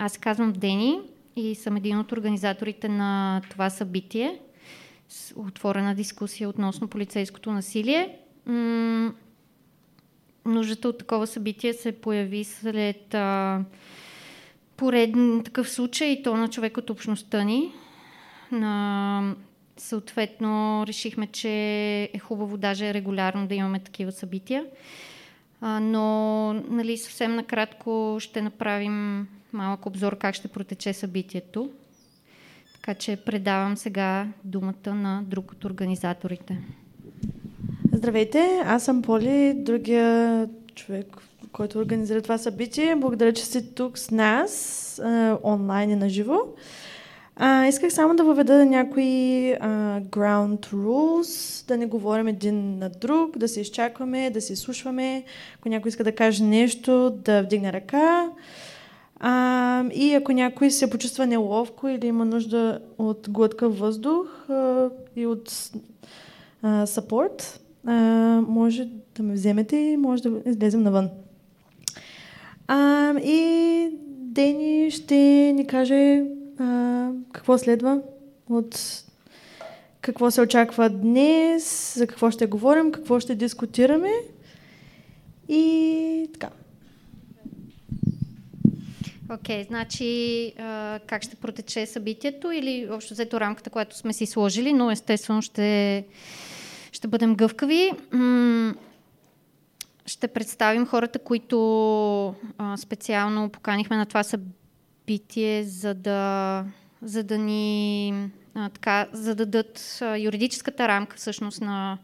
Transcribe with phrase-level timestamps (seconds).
[0.00, 1.00] аз се казвам Дени
[1.36, 4.40] и съм един от организаторите на това събитие.
[5.08, 8.18] С отворена дискусия относно полицейското насилие.
[8.46, 9.12] М-
[10.44, 13.60] нуждата от такова събитие се появи след а,
[14.76, 17.72] пореден такъв случай, и то на човек от общността ни.
[18.52, 19.34] На,
[19.76, 21.50] съответно, решихме, че
[22.14, 24.64] е хубаво даже регулярно да имаме такива събития.
[25.60, 31.70] А, но нали, съвсем накратко ще направим малък обзор как ще протече събитието.
[32.74, 36.58] Така че предавам сега думата на друг от организаторите.
[37.92, 41.06] Здравейте, аз съм Поли, другия човек,
[41.52, 42.96] който организира това събитие.
[42.96, 45.02] Благодаря, че сте тук с нас,
[45.42, 46.38] онлайн и на живо.
[47.68, 53.48] Исках само да въведа някои а, ground rules, да не говорим един на друг, да
[53.48, 55.24] се изчакваме, да се слушваме.
[55.58, 58.28] Ако някой иска да каже нещо, да вдигне ръка.
[59.20, 65.26] А, и ако някой се почувства неловко или има нужда от глътка въздух а, и
[65.26, 65.70] от
[66.62, 66.86] а,
[68.48, 71.08] може да ме вземете и може да излезем навън.
[72.68, 73.70] А, и
[74.30, 75.14] Дени ще
[75.54, 76.24] ни каже
[76.58, 78.00] а, какво следва
[78.48, 79.04] от
[80.00, 84.10] какво се очаква днес, за какво ще говорим, какво ще дискутираме
[85.48, 86.48] и така.
[89.30, 90.52] Окей, okay, значи
[91.06, 96.04] как ще протече събитието или общо взето рамката, която сме си сложили, но естествено ще,
[96.92, 97.92] ще бъдем гъвкави.
[100.06, 102.34] Ще представим хората, които
[102.76, 106.64] специално поканихме на това събитие, за да,
[107.02, 108.14] за да ни
[108.54, 111.98] а, така, зададат а, юридическата рамка всъщност на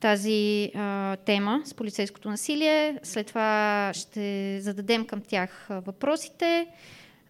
[0.00, 2.98] тази а, тема с полицейското насилие.
[3.02, 6.66] След това ще зададем към тях въпросите.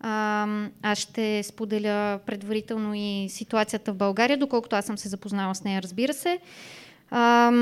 [0.00, 0.46] А,
[0.82, 5.82] аз ще споделя предварително и ситуацията в България, доколкото аз съм се запознала с нея,
[5.82, 6.38] разбира се.
[7.10, 7.52] А,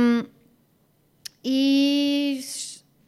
[1.44, 2.41] и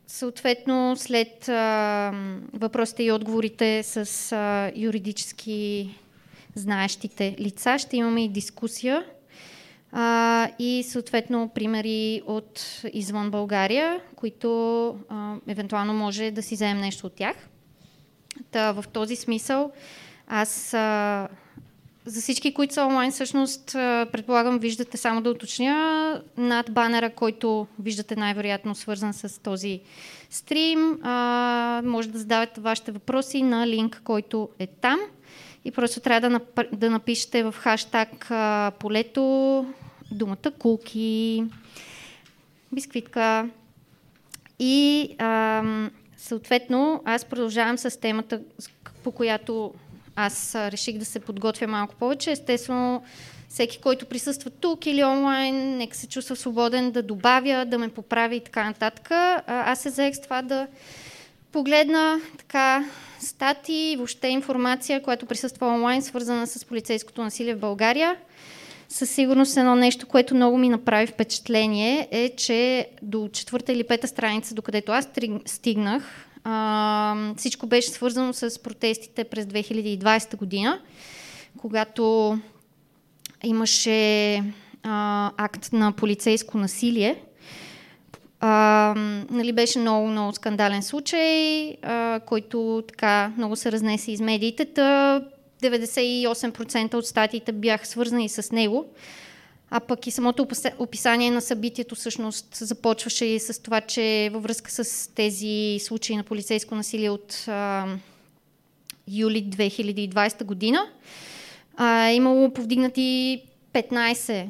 [0.06, 2.12] съответно след а,
[2.53, 5.91] въпросите и отговорите с а, юридически
[6.55, 9.05] знаещите лица ще имаме и дискусия
[9.93, 17.06] а, и съответно примери от извън България, които а, евентуално може да си вземем нещо
[17.06, 17.37] от тях.
[18.51, 19.73] Та, в този смисъл
[20.27, 21.28] аз а,
[22.05, 23.67] за всички, които са онлайн, всъщност,
[24.12, 29.81] предполагам, виждате само да уточня над банера, който виждате най-вероятно свързан с този
[30.31, 30.99] стрим.
[31.03, 35.01] А, може да задавате вашите въпроси на линк, който е там.
[35.65, 39.66] И просто трябва да, нап- да напишете в хаштаг а, полето
[40.10, 41.44] думата кулки,
[42.72, 43.48] бисквитка.
[44.59, 45.62] И а,
[46.16, 48.41] съответно аз продължавам с темата,
[49.04, 49.75] по която
[50.16, 52.31] аз реших да се подготвя малко повече.
[52.31, 53.03] Естествено,
[53.48, 58.37] всеки, който присъства тук или онлайн, нека се чувства свободен да добавя, да ме поправи
[58.37, 59.10] и така нататък.
[59.47, 60.66] Аз се заех с това да
[61.53, 62.84] погледна така
[63.21, 68.17] стати, въобще информация, която присъства онлайн, свързана с полицейското насилие в България.
[68.89, 74.09] Със сигурност едно нещо, което много ми направи впечатление е, че до четвърта или пета
[74.09, 75.09] страница, докъдето аз
[75.47, 76.27] стигнах,
[77.37, 80.81] всичко беше свързано с протестите през 2020 година,
[81.59, 82.39] когато
[83.45, 84.43] имаше
[85.37, 87.23] акт на полицейско насилие.
[88.41, 88.95] А,
[89.31, 94.65] нали, беше много, много скандален случай, а, който така много се разнесе из медиите.
[94.65, 95.21] Та
[95.62, 98.87] 98% от статиите бяха свързани с него.
[99.71, 100.47] А пък и самото
[100.78, 106.22] описание на събитието всъщност започваше и с това, че във връзка с тези случаи на
[106.22, 107.87] полицейско насилие от а,
[109.09, 110.87] юли 2020 година
[111.77, 113.43] а, имало повдигнати
[113.75, 114.47] 15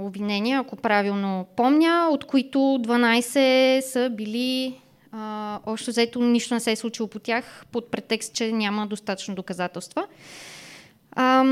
[0.00, 4.80] обвинения, ако правилно помня, от които 12 са били
[5.12, 9.34] а, общо взето нищо не се е случило по тях под претекст, че няма достатъчно
[9.34, 10.06] доказателства.
[11.12, 11.44] А,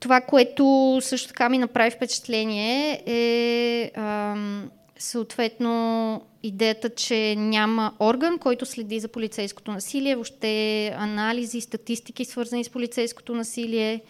[0.00, 8.66] това, което също така ми направи впечатление е ам, съответно идеята, че няма орган, който
[8.66, 14.00] следи за полицейското насилие, въобще анализи, статистики, свързани с полицейското насилие.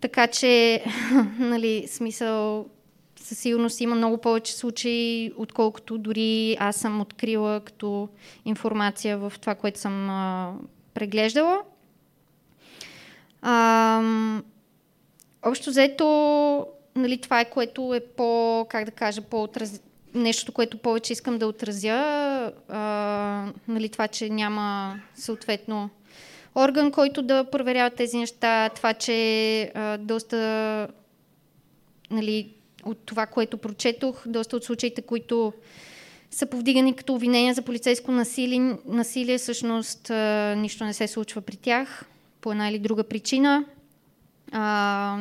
[0.00, 0.84] Така че,
[1.38, 2.66] нали, смисъл,
[3.16, 8.08] със сигурност има много повече случаи, отколкото дори аз съм открила като
[8.44, 10.52] информация в това, което съм а,
[10.94, 11.62] преглеждала.
[13.42, 14.02] А,
[15.42, 16.66] Общо взето,
[16.96, 19.82] нали, това е което е по, как да кажа, по-отраз...
[20.14, 25.90] нещото, което повече искам да отразя, а, нали, това, че няма съответно
[26.54, 30.88] орган, който да проверява тези неща, това, че а, доста
[32.10, 32.48] нали,
[32.84, 35.52] от това, което прочетох, доста от случаите, които
[36.30, 40.10] са повдигани като обвинения за полицейско насилие, насилие всъщност
[40.56, 42.04] нищо не се случва при тях
[42.40, 43.64] по една или друга причина.
[44.52, 45.18] А,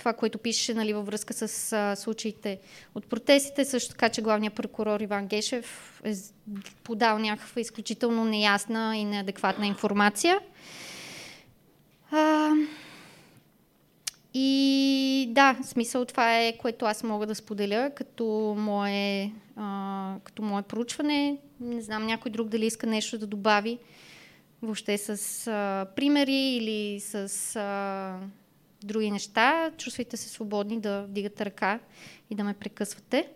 [0.00, 2.58] това, което пише нали, във връзка с а, случаите
[2.94, 6.12] от протестите, също така, че главният прокурор Иван Гешев е
[6.84, 10.40] подал някаква изключително неясна и неадекватна информация.
[12.10, 12.50] А,
[14.34, 20.62] и да, смисъл това е, което аз мога да споделя като мое, а, като мое
[20.62, 21.36] проучване.
[21.60, 23.78] Не знам някой друг дали иска нещо да добави
[24.62, 28.18] въобще с а, примери или с а,
[28.84, 29.70] други неща.
[29.76, 31.78] Чувствайте се свободни да вдигате ръка
[32.30, 33.28] и да ме прекъсвате.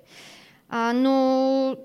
[0.69, 1.77] А, но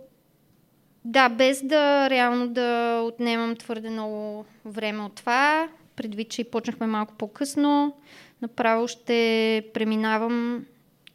[1.06, 6.88] да, без да реално да отнемам твърде много време от това, предвид, че и почнахме
[6.88, 7.98] малко по-късно,
[8.42, 10.66] направо ще преминавам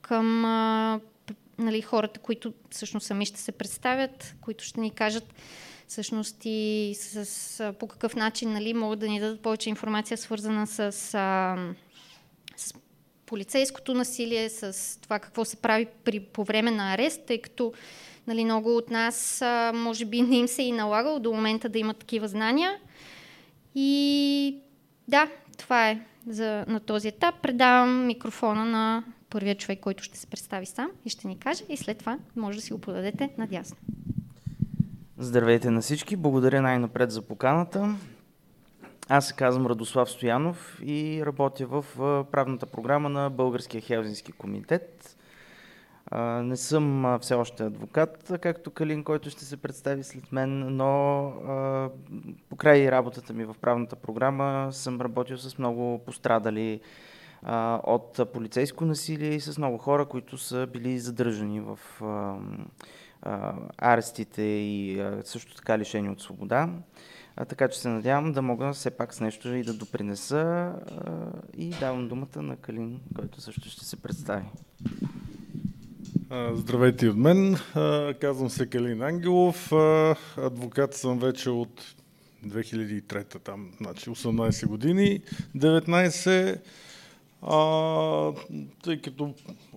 [0.01, 1.01] към а,
[1.59, 5.35] нали, хората, които всъщност сами ще се представят, които ще ни кажат
[5.89, 10.67] всъщност и с, с, по какъв начин нали, могат да ни дадат повече информация, свързана
[10.67, 11.57] с, а,
[13.27, 17.73] полицейското насилие, с това какво се прави при, по време на арест, тъй като
[18.27, 21.69] нали, много от нас а, може би не им се е и налагало до момента
[21.69, 22.73] да имат такива знания.
[23.75, 24.59] И
[25.09, 25.29] да,
[25.59, 27.35] това е за, на този етап.
[27.43, 31.77] Предавам микрофона на първия човек, който ще се представи сам и ще ни каже и
[31.77, 33.77] след това може да си го подадете надясно.
[35.19, 37.95] Здравейте на всички, благодаря най-напред за поканата.
[39.09, 41.85] Аз се казвам Радослав Стоянов и работя в
[42.33, 45.17] правната програма на Българския Хелзински комитет.
[46.43, 51.33] Не съм все още адвокат, както Калин, който ще се представи след мен, но
[52.49, 56.81] покрай работата ми в правната програма съм работил с много пострадали
[57.83, 61.79] от полицейско насилие и с много хора, които са били задържани в
[63.79, 66.69] арестите и също така лишени от свобода.
[67.37, 70.75] А, така че се надявам да мога все пак с нещо и да допринеса а,
[71.57, 74.45] и давам думата на Калин, който също ще се представи.
[76.53, 77.57] Здравейте от мен.
[78.21, 79.73] Казвам се Калин Ангелов.
[80.37, 81.95] Адвокат съм вече от
[82.47, 85.21] 2003 там, значи 18 години.
[85.57, 86.61] 19
[87.45, 88.33] а,
[88.83, 89.35] тъй като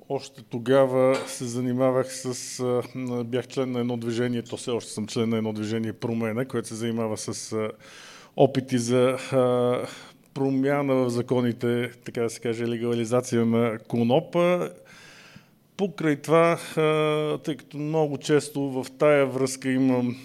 [0.09, 2.59] още тогава се занимавах с...
[2.59, 6.45] А, бях член на едно движение, то все още съм член на едно движение Промена,
[6.45, 7.71] което се занимава с а,
[8.35, 9.87] опити за а,
[10.33, 14.69] промяна в законите, така да се каже, легализация на конопа
[15.77, 16.59] Покрай това,
[17.43, 20.15] тъй като много често в тая връзка имам,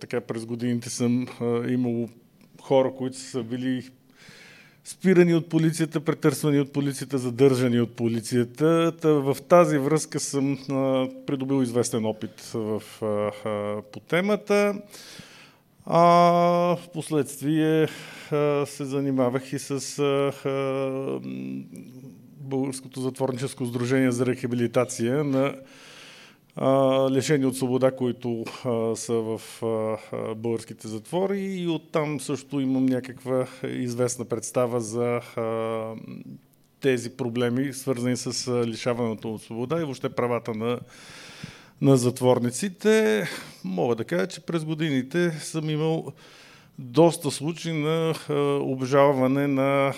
[0.00, 1.26] така през годините съм
[1.68, 2.08] имал
[2.62, 3.90] хора, които са били
[4.84, 8.92] спирани от полицията, претърсвани от полицията, задържани от полицията.
[9.02, 10.58] в тази връзка съм
[11.26, 12.82] придобил известен опит в,
[13.92, 14.74] по темата.
[15.86, 16.00] А
[16.76, 17.88] в последствие
[18.66, 20.02] се занимавах и с
[22.40, 25.54] Българското затворническо сдружение за рехабилитация на
[27.10, 28.44] лишени от свобода, които
[28.94, 29.40] са в
[30.36, 35.20] българските затвори и оттам също имам някаква известна представа за
[36.80, 40.78] тези проблеми, свързани с лишаването от свобода и въобще правата на,
[41.80, 43.26] на затворниците.
[43.64, 46.12] Мога да кажа, че през годините съм имал
[46.78, 48.14] доста случаи на
[48.60, 49.92] обжалване на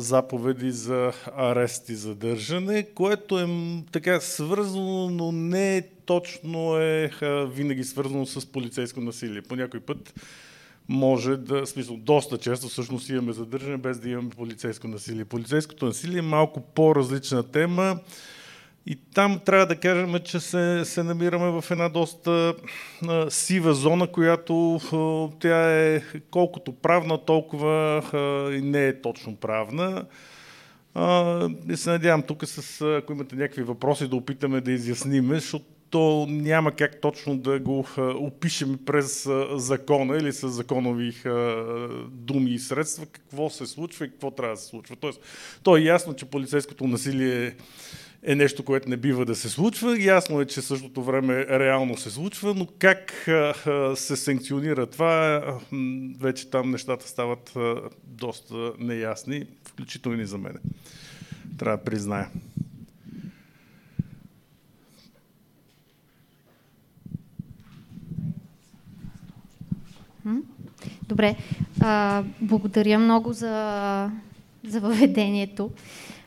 [0.00, 3.46] заповеди за арест и задържане, което е
[3.92, 7.10] така свързано, но не точно е
[7.46, 9.42] винаги свързано с полицейско насилие.
[9.42, 10.14] По някой път
[10.88, 15.24] може да, смисъл, доста често всъщност имаме задържане без да имаме полицейско насилие.
[15.24, 17.98] Полицейското насилие е малко по-различна тема.
[18.86, 22.54] И там трябва да кажем, че се, се намираме в една доста
[23.08, 29.36] а, сива зона, която а, тя е колкото правна, толкова а, и не е точно
[29.36, 30.04] правна.
[30.94, 35.64] А, и се надявам тук, с, ако имате някакви въпроси, да опитаме да изясниме, защото
[35.92, 41.14] то няма как точно да го опишем през закона или с законови
[42.10, 44.96] думи и средства какво се случва и какво трябва да се случва.
[44.96, 45.20] Тоест,
[45.62, 47.54] то е ясно, че полицейското насилие е
[48.22, 50.02] е нещо, което не бива да се случва.
[50.02, 53.28] Ясно е, че същото време реално се случва, но как
[53.94, 55.42] се санкционира това,
[56.20, 57.52] вече там нещата стават
[58.04, 60.56] доста неясни, включително и за мен.
[61.58, 62.28] Трябва да призная.
[71.08, 71.36] Добре.
[71.80, 74.10] А, благодаря много за,
[74.64, 75.70] за въведението.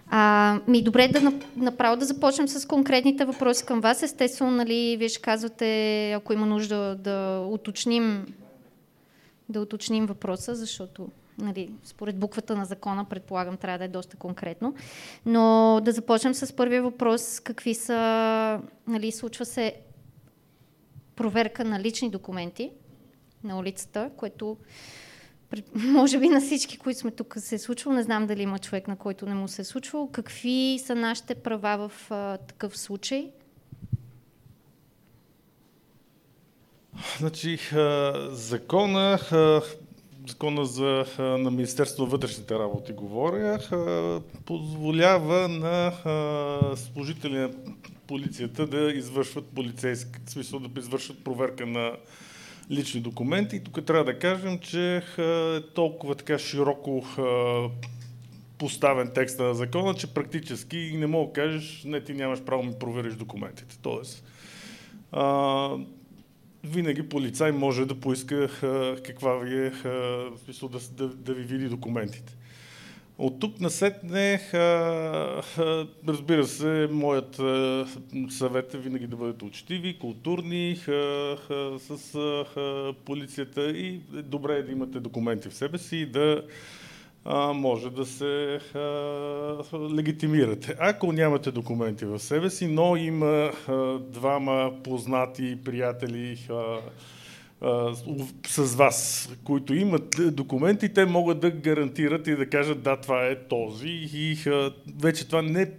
[0.07, 4.03] А, ми добре да направо да започнем с конкретните въпроси към вас.
[4.03, 8.25] Естествено, нали, вие ще казвате, ако има нужда да уточним,
[9.49, 11.07] да уточним въпроса, защото
[11.37, 14.75] нали, според буквата на закона, предполагам, трябва да е доста конкретно.
[15.25, 17.39] Но да започнем с първия въпрос.
[17.39, 19.75] Какви са, нали, случва се
[21.15, 22.71] проверка на лични документи
[23.43, 24.57] на улицата, което
[25.75, 27.95] може би на всички, които сме тук се е случвало.
[27.95, 30.11] Не знам дали има човек, на който не му се е случвало.
[30.11, 33.31] Какви са нашите права в а, такъв случай?
[37.19, 39.61] Значи, а, закона, а,
[40.27, 47.51] закона за, а, на Министерство на вътрешните работи говоря, а, позволява на а, служители на
[48.07, 51.91] полицията да извършват полицейски, в смисъл да извършват проверка на
[52.71, 53.63] лични документи.
[53.63, 57.03] Тук трябва да кажем, че е толкова така широко
[58.57, 62.69] поставен текста на закона, че практически не мога да кажеш, не ти нямаш право да
[62.69, 63.77] ми провериш документите.
[63.81, 64.23] Тоест,
[65.11, 65.69] а,
[66.63, 69.89] винаги полицай може да поиска а, каква ви е, а,
[70.61, 72.35] да, да, да ви види документите.
[73.17, 74.41] От тук насетне,
[76.07, 77.41] разбира се, моят
[78.29, 80.75] съвет е винаги да бъдете учтиви, културни
[81.79, 82.45] с
[83.05, 86.43] полицията и добре е да имате документи в себе си и да
[87.53, 88.59] може да се
[89.95, 90.75] легитимирате.
[90.79, 93.51] Ако нямате документи в себе си, но има
[93.99, 96.47] двама познати приятели,
[98.47, 103.47] с вас, които имат документи, те могат да гарантират и да кажат да, това е
[103.47, 104.37] този и
[105.01, 105.71] вече това не,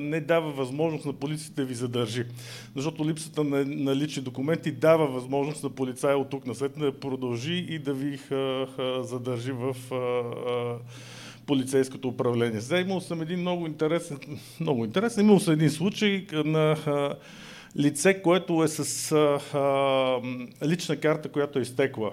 [0.00, 2.24] не дава възможност на полицията да ви задържи.
[2.76, 6.92] Защото липсата на, на лични документи дава възможност на полицая от тук на след да
[6.92, 8.18] продължи и да ви
[9.00, 9.76] задържи в
[11.46, 12.60] полицейското управление.
[12.60, 14.18] Сега имал съм един много интересен,
[14.60, 16.76] много интересен, имал съм един случай на
[17.76, 22.12] лице, което е с а, а, лична карта, която е изтекла.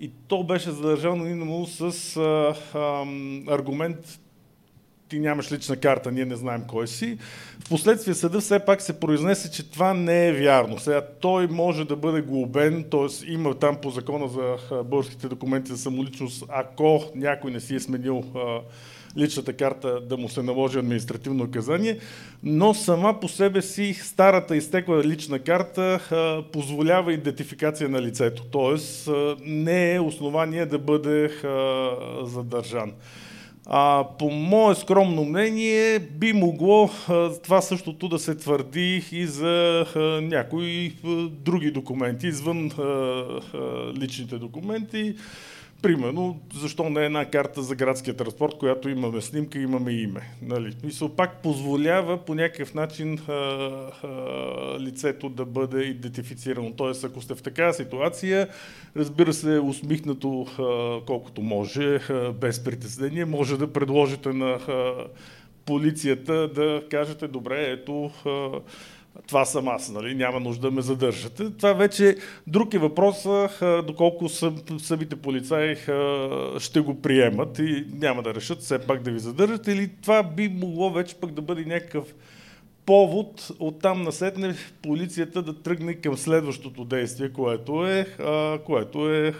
[0.00, 3.06] И то беше задържано именно с а, а,
[3.48, 4.18] аргумент
[5.08, 7.18] ти нямаш лична карта, ние не знаем кой си.
[7.64, 10.78] Впоследствие съда все пак се произнесе, че това не е вярно.
[10.78, 13.32] Сега той може да бъде глобен, т.е.
[13.32, 18.24] има там по закона за българските документи за самоличност, ако някой не си е сменил
[18.34, 18.60] а,
[19.16, 21.98] личната карта да му се наложи административно наказание,
[22.42, 26.00] но сама по себе си старата изтекла лична карта
[26.52, 29.12] позволява идентификация на лицето, т.е.
[29.46, 31.30] не е основание да бъде
[32.22, 32.92] задържан.
[33.66, 39.86] А, по мое скромно мнение би могло а, това същото да се твърди и за
[39.96, 45.14] а, някои а, други документи, извън а, а, личните документи.
[45.84, 50.20] Примерно, защо не една карта за градския транспорт, която имаме снимка, имаме име.
[50.42, 50.76] Нали?
[50.84, 54.08] Мисъл, пак позволява по някакъв начин а, а,
[54.80, 56.72] лицето да бъде идентифицирано.
[56.76, 58.48] Тоест, ако сте в такава ситуация,
[58.96, 64.92] разбира се, усмихнато а, колкото може, а, без притеснение, може да предложите на а,
[65.64, 68.60] полицията да кажете, добре, ето, а,
[69.26, 70.14] това съм аз, нали?
[70.14, 71.50] няма нужда да ме задържате.
[71.50, 72.16] Това вече
[72.46, 73.26] друг е въпрос,
[73.86, 74.28] доколко
[74.78, 75.76] самите полицаи
[76.58, 80.48] ще го приемат и няма да решат все пак да ви задържат или това би
[80.48, 82.14] могло вече пък да бъде някакъв
[82.86, 88.06] повод от там насетне полицията да тръгне към следващото действие, което е,
[88.64, 89.34] което е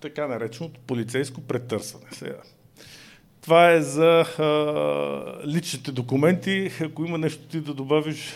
[0.00, 2.06] така нареченото полицейско претърсване.
[2.12, 2.42] Сега.
[3.46, 6.70] Това е за а, личните документи.
[6.80, 8.34] Ако има нещо ти да добавиш...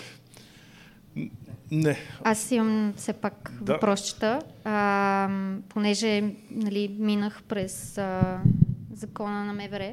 [1.71, 1.97] Не.
[2.25, 3.73] Аз имам все пак да.
[3.73, 4.38] въпросчета.
[4.64, 5.29] А,
[5.69, 8.40] понеже нали, минах през а,
[8.95, 9.93] закона на МВР,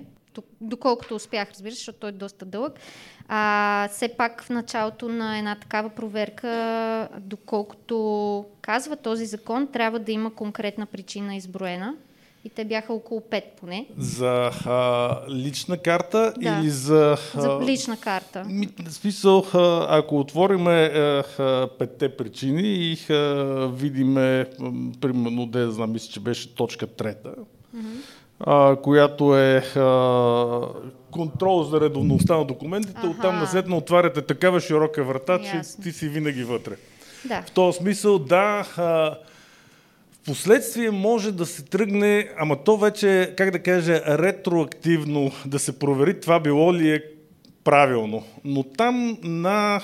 [0.62, 2.80] доколкото успях, разбира се, защото той е доста дълъг.
[3.28, 10.12] А, все пак в началото на една такава проверка, доколкото казва този закон, трябва да
[10.12, 11.96] има конкретна причина изброена
[12.48, 13.86] и те бяха около 5 поне.
[13.98, 16.50] За а, лична карта да.
[16.50, 17.18] или за...
[17.36, 18.44] А, за лична карта.
[18.48, 20.92] Ми, в смисъл, а, ако отвориме
[21.80, 23.14] петте причини и а,
[23.74, 24.46] видиме,
[25.02, 27.30] примерно, да знам, мисля, че беше точка трета,
[27.76, 28.02] mm-hmm.
[28.40, 30.62] а, която е а,
[31.12, 33.10] контрол за редовността на документите, ага.
[33.10, 35.84] оттам наследно отваряте такава широка врата, Ясно.
[35.84, 36.76] че ти си винаги вътре.
[37.26, 37.42] Да.
[37.42, 39.18] В този смисъл, да, а,
[40.28, 46.20] Последствие може да се тръгне, ама то вече, как да кажа, ретроактивно да се провери
[46.20, 47.04] това било ли е
[47.64, 48.24] правилно.
[48.44, 49.82] Но там на,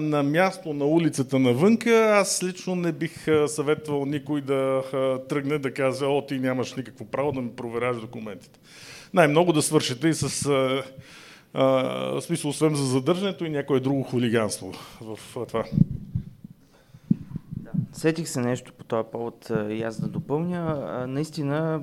[0.00, 4.82] на място на улицата навънка, аз лично не бих съветвал никой да
[5.28, 8.58] тръгне да каже, о, ти нямаш никакво право да ми проверяваш документите.
[9.14, 10.46] Най-много да свършите и с
[11.54, 11.64] а,
[12.14, 15.18] в смисъл, освен за задържането и някое друго хулиганство в
[15.48, 15.64] това.
[17.92, 21.06] Сетих се нещо по този повод и аз да допълня.
[21.08, 21.80] Наистина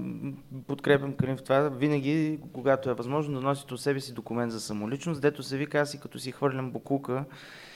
[0.68, 1.60] подкрепям Карин в това.
[1.70, 5.80] Винаги, когато е възможно да носите от себе си документ за самоличност, дето се вика,
[5.80, 7.26] аз и като си хвърлям букулка,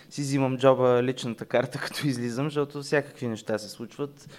[0.10, 4.30] си взимам джоба личната карта, като излизам, защото всякакви неща се случват.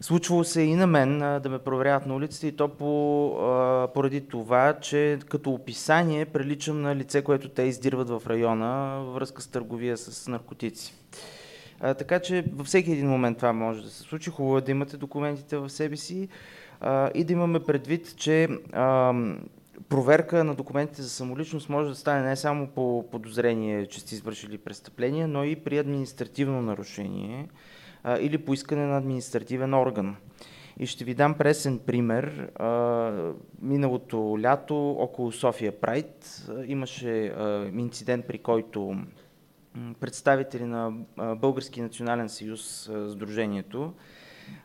[0.00, 4.78] Случвало се и на мен да ме проверяват на улицата и то по, поради това,
[4.80, 9.96] че като описание приличам на лице, което те издирват в района във връзка с търговия
[9.96, 10.94] с наркотици.
[11.80, 14.30] А, така че във всеки един момент това може да се случи.
[14.30, 16.28] Хубаво е да имате документите в себе си
[16.80, 19.14] а, и да имаме предвид, че а,
[19.88, 24.58] проверка на документите за самоличност може да стане не само по подозрение, че сте извършили
[24.58, 27.48] престъпление, но и при административно нарушение
[28.04, 30.16] а, или по искане на административен орган.
[30.78, 32.50] И ще ви дам пресен пример.
[33.62, 37.34] Миналото лято около София Прайд имаше
[37.76, 38.96] инцидент, при който
[40.00, 40.92] представители на
[41.36, 43.92] Български национален съюз, Сдружението,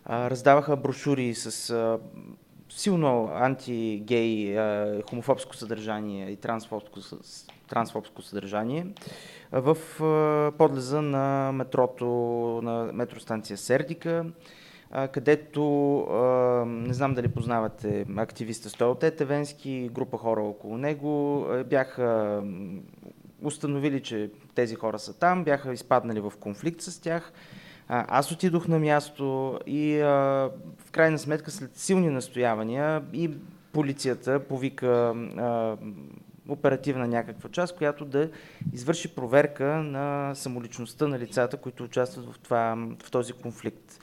[0.10, 2.00] раздаваха брошури с
[2.70, 4.58] силно антигей,
[5.10, 7.00] хомофобско съдържание и трансфобско,
[7.70, 8.88] трансфобско съдържание
[9.52, 9.78] в
[10.58, 12.06] подлеза на метрото,
[12.64, 14.26] на метростанция Сердика,
[15.12, 15.62] където,
[16.66, 22.42] не знам дали познавате активиста Стоял Тетевенски, група хора около него, бяха
[23.44, 27.32] установили, че тези хора са там, бяха изпаднали в конфликт с тях.
[27.88, 30.08] Аз отидох на място и а,
[30.78, 33.32] в крайна сметка след силни настоявания и
[33.72, 35.78] полицията повика а,
[36.48, 38.30] оперативна някаква част, която да
[38.74, 44.00] извърши проверка на самоличността на лицата, които участват в, това, в този конфликт.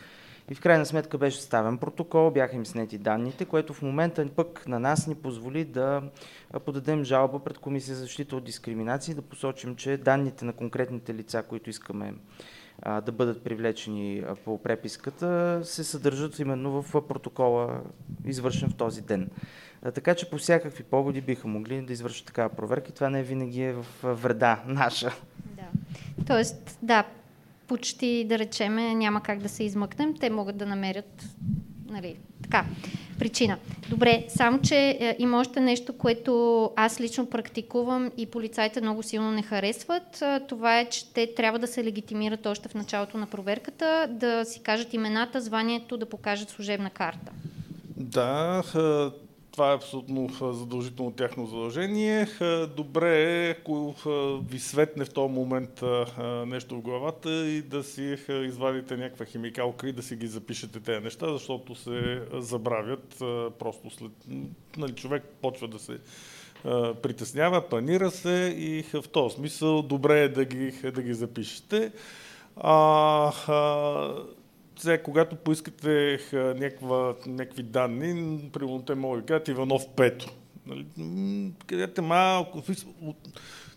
[0.51, 4.69] И в крайна сметка беше ставен протокол, бяха им снети данните, което в момента пък
[4.69, 6.03] на нас ни позволи да
[6.65, 11.15] подадем жалба пред Комисия за защита от дискриминация и да посочим, че данните на конкретните
[11.15, 12.15] лица, които искаме
[12.85, 17.81] да бъдат привлечени по преписката, се съдържат именно в протокола,
[18.25, 19.31] извършен в този ден.
[19.95, 23.63] Така че по всякакви поводи биха могли да извършат такава проверка и това не винаги
[23.63, 25.13] е в вреда наша.
[25.45, 25.69] Да.
[26.27, 27.05] Тоест, да,
[27.69, 30.15] почти, да речеме, няма как да се измъкнем.
[30.21, 31.25] Те могат да намерят
[31.91, 32.65] нали, така,
[33.19, 33.59] причина.
[33.91, 39.31] Добре, само, че е, има още нещо, което аз лично практикувам и полицайите много силно
[39.31, 40.23] не харесват.
[40.23, 44.45] Е, това е, че те трябва да се легитимират още в началото на проверката, да
[44.45, 47.33] си кажат имената, званието, да покажат служебна карта.
[47.97, 49.26] Да, е,
[49.57, 52.27] това е абсолютно задължително тяхно задължение.
[52.77, 53.95] Добре е, ако
[54.51, 55.83] ви светне в този момент
[56.47, 61.05] нещо в главата и да си извадите някаква химикалка и да си ги запишете тези
[61.05, 63.15] неща, защото се забравят
[63.59, 64.13] просто след...
[64.77, 65.99] Нали, човек почва да се
[67.03, 71.93] притеснява, панира се и в този смисъл добре е да ги, да ги запишете.
[72.57, 74.15] А, а,
[74.77, 80.27] сега, когато поискате някаква, някакви данни, примерно те могат да кажат Иванов Пето.
[80.67, 80.87] Нали?
[81.67, 82.63] Къдете малко...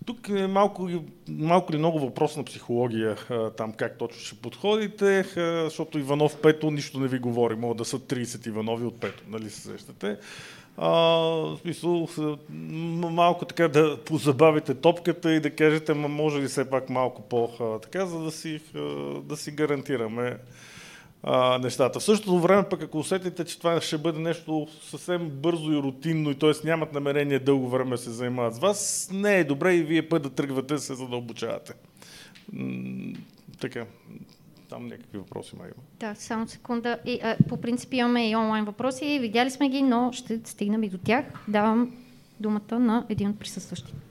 [0.05, 0.89] Тук е малко,
[1.29, 3.15] малко ли много въпрос на психология
[3.57, 5.25] там как точно ще подходите,
[5.63, 7.55] защото Иванов Пето нищо не ви говори.
[7.55, 10.17] Могат да са 30 Иванови от Пето, нали се сещате.
[10.77, 12.07] А, в смисъл,
[13.09, 18.19] малко така да позабавите топката и да кажете, може ли все пак малко по-така, за
[18.19, 18.61] да си,
[19.23, 20.37] да си гарантираме
[21.23, 21.99] а, нещата.
[21.99, 26.31] В същото време пък ако усетите, че това ще бъде нещо съвсем бързо и рутинно
[26.31, 26.51] и т.е.
[26.63, 30.23] нямат намерение дълго време да се занимават с вас, не е добре и вие път
[30.23, 31.73] да тръгвате да се задълбочавате.
[32.53, 33.13] М-
[33.59, 33.85] така,
[34.69, 35.83] там някакви въпроси ма има.
[35.99, 36.97] Да, само секунда.
[37.05, 40.89] И, а, по принцип имаме и онлайн въпроси, видяли сме ги, но ще стигнем и
[40.89, 41.25] до тях.
[41.47, 41.91] Давам
[42.39, 44.08] думата на един от присъстващите.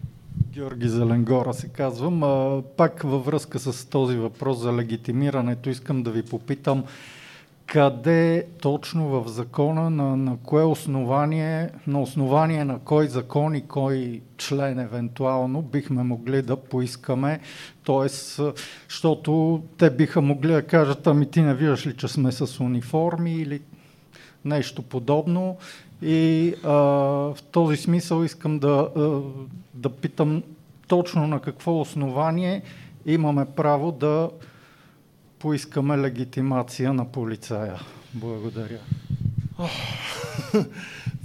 [0.59, 2.23] Георги Зеленгора се казвам.
[2.23, 6.85] А, пак във връзка с този въпрос за легитимирането искам да ви попитам
[7.67, 14.23] къде точно в закона, на, на кое основание, на основание на кой закон и кой
[14.39, 17.41] член евентуално бихме могли да поискаме,
[17.87, 18.09] т.е.
[18.89, 23.33] защото те биха могли да кажат, ами ти не виждаш ли, че сме с униформи
[23.33, 23.61] или
[24.45, 25.57] нещо подобно
[26.03, 29.21] и а, в този смисъл искам да, а,
[29.75, 30.43] да питам
[30.89, 32.63] точно на какво основание
[33.07, 34.31] имаме право да
[35.39, 37.81] поискаме легитимация на полицая.
[38.15, 38.79] Благодаря.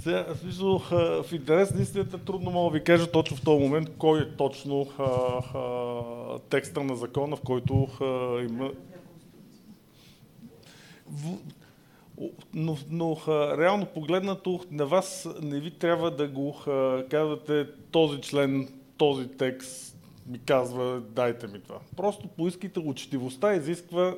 [0.02, 0.78] Сега, в, смисъл,
[1.22, 4.36] в интерес на истината трудно мога да ви кажа точно в този момент кой е
[4.36, 8.04] точно а, а, текста на закона, в който а,
[8.42, 8.70] има...
[11.10, 11.36] В,
[12.54, 13.16] но, но
[13.58, 16.56] реално погледнато на вас не ви трябва да го
[17.10, 19.96] казвате този член, този текст
[20.26, 21.78] ми казва дайте ми това.
[21.96, 24.14] Просто поискайте учтивостта изисква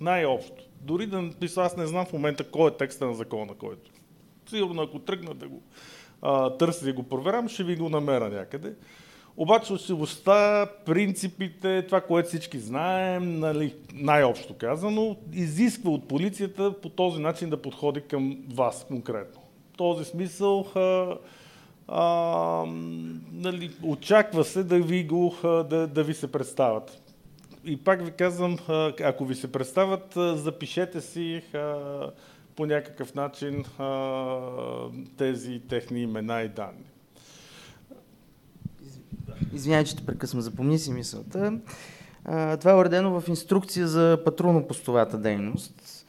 [0.00, 0.64] най-общо.
[0.80, 3.90] Дори да написа, аз не знам в момента кой е текста на закона, който.
[4.46, 5.62] Сигурно ако тръгна да го
[6.22, 8.74] а, търся да го проверям, ще ви го намеря някъде.
[9.40, 17.22] Обаче учтивостта, принципите, това, което всички знаем, нали, най-общо казано, изисква от полицията по този
[17.22, 19.40] начин да подходи към вас конкретно.
[19.72, 21.16] В този смисъл а,
[21.88, 22.64] а,
[23.32, 27.02] нали, очаква се да ви, го, да, да ви се представят.
[27.64, 28.58] И пак ви казвам,
[29.04, 31.42] ако ви се представят, запишете си
[32.56, 33.64] по някакъв начин
[35.16, 36.89] тези техни имена и данни.
[39.60, 41.58] Извинявай, че те прекъсвам, запомни си мисълта.
[42.58, 46.06] Това е уредено в инструкция за патрулно-постовата дейност.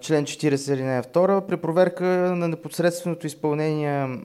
[0.00, 1.46] Член 40 алинея 2.
[1.46, 2.04] При проверка
[2.36, 4.24] на непосредственото изпълнение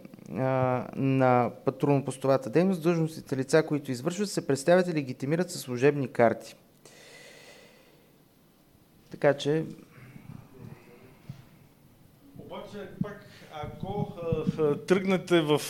[0.95, 6.55] на патрулно-постовата дейност, длъжностите лица, които извършват, се представят и легитимират със служебни карти.
[9.11, 9.65] Така че...
[12.39, 13.22] Обаче, пак,
[13.67, 14.13] ако
[14.87, 15.61] тръгнете в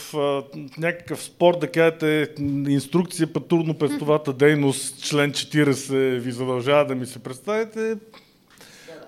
[0.78, 2.28] някакъв спор да кажете
[2.68, 7.96] инструкция патрулно-пестовата дейност, член 40 ви задължава да ми се представите,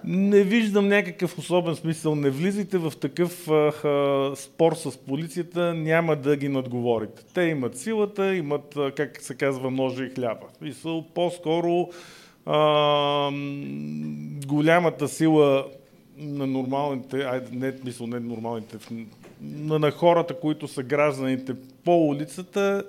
[0.05, 2.15] не виждам някакъв особен смисъл.
[2.15, 7.23] Не влизайте в такъв а, а, спор с полицията, няма да ги надговорите.
[7.35, 10.47] Те имат силата, имат, а, как се казва, ножа и хляба.
[10.59, 11.89] Смисъл, по-скоро
[12.47, 13.31] а,
[14.47, 15.67] голямата сила
[16.17, 18.77] на нормалните, айде, не мисъл, не нормалните,
[19.41, 22.85] на, на хората, които са гражданите по улицата,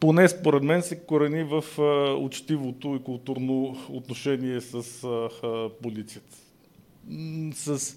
[0.00, 6.36] поне според мен се корени в а, учтивото и културно отношение с а, полицията.
[7.54, 7.96] С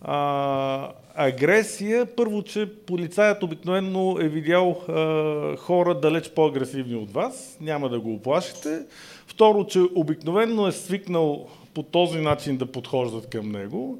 [0.00, 7.88] а, агресия, първо, че полицаят обикновено е видял а, хора далеч по-агресивни от вас, няма
[7.88, 8.82] да го оплашите.
[9.26, 13.98] Второ, че обикновено е свикнал по този начин да подхождат към него,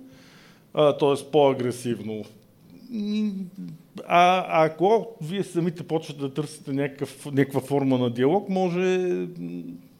[0.74, 1.30] т.е.
[1.32, 2.24] по-агресивно
[4.08, 9.26] а ако вие самите почвате да търсите някакъв, някаква форма на диалог, може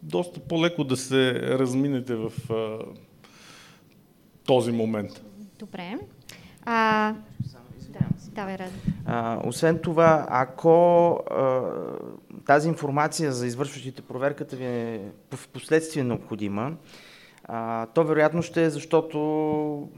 [0.02, 2.78] доста по-леко да се разминете в а,
[4.46, 5.22] този момент.
[5.58, 5.98] Добре.
[6.64, 7.14] А,
[7.88, 8.00] да,
[8.32, 8.76] давай, Ради.
[9.06, 11.62] А, освен това, ако а,
[12.46, 15.00] тази информация за извършващите проверката ви е
[15.34, 16.72] в последствие необходима,
[17.44, 19.88] а, то вероятно ще е защото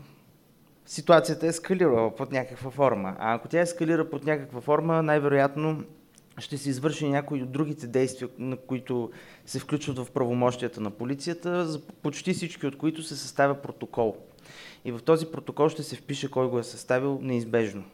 [0.86, 3.16] ситуацията е ескалирала под някаква форма.
[3.18, 5.84] А ако тя ескалира под някаква форма, най-вероятно
[6.38, 9.10] ще се извърши някои от другите действия, на които
[9.46, 14.16] се включват в правомощията на полицията, за почти всички от които се съставя протокол.
[14.84, 17.84] И в този протокол ще се впише кой го е съставил неизбежно.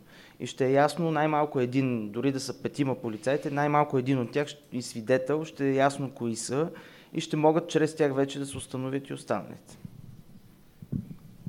[0.40, 4.48] И ще е ясно най-малко един, дори да са петима полицаите, най-малко един от тях
[4.72, 6.70] и свидетел ще е ясно кои са
[7.12, 9.78] и ще могат чрез тях вече да се установят и останалите.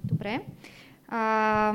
[0.03, 0.41] Добре.
[1.07, 1.73] А,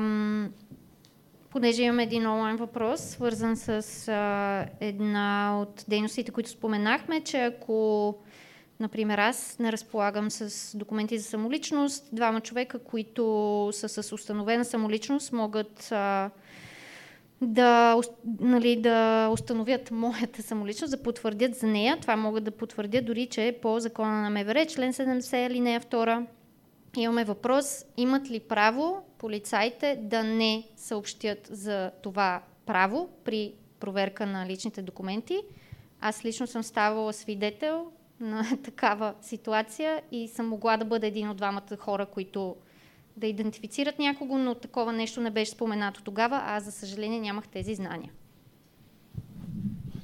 [1.49, 3.69] понеже имам един онлайн въпрос, свързан с
[4.07, 8.15] а, една от дейностите, които споменахме, че ако,
[8.79, 15.33] например, аз не разполагам с документи за самоличност, двама човека, които са с установена самоличност,
[15.33, 16.29] могат а,
[17.41, 18.01] да,
[18.39, 21.97] нали, да установят моята самоличност, да потвърдят за нея.
[22.01, 26.25] Това могат да потвърдят дори, че е по закона на МВР, член 70, алинея 2.
[26.97, 34.45] Имаме въпрос, имат ли право полицайите да не съобщят за това право при проверка на
[34.45, 35.41] личните документи.
[36.01, 41.37] Аз лично съм ставала свидетел на такава ситуация и съм могла да бъда един от
[41.37, 42.55] двамата хора, които
[43.17, 47.47] да идентифицират някого, но такова нещо не беше споменато тогава, а аз за съжаление нямах
[47.47, 48.11] тези знания.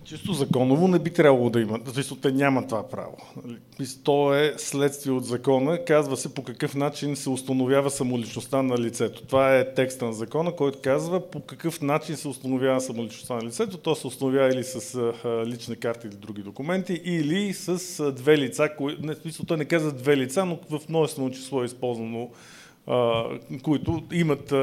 [0.04, 1.80] Чисто законово не би трябвало да има.
[1.86, 3.18] Защото те няма това право.
[3.46, 3.58] Нали?
[4.04, 5.86] То е следствие от закона.
[5.86, 9.22] Казва се по какъв начин се установява самоличността на лицето.
[9.22, 13.78] Това е текста на закона, който казва по какъв начин се установява самоличността на лицето.
[13.78, 15.14] То се установява или с
[15.46, 18.70] лични карти или други документи, или с две лица.
[18.78, 18.98] Кои...
[19.02, 22.30] Не, смисъл, той не казва две лица, но в множествено число е използвано
[23.64, 24.54] които имат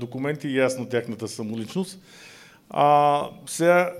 [0.00, 2.00] документи и ясно тяхната самоличност.
[2.70, 3.92] А, сега,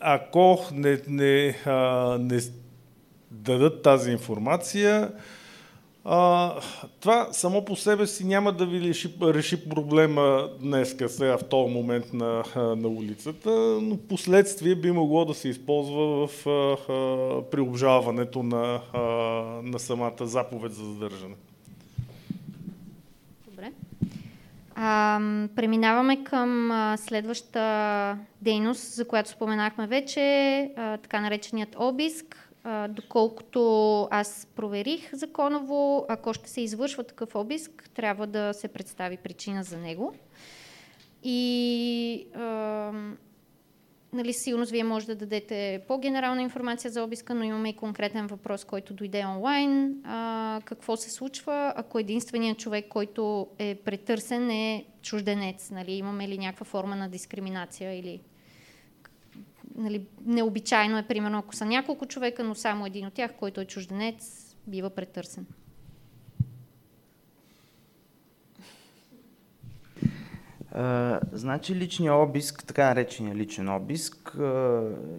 [0.00, 2.40] ако не, не, а, не
[3.30, 5.12] дадат тази информация,
[6.10, 6.54] А,
[7.00, 11.74] това само по себе си няма да ви реши, реши проблема днес, сега в този
[11.74, 13.50] момент на, на улицата,
[13.82, 19.00] но последствие би могло да се използва в а, а, при обжалването на, а,
[19.62, 21.34] на самата заповед за задържане.
[23.46, 23.72] Добре.
[24.80, 25.20] А,
[25.56, 30.20] преминаваме към а, следващата дейност, за която споменахме вече,
[30.76, 32.48] а, така нареченият обиск
[32.88, 39.64] доколкото аз проверих законово, ако ще се извършва такъв обиск, трябва да се представи причина
[39.64, 40.14] за него.
[41.22, 42.92] И а,
[44.12, 48.64] нали, сигурно вие може да дадете по-генерална информация за обиска, но имаме и конкретен въпрос,
[48.64, 50.00] който дойде онлайн.
[50.04, 55.70] А, какво се случва, ако единственият човек, който е претърсен е чужденец?
[55.70, 58.20] Нали, имаме ли някаква форма на дискриминация или
[59.74, 63.64] нали, необичайно е, примерно, ако са няколко човека, но само един от тях, който е
[63.64, 65.46] чужденец, бива претърсен.
[71.32, 74.36] Значи личния обиск, така наречения личен обиск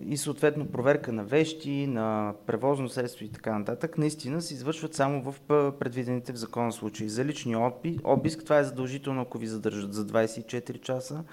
[0.05, 5.31] и съответно проверка на вещи, на превозно средство и така нататък, наистина се извършват само
[5.31, 5.35] в
[5.79, 7.09] предвидените в закона случаи.
[7.09, 7.71] За личния
[8.03, 11.23] обиск това е задължително, ако ви задържат за 24 часа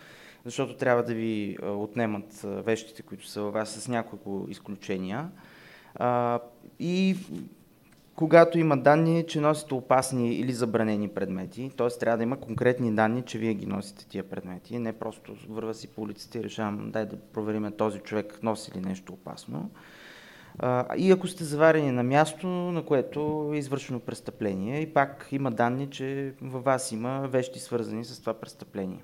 [0.47, 5.29] защото трябва да ви отнемат вещите, които са във вас с няколко изключения.
[6.79, 7.17] И
[8.17, 11.89] когато има данни, че носите опасни или забранени предмети, т.е.
[11.89, 15.89] трябва да има конкретни данни, че вие ги носите тия предмети, не просто върва си
[15.89, 19.71] по улиците и решавам, дай да проверим този човек носи ли нещо опасно.
[20.97, 25.91] И ако сте заварени на място, на което е извършено престъпление, и пак има данни,
[25.91, 29.03] че във вас има вещи свързани с това престъпление.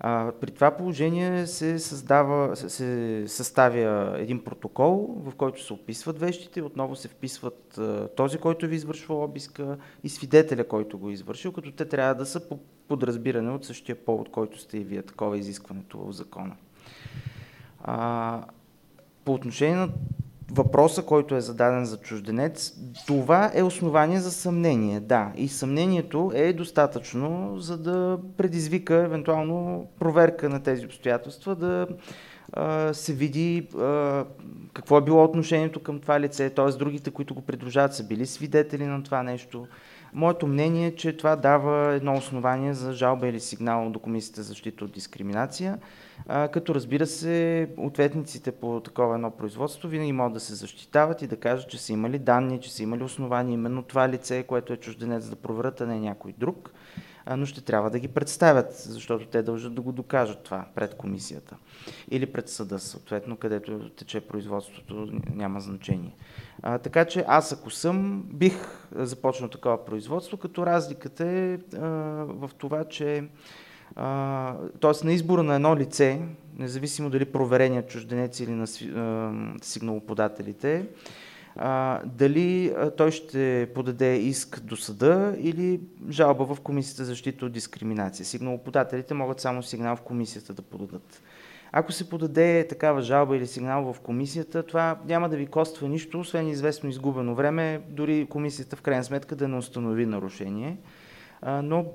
[0.00, 6.62] А, при това положение се, създава, се съставя един протокол, в който се описват вещите,
[6.62, 11.52] отново се вписват а, този, който ви извършва обиска и свидетеля, който го е извършил,
[11.52, 15.02] като те трябва да са по подразбиране от същия повод, който сте и вие.
[15.02, 16.56] Такова е изискването в закона.
[17.82, 18.42] А,
[19.24, 19.88] по отношение на
[20.50, 22.72] въпроса, който е зададен за чужденец,
[23.06, 25.00] това е основание за съмнение.
[25.00, 31.86] Да, и съмнението е достатъчно, за да предизвика евентуално проверка на тези обстоятелства, да
[32.52, 34.24] а, се види а,
[34.72, 36.78] какво е било отношението към това лице, т.е.
[36.78, 39.66] другите, които го придружават, са били свидетели на това нещо.
[40.12, 44.48] Моето мнение е, че това дава едно основание за жалба или сигнал до Комисията за
[44.48, 45.78] защита от дискриминация
[46.28, 51.26] а, като разбира се, ответниците по такова едно производство винаги могат да се защитават и
[51.26, 54.76] да кажат, че са имали данни, че са имали основания именно това лице, което е
[54.76, 56.72] чужденец да проверят, а не някой друг,
[57.26, 60.94] а, но ще трябва да ги представят, защото те дължат да го докажат това пред
[60.94, 61.56] комисията
[62.10, 66.14] или пред съда, съответно, където тече производството, няма значение.
[66.62, 68.54] А, така че аз ако съм, бих
[68.94, 71.78] започнал такова производство, като разликата е а,
[72.28, 73.24] в това, че
[74.80, 75.04] т.е.
[75.04, 76.20] на избора на едно лице,
[76.58, 78.66] независимо дали проверения чужденец или на
[79.62, 80.86] сигналоподателите,
[81.56, 87.46] а, дали а, той ще подаде иск до съда или жалба в Комисията за защита
[87.46, 88.26] от дискриминация.
[88.26, 91.22] Сигналоподателите могат само сигнал в комисията да подадат.
[91.78, 96.20] Ако се подаде такава жалба или сигнал в комисията, това няма да ви коства нищо,
[96.20, 100.78] освен известно изгубено време, дори комисията в крайна сметка да не установи нарушение.
[101.42, 101.86] А, но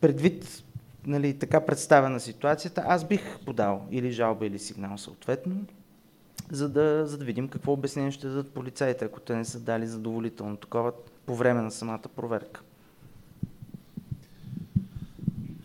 [0.00, 0.64] предвид
[1.06, 5.56] нали, така представена ситуацията, аз бих подал или жалба, или сигнал съответно,
[6.50, 9.86] за да, за да видим какво обяснение ще дадат полицаите, ако те не са дали
[9.86, 10.92] задоволително такова
[11.26, 12.62] по време на самата проверка.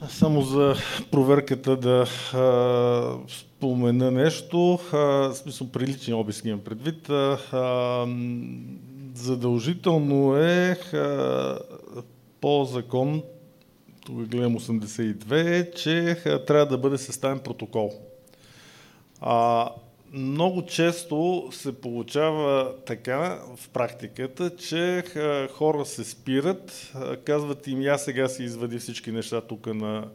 [0.10, 0.76] Само за
[1.12, 4.80] проверката да а, спомена нещо.
[4.94, 7.10] А, смисъл прилични обиски имам предвид.
[7.10, 8.08] А, а,
[9.14, 11.60] задължително е а,
[12.42, 13.24] по закон
[14.06, 17.92] тук гледам 82, че трябва да бъде съставен протокол.
[19.22, 19.70] А,
[20.16, 25.04] много често се получава така в практиката, че
[25.52, 26.94] хора се спират,
[27.26, 30.08] казват им, я сега си извади всички неща тук на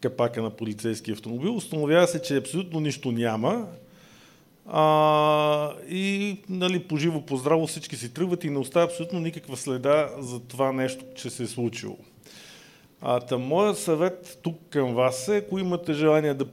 [0.00, 3.66] капака на полицейски автомобил, установява се, че абсолютно нищо няма
[4.66, 9.56] а, и нали, по живо, по здраво всички си тръгват и не остава абсолютно никаква
[9.56, 11.96] следа за това нещо, че се е случило.
[13.06, 16.46] А, та, моят съвет тук към вас е, ако имате желание да,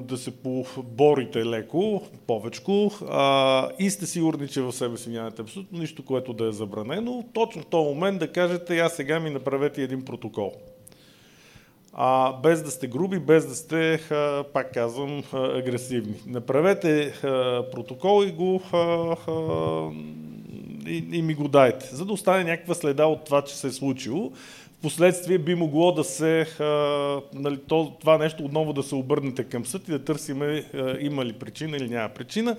[0.00, 5.78] да се поборите леко, повечко, а, и сте сигурни, че в себе си нямате абсолютно
[5.78, 9.82] нищо, което да е забранено, точно в този момент да кажете, я сега ми направете
[9.82, 10.52] един протокол.
[11.92, 16.14] А, без да сте груби, без да сте, а, пак казвам, а, агресивни.
[16.26, 19.90] Направете а, протокол и го а, а,
[20.86, 23.72] и, и ми го дайте, за да остане някаква следа от това, че се е
[23.72, 24.32] случило.
[24.78, 26.64] Впоследствие би могло да се, а,
[27.34, 31.24] нали, то, това нещо отново да се обърнете към съд и да търсиме а, има
[31.24, 32.56] ли причина или няма причина.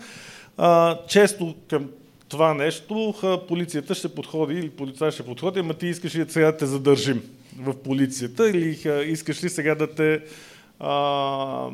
[0.58, 1.90] А, често към
[2.30, 3.14] това нещо
[3.48, 7.22] полицията ще подходи или полицай ще подходи, ама ти искаш ли сега да те задържим
[7.60, 10.22] в полицията или искаш ли сега да те
[10.80, 11.70] а,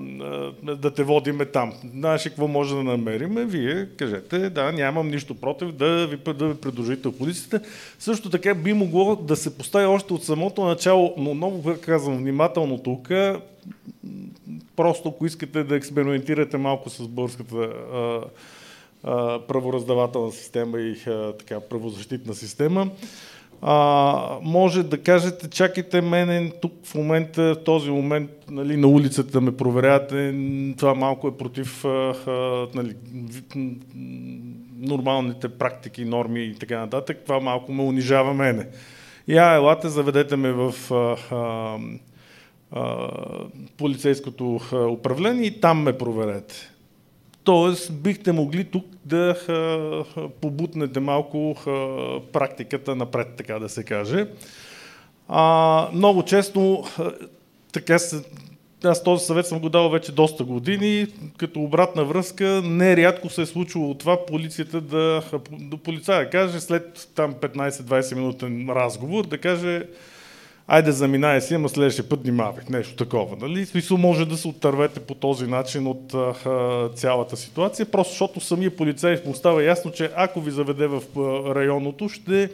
[0.64, 1.74] да те водиме там.
[1.94, 3.46] Знаеш какво може да намериме?
[3.46, 7.62] Вие кажете, да, нямам нищо против да ви, да ви предложите в полицията.
[8.00, 12.78] Също така би могло да се постави още от самото начало, но много казвам внимателно
[12.78, 13.10] тук,
[14.76, 18.22] просто ако искате да експериментирате малко с българската а,
[19.04, 22.90] а, правораздавателна система и а, така, правозащитна система,
[23.66, 29.32] а, може да кажете, чакайте мене тук в момента, в този момент нали, на улицата
[29.32, 30.36] да ме проверявате,
[30.78, 32.96] това малко е против а, а, нали,
[34.78, 38.68] нормалните практики, норми и така нататък, това малко ме унижава мене.
[39.28, 41.78] Я, елате, заведете ме в а, а,
[42.72, 43.10] а,
[43.78, 44.60] полицейското
[44.92, 46.73] управление и там ме проверете.
[47.44, 49.36] Тоест, бихте могли тук да
[50.42, 51.56] побутнете малко
[52.34, 54.28] практиката напред, така да се каже.
[55.28, 56.84] А, много често,
[57.72, 58.24] така се,
[58.84, 63.46] аз този съвет съм го дал вече доста години, като обратна връзка, нерядко се е
[63.46, 69.84] случвало това полицията да, да полицая каже след там 15-20 минутен разговор, да каже
[70.68, 72.64] айде заминай си, ама следващия път внимавай.
[72.70, 73.38] Нещо такова.
[73.42, 73.66] Нали?
[73.66, 78.76] Смисъл може да се оттървете по този начин от а, цялата ситуация, просто защото самия
[78.76, 81.02] полицай му става ясно, че ако ви заведе в
[81.56, 82.50] районното, ще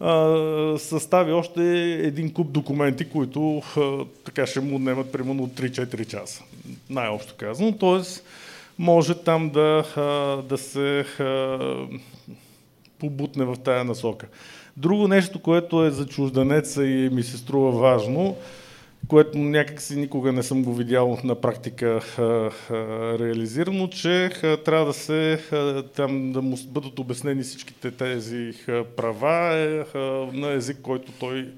[0.00, 1.62] а, състави още
[2.04, 6.42] един куп документи, които а, така ще му отнемат примерно 3-4 часа.
[6.90, 7.72] Най-общо казано.
[7.78, 8.24] Тоест,
[8.78, 10.02] може там да, а,
[10.42, 11.58] да се а,
[12.98, 14.26] побутне в тая насока.
[14.76, 18.36] Друго нещо, което е за чужденеца и ми се струва важно,
[19.08, 22.00] което някакси никога не съм го видял на практика
[23.20, 24.30] реализирано, че
[24.64, 25.40] трябва да се
[25.96, 28.52] там да му бъдат обяснени всичките тези
[28.96, 29.98] права е,
[30.32, 31.48] на език, който той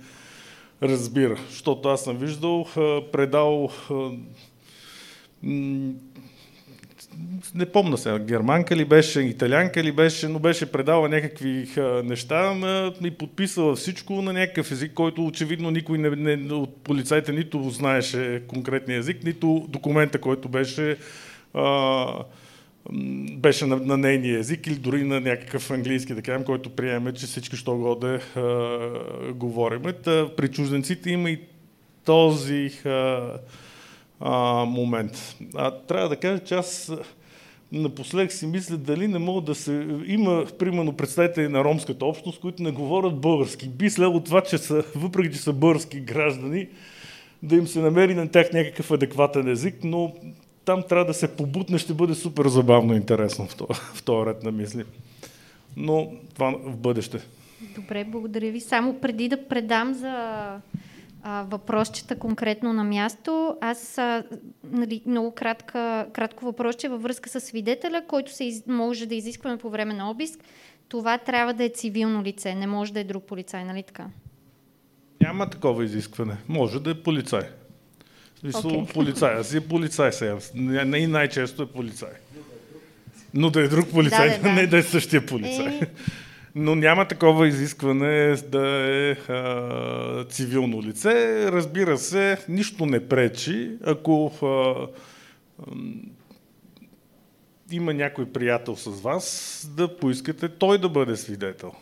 [0.82, 1.38] разбира.
[1.50, 2.66] Защото аз съм виждал,
[3.12, 3.70] предал
[7.54, 11.68] не помна се, германка ли беше, италянка ли беше, но беше предала някакви
[12.04, 12.56] неща
[13.04, 18.42] и подписала всичко на някакъв език, който очевидно никой не, не, от полицайите нито знаеше
[18.46, 20.96] конкретния език, нито документа, който беше
[21.54, 22.06] а,
[23.32, 27.26] беше на, на нейния език или дори на някакъв английски, да кажем, който приеме, че
[27.26, 28.20] всички що го да
[29.34, 29.82] говорим.
[30.04, 31.40] Та, при чужденците има и
[32.04, 33.32] този а,
[34.20, 35.36] а, момент.
[35.54, 36.92] А, трябва да кажа, че аз
[37.72, 39.86] напоследък си мисля дали не мога да се...
[40.06, 43.68] Има, примерно, представители на ромската общност, които не говорят български.
[43.68, 46.68] Би следвало това, че са, въпреки че са български граждани,
[47.42, 50.14] да им се намери на тях някакъв адекватен език, но
[50.64, 54.42] там трябва да се побутне, ще бъде супер забавно интересно в този, в този ред
[54.42, 54.84] на мисли.
[55.76, 57.18] Но това в бъдеще.
[57.74, 58.60] Добре, благодаря ви.
[58.60, 60.12] Само преди да предам за
[61.22, 63.56] а, въпросчета конкретно на място.
[63.60, 64.24] Аз а,
[64.64, 69.56] нали, много кратка, кратко въпросче във връзка с свидетеля, който се из, може да изискваме
[69.56, 70.40] по време на обиск.
[70.88, 74.06] Това трябва да е цивилно лице, не може да е друг полицай, нали така?
[75.20, 76.36] Няма такова изискване.
[76.48, 77.42] Може да е полицай.
[78.40, 78.92] Смисъл, okay.
[78.92, 79.34] полицай.
[79.34, 80.38] Аз е полицай сега.
[80.96, 82.10] И най-често е полицай.
[83.34, 84.52] Но да е друг полицай, да, да, да.
[84.54, 85.66] не да е същия полицай.
[85.66, 85.80] Е,
[86.58, 91.44] но няма такова изискване да е а, цивилно лице.
[91.52, 94.86] Разбира се, нищо не пречи, ако а, а,
[97.72, 101.72] има някой приятел с вас, да поискате той да бъде свидетел.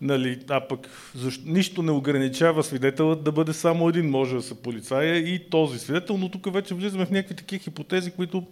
[0.00, 4.54] Нали, а пък защо, нищо не ограничава свидетелът да бъде само един, може да са
[4.54, 8.46] полицая и този свидетел, но тук вече влизаме в някакви такива хипотези, които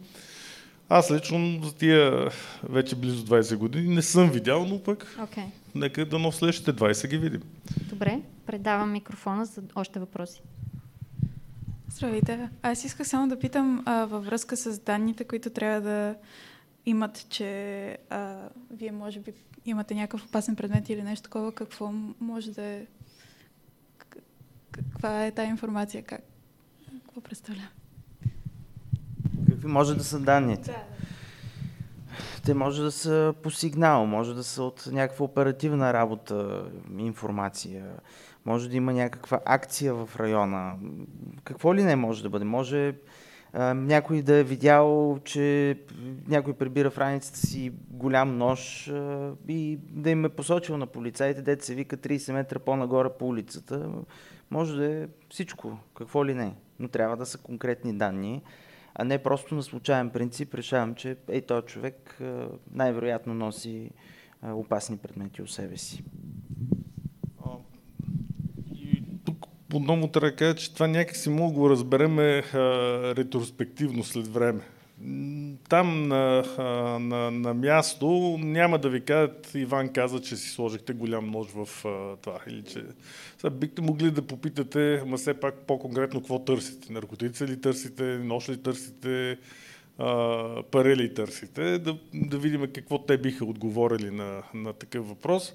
[0.90, 2.30] аз лично за тия
[2.62, 5.44] вече близо 20 години не съм видял, но пък okay.
[5.74, 7.42] нека да но следващите 20 ги видим.
[7.88, 10.42] Добре, предавам микрофона за още въпроси.
[11.88, 12.48] Здравейте.
[12.62, 16.14] Аз исках само да питам а, във връзка с данните, които трябва да
[16.86, 19.32] имат, че а, вие може би
[19.66, 22.86] имате някакъв опасен предмет или нещо такова, какво може да е...
[24.70, 26.02] Каква е тази информация?
[26.02, 26.22] Как?
[27.04, 27.68] Какво представлява?
[29.60, 30.84] Какви може да са данните?
[32.44, 36.64] Те може да са по сигнал, може да са от някаква оперативна работа,
[36.98, 37.86] информация,
[38.44, 40.74] може да има някаква акция в района.
[41.44, 42.44] Какво ли не може да бъде?
[42.44, 42.94] Може
[43.52, 45.78] А, някой да е видял, че
[46.28, 51.42] някой прибира в раницата си голям нож а, и да им е посочил на полицаите,
[51.42, 53.90] дете се вика 30 метра по-нагоре по улицата.
[54.50, 56.54] Може да е всичко, какво ли не.
[56.78, 58.42] Но трябва да са конкретни данни,
[58.94, 62.20] а не просто на случайен принцип решавам, че ей, този човек
[62.72, 63.90] най-вероятно носи
[64.42, 66.04] опасни предмети у себе си.
[69.74, 72.18] отново трябва да кажа, че това някакси мога го разберем
[73.16, 74.60] ретроспективно след време.
[75.68, 76.44] Там на,
[77.00, 81.86] на, на място няма да ви кажат, Иван каза, че си сложихте голям нож в
[81.86, 82.38] а, това.
[82.48, 82.82] Или че...
[83.38, 86.92] Сега бихте могли да попитате, ма все пак по-конкретно какво търсите.
[86.92, 89.38] Наркотици ли търсите, нож ли търсите,
[89.98, 95.54] а, пари ли търсите, да, да видим какво те биха отговорили на, на такъв въпрос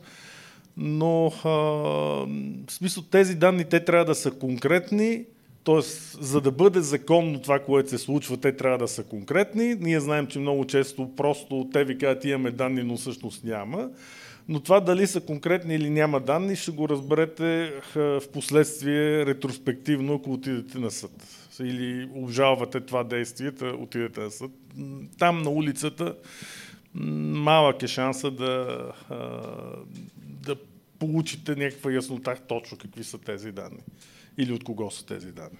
[0.78, 5.26] но а, в смисъл тези данни те трябва да са конкретни,
[5.66, 5.82] т.е.
[6.22, 9.76] за да бъде законно това, което се случва, те трябва да са конкретни.
[9.76, 13.89] Ние знаем, че много често просто те ви казват имаме данни, но всъщност няма.
[14.47, 20.34] Но това дали са конкретни или няма данни, ще го разберете в последствие ретроспективно, ако
[20.34, 21.11] отидете на съд.
[21.59, 24.51] Или обжалвате това действие, отидете на съд.
[25.20, 26.16] Там на улицата
[26.93, 28.78] малък е шанса да,
[30.28, 30.55] да
[30.99, 33.80] получите някаква яснота точно какви са тези данни
[34.38, 35.60] или от кого са тези данни.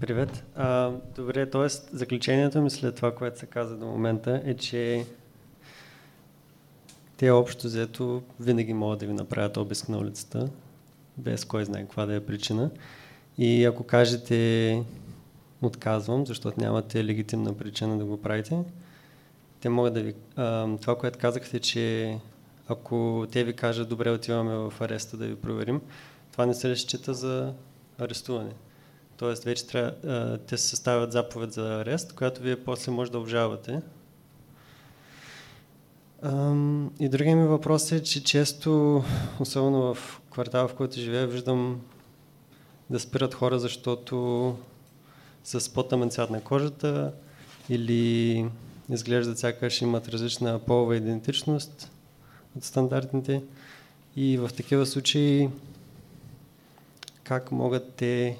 [0.00, 0.44] Привет.
[0.56, 1.68] А, добре, т.е.
[1.68, 5.06] заключението ми след това, което се каза до момента е, че
[7.16, 10.48] те общо взето винаги могат да ви направят обиск на улицата,
[11.16, 12.70] без кой знае каква да е причина.
[13.38, 14.82] И ако кажете
[15.62, 18.58] отказвам, защото нямате легитимна причина да го правите,
[19.60, 20.14] те могат да ви...
[20.36, 22.18] А, това, което казахте, че
[22.68, 25.80] ако те ви кажат, добре, отиваме в ареста да ви проверим,
[26.32, 27.52] това не се счита за
[27.98, 28.52] арестуване.
[29.16, 33.18] Тоест, вече трябва, а, те се съставят заповед за арест, която вие после може да
[33.18, 33.82] обжавате.
[37.00, 39.02] и другия ми въпрос е, че често,
[39.40, 41.80] особено в квартала, в който живея, виждам
[42.90, 44.56] да спират хора, защото
[45.44, 47.12] с по-тъмен цвят на кожата
[47.68, 48.46] или
[48.90, 51.92] изглеждат сякаш имат различна полова идентичност
[52.56, 53.42] от стандартните.
[54.16, 55.48] И в такива случаи
[57.24, 58.38] как могат те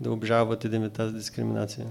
[0.00, 1.86] да обжалват и тази дискриминация?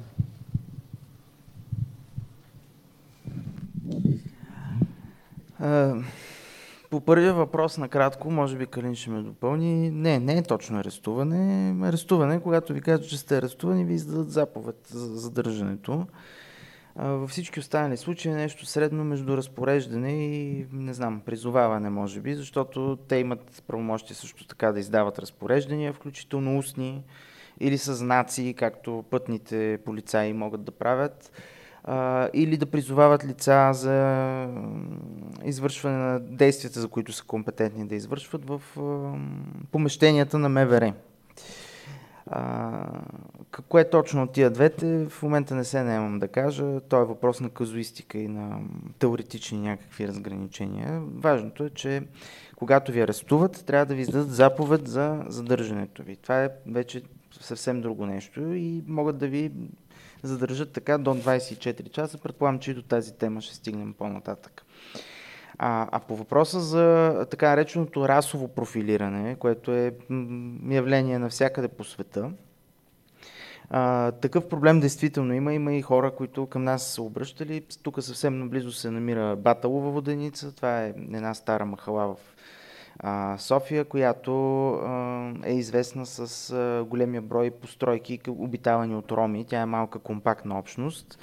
[6.89, 9.91] По първия въпрос, накратко, може би Калин ще ме допълни.
[9.91, 11.75] Не, не е точно арестуване.
[11.87, 16.07] Арестуване, когато ви кажат, че сте арестувани, ви издадат заповед за задържането.
[16.95, 22.35] Във всички останали случаи е нещо средно между разпореждане и, не знам, призоваване, може би,
[22.35, 27.03] защото те имат правомощие също така да издават разпореждания, включително устни
[27.59, 31.31] или с знаци, както пътните полицаи могат да правят
[32.33, 34.47] или да призовават лица за
[35.45, 38.61] извършване на действията, за които са компетентни да извършват в
[39.71, 40.93] помещенията на МВР.
[42.33, 42.87] А,
[43.51, 46.79] какво е точно от тия двете, в момента не се наемам да кажа.
[46.81, 48.59] То е въпрос на казуистика и на
[48.99, 51.01] теоретични някакви разграничения.
[51.15, 52.03] Важното е, че
[52.55, 56.15] когато ви арестуват, трябва да ви издадат заповед за задържането ви.
[56.15, 57.03] Това е вече
[57.41, 59.51] съвсем друго нещо и могат да ви
[60.23, 62.17] задържат така до 24 часа.
[62.17, 64.65] Предполагам, че и до тази тема ще стигнем по-нататък.
[65.63, 69.93] А, а по въпроса за така нареченото расово профилиране, което е
[70.69, 72.31] явление навсякъде по света,
[73.69, 75.53] а, такъв проблем действително има.
[75.53, 77.63] Има и хора, които към нас са обръщали.
[77.83, 80.55] Тук съвсем наблизо се намира Баталова воденица.
[80.55, 82.17] Това е една стара махала в
[82.99, 89.45] а, София, която а, е известна с а, големия брой постройки, обитавани от роми.
[89.45, 91.19] Тя е малка компактна общност.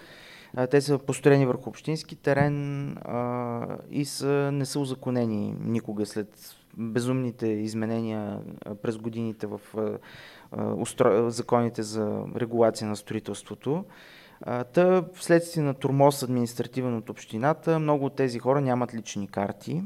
[0.57, 6.57] А, те са построени върху общински терен а, и са, не са узаконени никога след
[6.76, 8.40] безумните изменения
[8.82, 9.99] през годините в а,
[10.74, 11.30] устро...
[11.30, 13.84] законите за регулация на строителството.
[14.72, 19.82] Та, вследствие на турмоз административен от общината, много от тези хора нямат лични карти.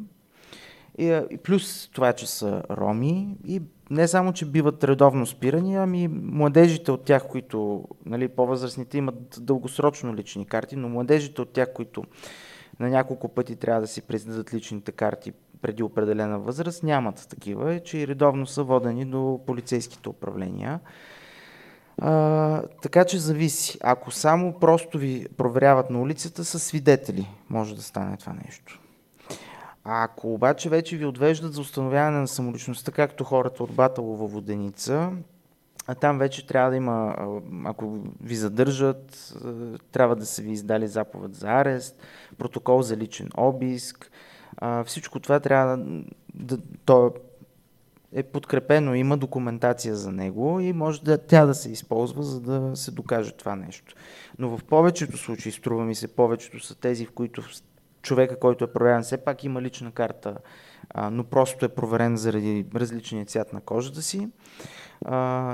[0.98, 3.62] И, и плюс това, че са роми и
[3.92, 10.14] не само, че биват редовно спирани, ами младежите от тях, които, нали, по-възрастните имат дългосрочно
[10.14, 12.04] лични карти, но младежите от тях, които
[12.80, 15.32] на няколко пъти трябва да си признадат личните карти
[15.62, 20.80] преди определена възраст, нямат такива, че и редовно са водени до полицейските управления.
[21.98, 23.78] А, така че зависи.
[23.82, 28.81] Ако само просто ви проверяват на улицата, са свидетели, може да стане това нещо.
[29.84, 35.12] А ако обаче вече ви отвеждат за установяване на самоличността, както хората от във Воденица,
[35.86, 37.16] а там вече трябва да има,
[37.64, 39.34] ако ви задържат,
[39.92, 41.96] трябва да са ви издали заповед за арест,
[42.38, 44.10] протокол за личен обиск.
[44.86, 45.84] Всичко това трябва
[46.34, 47.14] да, то
[48.12, 52.76] е подкрепено, има документация за него и може да тя да се използва, за да
[52.76, 53.94] се докаже това нещо.
[54.38, 57.42] Но в повечето случаи, струва ми се, повечето са тези, в които
[58.02, 60.36] човека, който е проверен, все пак има лична карта,
[61.10, 64.28] но просто е проверен заради различния цвят на кожата си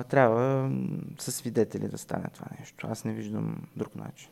[0.09, 0.70] трябва
[1.18, 2.86] със свидетели да стане това нещо.
[2.90, 4.30] Аз не виждам друг начин.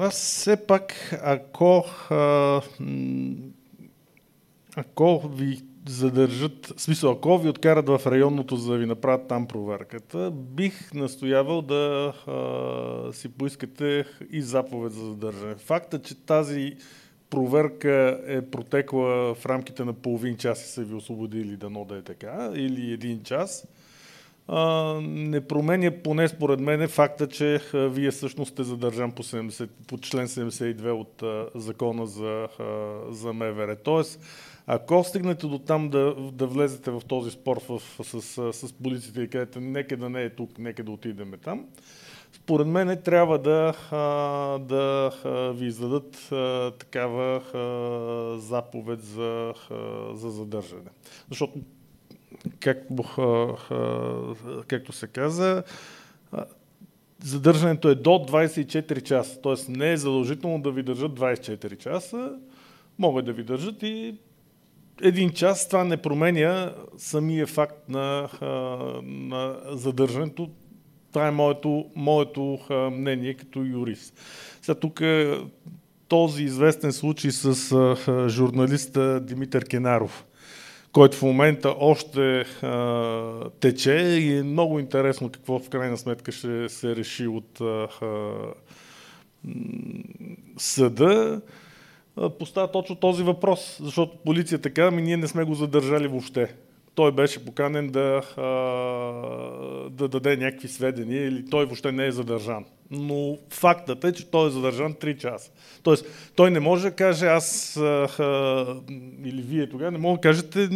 [0.00, 1.84] Аз все пак, ако,
[4.76, 10.30] ако ви задържат, смисъл, ако ви откарат в районното, за да ви направят там проверката,
[10.30, 15.54] бих настоявал да а, си поискате и заповед за задържане.
[15.54, 16.76] Факта, че тази
[17.30, 22.02] проверка е протекла в рамките на половин час и са ви освободили дано да е
[22.02, 23.66] така, или един час,
[25.00, 30.28] не променя поне според мен факта, че вие всъщност сте задържан по, 70, по член
[30.28, 31.22] 72 от
[31.54, 32.48] закона за,
[33.10, 33.76] за МВР.
[33.76, 34.20] Тоест,
[34.70, 39.22] ако стигнете до там да, да влезете в този спор в, с, с, с полицията
[39.22, 41.66] и кажете, нека да не е тук, нека да отидеме там,
[42.32, 43.74] според мен трябва да,
[44.60, 45.12] да
[45.54, 46.28] ви издадат
[46.78, 47.42] такава
[48.38, 49.54] заповед за,
[50.12, 50.90] за задържане.
[51.28, 51.52] Защото,
[52.60, 52.86] как,
[54.66, 55.62] както се каза,
[57.24, 59.40] задържането е до 24 часа.
[59.42, 59.72] Т.е.
[59.72, 62.32] не е задължително да ви държат 24 часа.
[62.98, 64.14] Могат да ви държат и
[65.02, 65.68] един час.
[65.68, 68.28] Това не променя самия факт на,
[69.02, 70.50] на задържането
[71.12, 72.58] това е моето, моето
[72.92, 74.14] мнение като юрист.
[74.62, 75.38] Сега тук е
[76.08, 77.54] този известен случай с
[78.28, 80.24] журналиста Димитър Кенаров,
[80.92, 82.44] който в момента още
[83.60, 87.60] тече и е много интересно какво в крайна сметка ще се реши от
[90.58, 91.40] съда
[92.38, 96.54] поставя точно този въпрос, защото полицията казва, ми ние не сме го задържали въобще
[96.98, 98.22] той беше поканен да,
[99.90, 102.64] да даде някакви сведения или той въобще не е задържан.
[102.90, 105.50] Но фактът е, че той е задържан 3 часа.
[105.82, 107.76] Тоест, той не може да каже аз
[109.24, 110.68] или вие тогава не може да кажете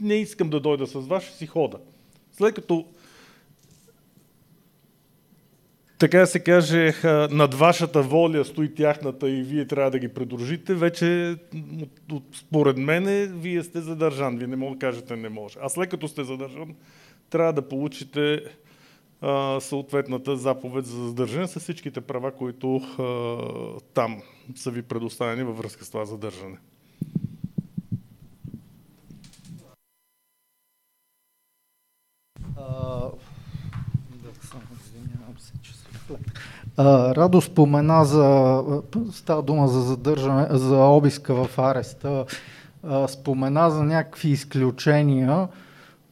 [0.00, 1.78] не искам да дойда с вас, ще си хода.
[2.32, 2.86] След като
[5.98, 6.92] така да се каже,
[7.30, 11.36] над вашата воля стои тяхната и вие трябва да ги придружите, вече
[12.34, 14.38] според мен вие сте задържан.
[14.38, 15.58] Вие не може да кажете не може.
[15.62, 16.74] А след като сте задържан,
[17.30, 18.40] трябва да получите
[19.20, 24.22] а, съответната заповед за задържане с всичките права, които а, там
[24.54, 26.58] са ви предоставени във връзка с това задържане.
[36.78, 38.62] Радо спомена за,
[39.12, 42.24] става дума за задържане, за обиска в ареста,
[43.08, 45.48] спомена за някакви изключения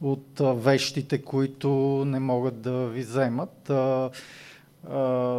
[0.00, 1.68] от вещите, които
[2.06, 3.70] не могат да ви вземат.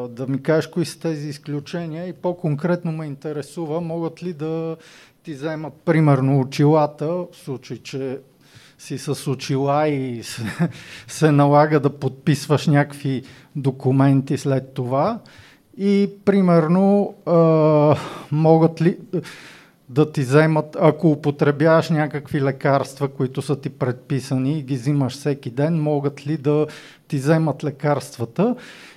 [0.09, 4.77] Да ми кажеш кои са тези изключения и по-конкретно ме интересува, могат ли да
[5.23, 8.19] ти вземат примерно очилата, в случай, че
[8.77, 10.23] си с очила и
[11.07, 13.23] се, налага да подписваш някакви
[13.55, 15.19] документи след това.
[15.77, 17.95] И примерно а,
[18.31, 18.97] могат ли
[19.89, 25.49] да ти вземат, ако употребяваш някакви лекарства, които са ти предписани и ги взимаш всеки
[25.49, 26.67] ден, могат ли да
[27.07, 28.55] ти вземат лекарствата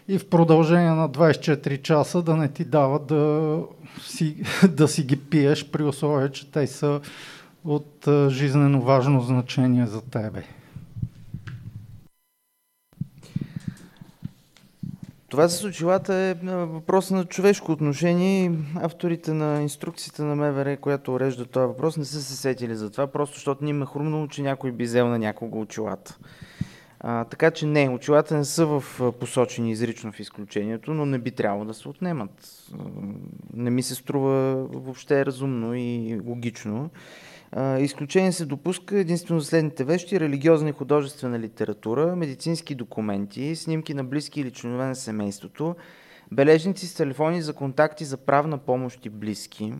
[0.08, 3.58] и в продължение на 24 часа да не ти дават да
[4.02, 4.36] си,
[4.68, 7.00] да си ги пиеш при условие, че те са
[7.64, 10.44] от жизнено важно значение за тебе?
[15.30, 18.52] Това с очилата е въпрос на човешко отношение.
[18.74, 23.06] Авторите на инструкцията на МВР, която урежда този въпрос, не са се сетили за това,
[23.06, 26.18] просто защото ни ме хрумнало, че някой би взел на някого очилата.
[27.00, 28.84] А, така че не, очилата не са в
[29.20, 32.66] посочени изрично в изключението, но не би трябвало да се отнемат.
[33.54, 36.90] Не ми се струва въобще разумно и логично.
[37.78, 44.04] Изключение се допуска единствено за следните вещи, религиозна и художествена литература, медицински документи, снимки на
[44.04, 45.76] близки или членове на семейството,
[46.32, 49.74] бележници с телефони за контакти за правна помощ и близки,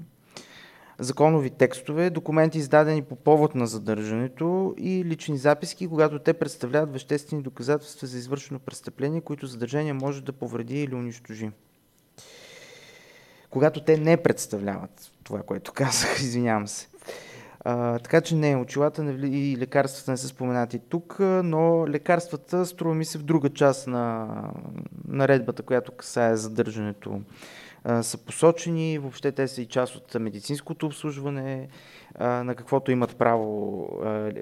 [0.99, 7.43] законови текстове, документи издадени по повод на задържането и лични записки, когато те представляват веществени
[7.43, 11.51] доказателства за извършено престъпление, които задържание може да повреди или унищожи.
[13.51, 16.90] когато те не представляват това, което казах, извинявам се.
[17.65, 23.05] А, така че не, очилата и лекарствата не са споменати тук, но лекарствата, струва ми
[23.05, 24.29] се, в друга част на
[25.09, 27.21] наредбата, която касае задържането,
[27.85, 28.99] а, са посочени.
[28.99, 31.69] Въобще те са и част от медицинското обслужване,
[32.15, 34.33] а, на каквото имат право а,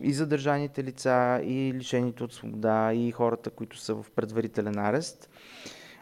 [0.00, 5.30] и задържаните лица, и лишените от свобода, и хората, които са в предварителен арест.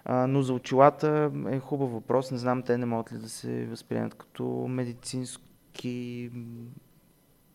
[0.09, 2.31] Но за очилата е хубав въпрос.
[2.31, 4.45] Не знам, те не могат ли да се възприемат като
[5.73, 6.31] медицински,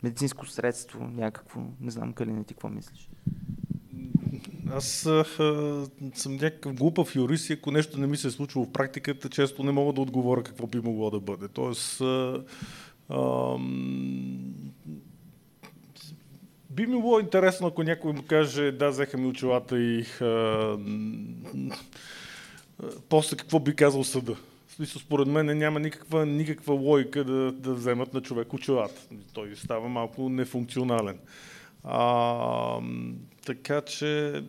[0.03, 1.61] медицинско средство някакво.
[1.81, 3.09] Не знам, Калина, ти какво мислиш?
[4.71, 5.23] Аз а,
[6.13, 9.63] съм някакъв глупав юрист и ако нещо не ми се е случило в практиката, често
[9.63, 11.47] не мога да отговоря какво би могло да бъде.
[11.47, 12.43] Тоест, а,
[13.09, 13.57] а,
[16.69, 20.77] би ми било интересно, ако някой му каже, да, взеха ми очилата и а,
[23.09, 24.37] после какво би казал съда.
[24.77, 29.01] Смисъл, според мен няма никаква, никаква логика да, да вземат на човек очилата.
[29.33, 31.19] Той става малко нефункционален.
[31.83, 32.79] А,
[33.45, 34.43] така че,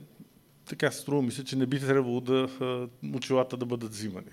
[0.69, 2.49] така струва ми се, че не би трябвало да
[3.15, 4.27] очилата да бъдат взимани.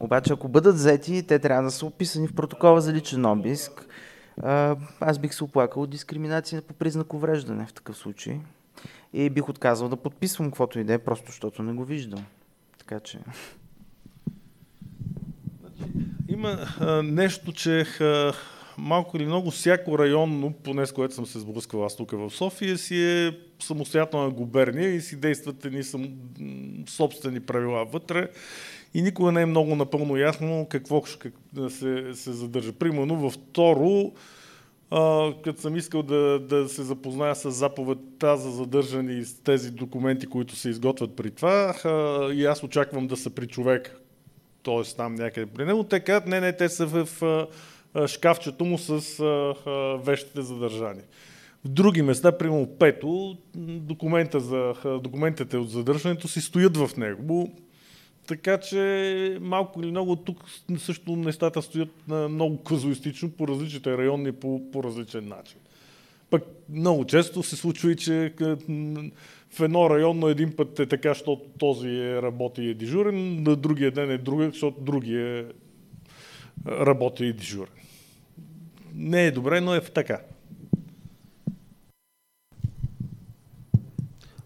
[0.00, 3.86] Обаче, ако бъдат взети, те трябва да са описани в протокола за личен обиск.
[5.00, 8.40] Аз бих се оплакал от дискриминация по признак увреждане в такъв случай.
[9.12, 12.24] И бих отказал да подписвам каквото и да е, просто защото не го виждам.
[12.90, 13.18] Така че...
[15.60, 15.92] Значи,
[16.28, 18.32] има а, нещо, че а,
[18.78, 22.78] малко или много всяко районно, поне с което съм се сблъсквал аз тук в София,
[22.78, 26.08] си е самостоятелна губерния и си действат едни сам,
[26.88, 28.28] собствени правила вътре
[28.94, 31.32] и никога не е много напълно ясно какво ще
[31.68, 32.72] се, се задържа.
[32.72, 34.12] Примерно във второ,
[35.44, 40.26] като съм искал да, да се запозная с заповедта за задържане и с тези документи,
[40.26, 44.00] които се изготвят при това, а, и аз очаквам да са при човек,
[44.62, 44.96] т.е.
[44.96, 47.22] там някъде при него, те казват, не, не, те са в
[47.94, 51.02] а, шкафчето му с а, а, вещите за държане.
[51.64, 57.50] В други места, примерно пето, документа за, документите от задържането си стоят в него.
[58.30, 60.44] Така че малко или много тук
[60.78, 65.58] също нещата стоят много казуистично по различните райони по, по различен начин.
[66.30, 68.34] Пък много често се случва и, че
[69.50, 73.56] в едно районно един път е така, защото този е работи и е дежурен, на
[73.56, 75.44] другия ден е друг, защото другия е
[76.66, 77.74] работи и дежурен.
[78.94, 80.20] Не е добре, но е така.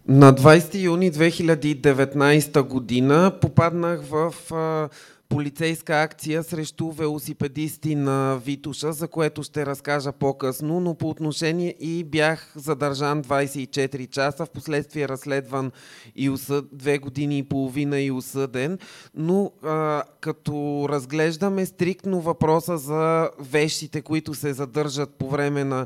[0.07, 4.89] На 20 юни 2019 година попаднах в а,
[5.29, 12.03] полицейска акция срещу велосипедисти на Витуша, за което ще разкажа по-късно, но по отношение и
[12.03, 15.71] бях задържан 24 часа, в последствие разследван
[16.15, 18.79] и осъд, две години и половина и осъден,
[19.15, 25.85] но а, като разглеждаме стриктно въпроса за вещите, които се задържат по време на,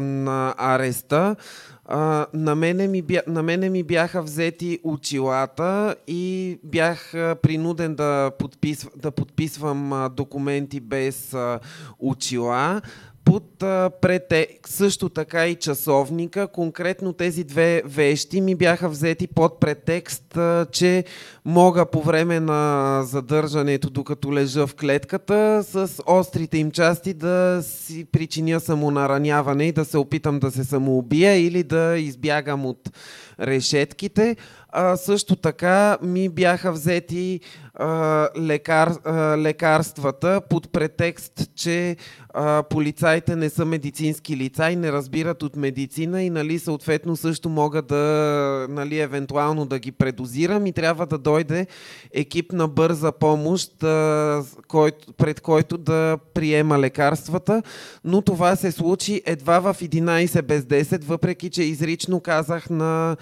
[0.00, 1.36] на ареста,
[1.84, 7.12] а, на, мене ми бя, на мене ми бяха взети очилата и бях
[7.42, 11.60] принуден да, подписв, да подписвам а, документи без а,
[11.98, 12.82] очила
[13.24, 14.48] под а, прете...
[14.66, 16.48] също така и часовника.
[16.48, 20.38] Конкретно тези две вещи ми бяха взети под претекст,
[20.72, 21.04] че
[21.44, 28.04] мога по време на задържането, докато лежа в клетката, с острите им части да си
[28.04, 32.90] причиня самонараняване и да се опитам да се самоубия или да избягам от
[33.40, 34.36] решетките.
[34.68, 37.40] А, също така ми бяха взети
[37.74, 41.96] а, лекар, а, лекарствата под претекст, че
[42.34, 47.48] а, полицаите не са медицински лица и не разбират от медицина и нали, съответно също
[47.48, 51.66] мога да, нали, евентуално да ги предозирам и трябва да дойде
[52.12, 57.62] екип на бърза помощ, а, който, пред който да приема лекарствата,
[58.04, 63.16] но това се случи едва в 11 без 10, въпреки че изрично казах на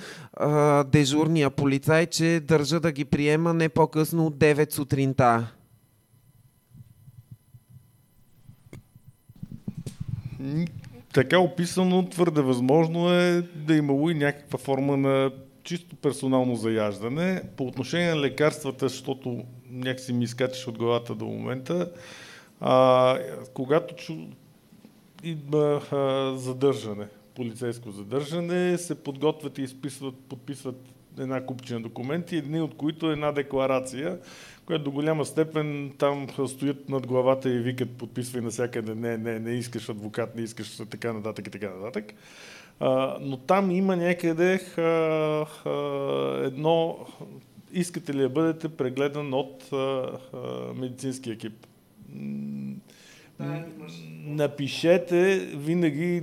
[0.86, 5.52] дежурния полицай, че държа да ги приема не по-късно от 9 сутринта.
[11.12, 15.30] Така описано, твърде възможно е да имало и някаква форма на
[15.64, 17.42] чисто персонално заяждане.
[17.56, 21.90] По отношение на лекарствата, защото някакси ми изкачаш от главата до момента,
[22.60, 23.18] а,
[23.54, 24.14] когато чу...
[25.24, 27.06] идва а, задържане,
[27.40, 30.76] полицейско задържане, се подготвят и изписват, подписват
[31.18, 34.18] една купчина документи, едни от които е една декларация,
[34.66, 39.50] която до голяма степен там стоят над главата и викат подписвай навсякъде, не, не, не
[39.50, 42.14] искаш адвокат, не искаш така нататък и така нататък.
[42.80, 47.06] А, но там има някъде а, а, едно
[47.72, 50.38] искате ли да бъдете прегледан от а, а,
[50.74, 51.66] медицински екип.
[54.24, 56.20] Напишете винаги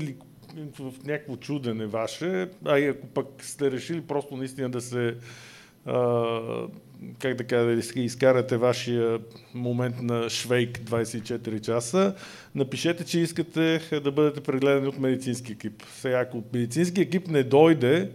[0.80, 5.16] в някакво чудене ваше, а и ако пък сте решили просто наистина да се
[5.86, 6.68] а,
[7.20, 9.20] как да кажа, да изкарате вашия
[9.54, 12.16] момент на швейк 24 часа,
[12.56, 15.84] напишете, че искате да бъдете прегледани от медицински екип.
[15.94, 18.12] Сега, ако медицински екип не дойде,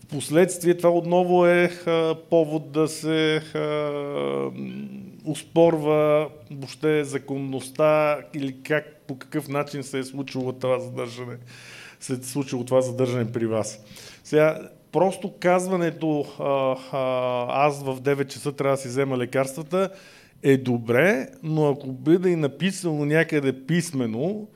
[0.00, 4.50] в последствие това отново е а, повод да се а,
[5.24, 11.36] успорва въобще законността или как, по какъв начин се е случило това задържане,
[12.04, 13.80] се е случило това задържане при вас.
[14.24, 16.20] Сега, просто казването
[17.48, 19.90] аз в 9 часа трябва да си взема лекарствата
[20.42, 24.46] е добре, но ако бъде и написано някъде писмено,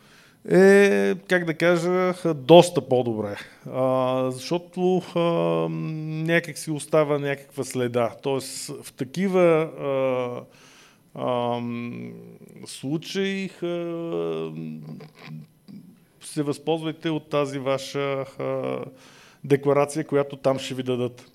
[0.51, 3.37] е, как да кажа, доста по-добре.
[3.73, 5.21] А, защото а,
[6.29, 8.11] някак си остава някаква следа.
[8.23, 10.41] Тоест в такива а,
[11.15, 11.61] а,
[12.67, 13.67] случаи а,
[16.27, 18.79] се възползвайте от тази ваша а,
[19.45, 21.31] декларация, която там ще ви дадат.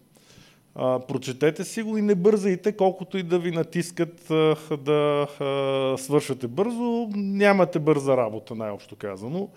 [0.75, 5.97] А, прочетете си го и не бързайте, колкото и да ви натискат а, да а,
[5.97, 7.09] свършате бързо.
[7.15, 9.49] Нямате бърза работа, най-общо казано.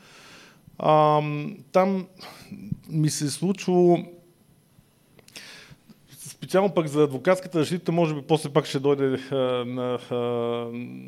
[0.78, 1.22] А,
[1.72, 2.06] там
[2.88, 3.98] ми се е случило
[6.44, 9.18] Специално пък за адвокатската защита, може би после пак ще дойде,
[9.66, 9.98] на,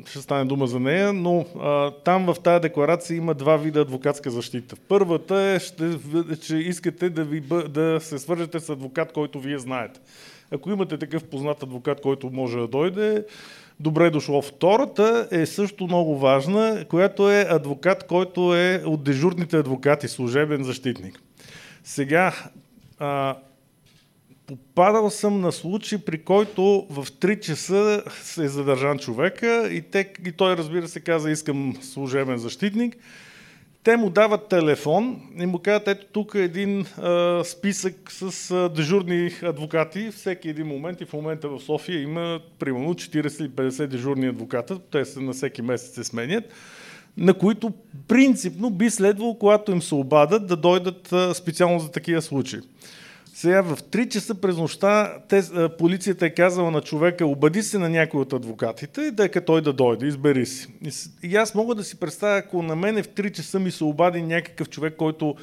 [0.05, 4.29] ще стане дума за нея, но а, там в тази декларация има два вида адвокатска
[4.29, 4.75] защита.
[4.87, 5.83] Първата е, ще,
[6.41, 9.99] че искате да, ви, да се свържете с адвокат, който вие знаете.
[10.51, 13.25] Ако имате такъв познат адвокат, който може да дойде,
[13.79, 14.41] добре е дошло.
[14.41, 21.21] Втората е също много важна, която е адвокат, който е от дежурните адвокати, служебен защитник.
[21.83, 22.33] Сега,
[22.99, 23.35] а,
[24.47, 28.03] попадал съм на случай, при който в 3 часа
[28.39, 32.97] е задържан човека и, те, и той разбира се каза искам служебен защитник.
[33.83, 38.69] Те му дават телефон и му казват, ето тук е един а, списък с а,
[38.69, 40.11] дежурни адвокати.
[40.11, 44.79] Всеки един момент и в момента в София има примерно 40 или 50 дежурни адвоката.
[44.79, 46.43] Те се на всеки месец се сменят
[47.17, 47.73] на които
[48.07, 52.59] принципно би следвало, когато им се обадат, да дойдат специално за такива случаи.
[53.39, 55.43] Сега в 3 часа през нощта те,
[55.77, 60.05] полицията е казала на човека, обади се на някой от адвокатите, дека той да дойде,
[60.07, 60.67] избери си.
[61.23, 64.21] И, аз мога да си представя, ако на мене в 3 часа ми се обади
[64.21, 65.35] някакъв човек, който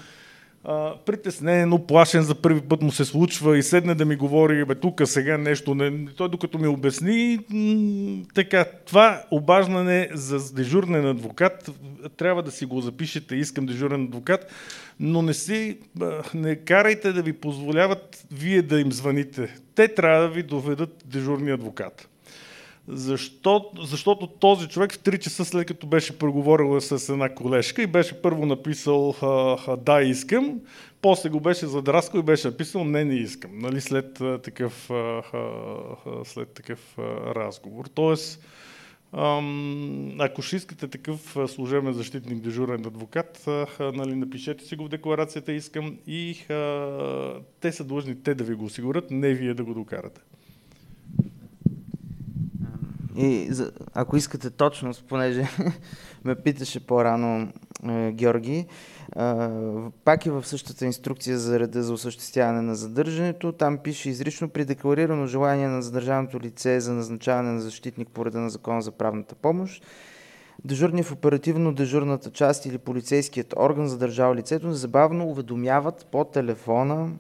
[1.07, 4.75] притеснен, но плашен за първи път му се случва и седне да ми говори, бе,
[4.75, 11.71] тук сега нещо, не, той докато ми обясни, м- така, това обаждане за дежурен адвокат,
[12.17, 14.53] трябва да си го запишете, искам дежурен адвокат,
[15.01, 15.79] но не си,
[16.35, 19.57] не карайте да ви позволяват вие да им звъните.
[19.75, 22.09] Те трябва да ви доведат дежурния адвокат.
[22.89, 27.87] Защо, защото този човек в 3 часа след като беше преговорил с една колежка и
[27.87, 29.15] беше първо написал
[29.79, 30.61] да искам,
[31.03, 34.91] после го беше задраскал и беше написал не не искам, нали, след такъв,
[36.25, 36.99] след такъв
[37.37, 37.85] разговор.
[37.95, 38.45] Тоест,
[40.19, 43.45] ако ще искате такъв служебен защитник, дежурен адвокат,
[43.81, 46.37] нали, напишете си го в декларацията искам и
[47.61, 50.21] те са длъжни те да ви го осигурят, не вие да го докарате.
[53.17, 55.49] И за, ако искате точност, понеже
[56.25, 57.53] ме питаше по-рано
[57.89, 58.67] е, Георги, е,
[60.05, 63.53] пак е в същата инструкция за реда за осъществяване на задържането.
[63.53, 68.41] Там пише изрично при декларирано желание на задържаното лице за назначаване на защитник по реда
[68.41, 69.87] на Закона за правната помощ.
[70.65, 77.11] Дежурният в оперативно-дежурната част или полицейският орган задържал лицето незабавно уведомяват по телефона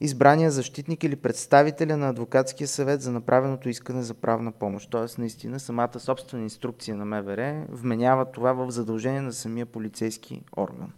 [0.00, 4.90] избрания защитник или представителя на адвокатския съвет за направеното искане за правна помощ.
[4.90, 10.92] Тоест, наистина, самата собствена инструкция на МВР вменява това в задължение на самия полицейски орган.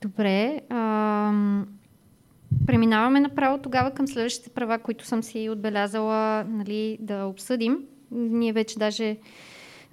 [0.00, 0.60] Добре.
[0.68, 1.32] А,
[2.66, 7.78] преминаваме направо тогава към следващите права, които съм си отбелязала нали, да обсъдим.
[8.10, 9.16] Ние вече даже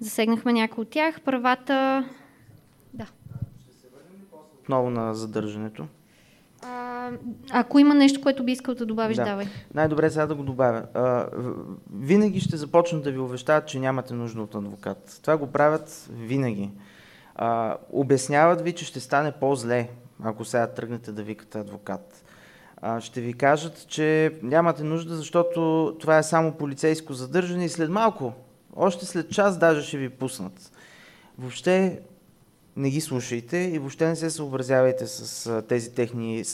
[0.00, 1.20] засегнахме някои от тях.
[1.20, 2.04] Правата
[4.68, 5.86] отново на задържането.
[6.62, 7.10] А,
[7.50, 9.24] ако има нещо, което би искал да добавиш, да.
[9.24, 9.46] давай.
[9.74, 10.82] Най-добре сега да го добавя.
[10.94, 11.26] А,
[11.94, 15.18] винаги ще започнат да ви увещават, че нямате нужда от адвокат.
[15.22, 16.70] Това го правят винаги.
[17.34, 19.88] А, обясняват ви, че ще стане по-зле,
[20.22, 22.24] ако сега тръгнете да викате адвокат.
[22.76, 27.90] А, ще ви кажат, че нямате нужда, защото това е само полицейско задържане и след
[27.90, 28.32] малко,
[28.76, 30.72] още след час даже ще ви пуснат.
[31.38, 32.00] Въобще
[32.78, 36.44] не ги слушайте и въобще не се съобразявайте с тези техни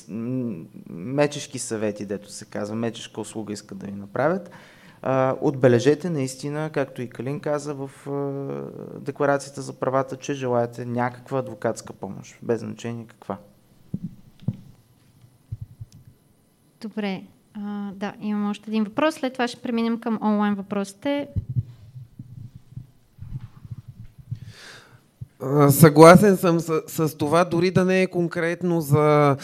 [0.91, 4.51] мечешки съвети, дето се казва, мечешка услуга искат да ви направят.
[5.41, 7.91] отбележете наистина, както и Калин каза в
[9.01, 13.39] Декларацията за правата, че желаете някаква адвокатска помощ, без значение каква.
[16.81, 17.22] Добре.
[17.55, 19.14] А, да, имам още един въпрос.
[19.14, 21.29] След това ще преминем към онлайн въпросите.
[25.70, 29.37] Съгласен съм с, с това, дори да не е конкретно за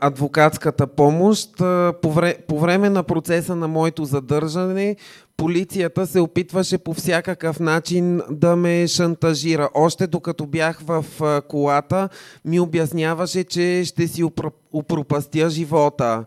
[0.00, 1.56] адвокатската помощ.
[2.02, 4.96] По, вре, по време на процеса на моето задържане,
[5.36, 9.68] полицията се опитваше по всякакъв начин да ме шантажира.
[9.74, 11.04] Още докато бях в
[11.48, 12.08] колата,
[12.44, 14.24] ми обясняваше, че ще си
[14.72, 16.24] упропастя живота.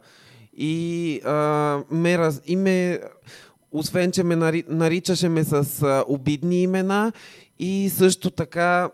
[0.57, 2.99] И, а, ме, и ме,
[3.71, 7.11] освен, че ме наричаше ме с обидни имена
[7.59, 8.89] и също така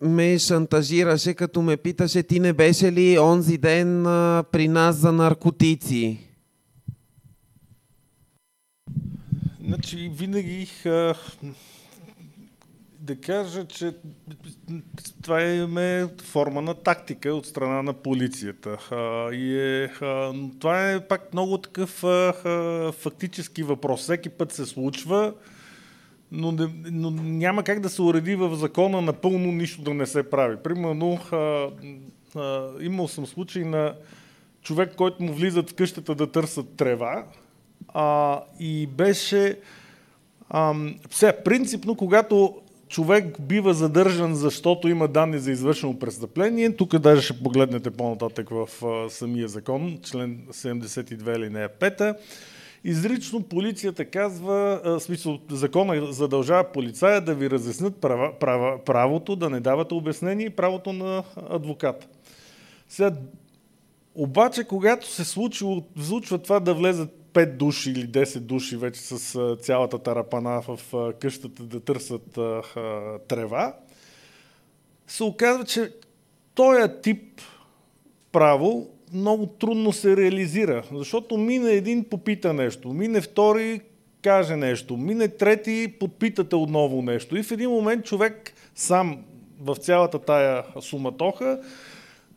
[0.00, 5.12] ме шантажираше, като ме питаше ти не беше ли онзи ден а, при нас за
[5.12, 6.18] наркотици?
[9.64, 11.14] Значи винаги а,
[13.00, 13.94] да кажа, че
[15.22, 18.88] това е форма на тактика от страна на полицията.
[18.90, 24.00] А, и е, а, това е пак много такъв а, а, фактически въпрос.
[24.00, 25.34] Всеки път се случва,
[26.32, 30.30] но, не, но няма как да се уреди в закона напълно нищо да не се
[30.30, 30.56] прави.
[30.56, 31.68] Примерно, а,
[32.40, 33.94] а, имал съм случай на
[34.62, 37.24] човек, който му влизат в къщата да търсят трева
[37.88, 39.58] а, и беше...
[41.10, 42.54] Все, принципно, когато
[42.88, 46.76] човек бива задържан, защото има данни за извършено престъпление.
[46.76, 52.16] Тук даже ще погледнете по-нататък в а, самия закон, член 72 линия 5.
[52.88, 59.50] Изрично полицията казва, в смисъл, закона задължава полицая да ви разяснат права, права, правото да
[59.50, 62.06] не давате обяснение и правото на адвоката.
[62.88, 63.12] Сега,
[64.14, 69.56] обаче, когато се случва, случва това да влезат 5 души или 10 души вече с
[69.56, 72.38] цялата тарапана в къщата да търсят
[73.28, 73.74] трева,
[75.06, 75.92] се оказва, че
[76.54, 77.40] този тип
[78.32, 83.80] право много трудно се реализира, защото мине един попита нещо, мине втори
[84.22, 89.18] каже нещо, мине трети подпитате отново нещо и в един момент човек сам
[89.60, 91.58] в цялата тая суматоха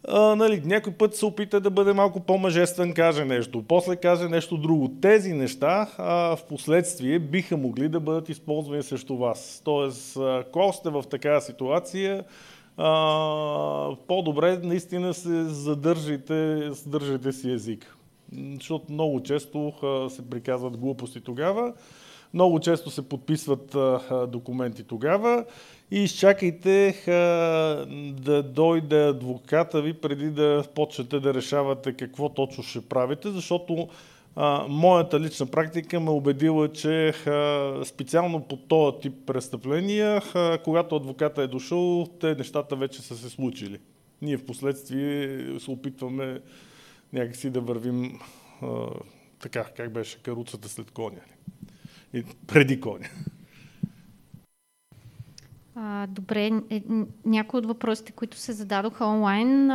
[0.07, 4.57] а, нали, някой път се опита да бъде малко по-мъжествен, каже нещо, после каже нещо
[4.57, 4.91] друго.
[5.01, 9.61] Тези неща а, в последствие биха могли да бъдат използвани срещу вас.
[9.65, 12.23] Тоест, ако сте в такава ситуация,
[14.07, 17.95] по-добре наистина се задържите, задържайте си език.
[18.55, 19.73] Защото много често
[20.09, 21.73] се приказват глупости тогава,
[22.33, 23.75] много често се подписват
[24.27, 25.45] документи тогава
[25.91, 27.03] и изчакайте
[28.21, 33.87] да дойде адвоката ви преди да почнете да решавате какво точно ще правите, защото
[34.69, 37.13] моята лична практика ме убедила, че
[37.85, 40.21] специално по този тип престъпления,
[40.63, 43.79] когато адвоката е дошъл, те нещата вече са се случили.
[44.21, 46.39] Ние в последствие се опитваме
[47.13, 48.19] някакси да вървим
[49.39, 51.21] така, как беше каруцата след коня.
[52.13, 53.07] И преди коня.
[56.07, 56.83] Добре, е,
[57.25, 59.67] някои от въпросите, които се зададоха онлайн,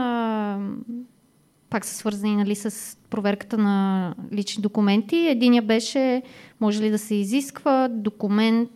[1.71, 5.17] пак са свързани нали, с проверката на лични документи.
[5.17, 6.23] Единия беше,
[6.61, 8.71] може ли да се изисква документ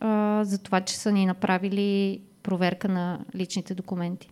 [0.00, 4.30] а, за това, че са ни направили проверка на личните документи.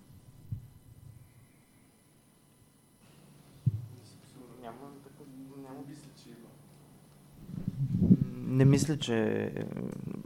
[8.50, 9.50] Не мисля, че...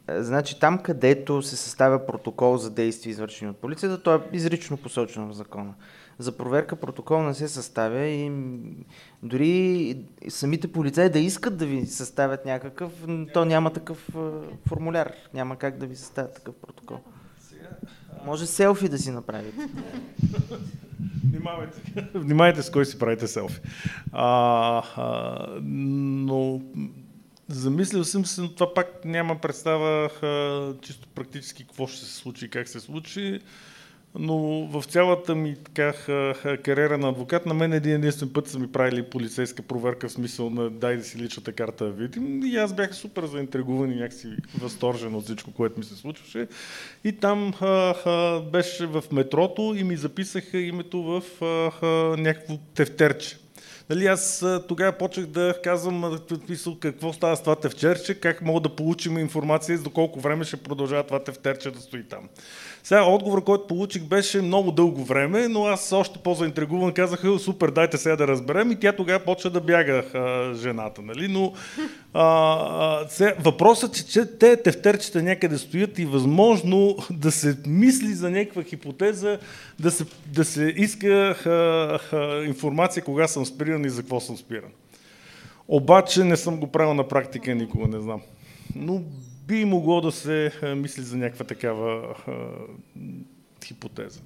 [0.09, 5.29] Значи там, където се съставя протокол за действия, извършени от полицията, то е изрично посочено
[5.29, 5.75] в закона.
[6.19, 8.33] За проверка протокол не се съставя и
[9.23, 9.97] дори
[10.29, 12.93] самите полицаи да искат да ви съставят някакъв,
[13.35, 14.09] то няма такъв
[14.69, 15.13] формуляр.
[15.35, 16.99] Няма как да ви съставят такъв протокол.
[18.27, 19.59] Може селфи да си направите.
[21.31, 23.61] Внимавайте, внимавайте с кой си правите селфи.
[24.13, 26.61] А, а, но
[27.49, 32.51] Замислил съм се, но това пак няма представа а, чисто практически какво ще се случи
[32.51, 33.41] как се случи.
[34.19, 35.93] Но в цялата ми така,
[36.65, 40.51] кариера на адвокат, на мен един единствен път са ми правили полицейска проверка в смисъл
[40.51, 42.43] на дай да си личната карта да видим.
[42.45, 46.49] И аз бях супер заинтригуван и някакси възторжен от всичко, което ми се случваше.
[47.05, 52.59] И там а, а, беше в метрото и ми записаха името в а, а, някакво
[52.75, 53.37] тефтерче.
[53.91, 56.21] Нали, аз тогава почнах да казвам
[56.81, 61.03] какво става с това тефтерче, как мога да получим информация, за колко време ще продължава
[61.03, 62.29] това тефтерче да стои там.
[62.85, 67.99] Сега отговор, който получих, беше много дълго време, но аз още по-заинтригуван казах, супер, дайте
[67.99, 71.03] сега да разберем и тя тогава почва да бяга а, жената.
[71.03, 71.29] Нали?
[71.29, 71.53] Но
[72.15, 78.15] а, а, сега, въпросът е, че те тефтерчета някъде стоят и възможно да се мисли
[78.15, 79.39] за някаква хипотеза,
[79.81, 84.37] да се, да се иска а, а, информация кога съм спиран и за какво съм
[84.37, 84.71] спиран.
[85.69, 88.21] Обаче не съм го правил на практика никога, не знам.
[88.75, 89.03] Но
[89.47, 92.33] би могло да се мисли за някаква такава а,
[93.65, 94.21] хипотеза.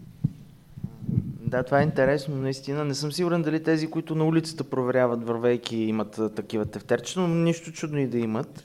[1.41, 2.85] Да, това е интересно, наистина.
[2.85, 7.73] Не съм сигурен дали тези, които на улицата проверяват вървейки, имат такива тефтерчета, но нищо
[7.73, 8.65] чудно и да имат.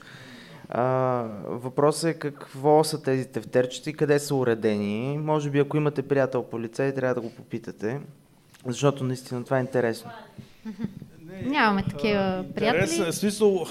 [0.68, 0.84] А,
[1.46, 5.18] въпросът е какво са тези тефтерчета и къде са уредени.
[5.18, 8.00] Може би ако имате приятел полицай, трябва да го попитате,
[8.66, 10.10] защото наистина това е интересно.
[11.42, 13.12] Нямаме такива приятели.
[13.12, 13.66] смисъл,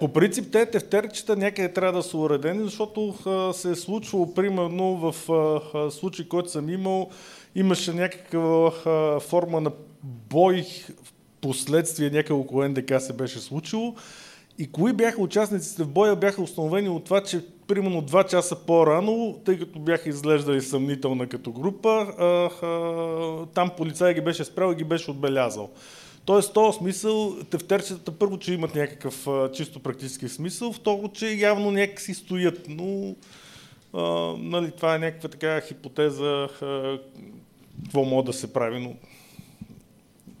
[0.00, 3.14] по принцип те тефтерчета някъде трябва да са уредени, защото
[3.54, 5.14] се е случвало примерно в
[5.90, 7.10] случай, който съм имал,
[7.54, 8.70] имаше някаква
[9.20, 9.70] форма на
[10.02, 10.66] бой
[11.02, 13.94] в последствие някъде около НДК се беше случило.
[14.58, 19.38] И кои бяха участниците в боя бяха установени от това, че примерно два часа по-рано,
[19.44, 22.06] тъй като бяха изглеждали съмнителна като група,
[23.54, 25.70] там полицай ги беше спрял и ги беше отбелязал.
[26.26, 31.34] Тоест, в този смисъл, тефтерчетата първо, че имат някакъв а, чисто практически смисъл, второ, че
[31.34, 33.14] явно някакси стоят, но
[33.92, 36.98] а, нали, това е някаква така хипотеза, а,
[37.84, 38.94] какво може да се прави, но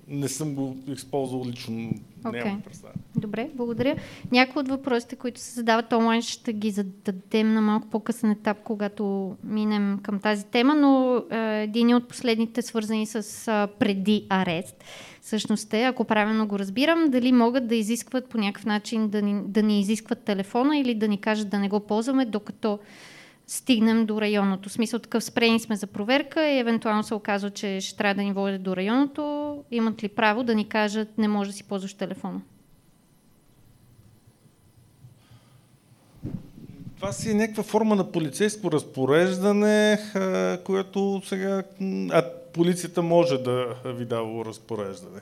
[0.08, 1.90] не съм го използвал лично,
[2.32, 2.44] okay.
[2.44, 2.94] нямам представа.
[3.16, 3.96] Добре, благодаря.
[4.32, 9.36] Някои от въпросите, които се задават онлайн, ще ги зададем на малко по-късен етап, когато
[9.44, 14.84] минем към тази тема, но е, един от последните свързани с е, преди арест
[15.26, 19.40] всъщност е, ако правилно го разбирам, дали могат да изискват по някакъв начин да ни,
[19.44, 22.78] да ни изискват телефона или да ни кажат да не го ползваме, докато
[23.46, 24.68] стигнем до районното.
[24.68, 28.22] В смисъл такъв спрени сме за проверка и евентуално се оказва, че ще трябва да
[28.22, 29.64] ни водят до районното.
[29.70, 32.40] Имат ли право да ни кажат не може да си ползваш телефона?
[36.96, 39.98] Това си е някаква форма на полицейско разпореждане,
[40.64, 41.62] което сега...
[42.10, 45.20] А полицията може да ви дава разпореждане.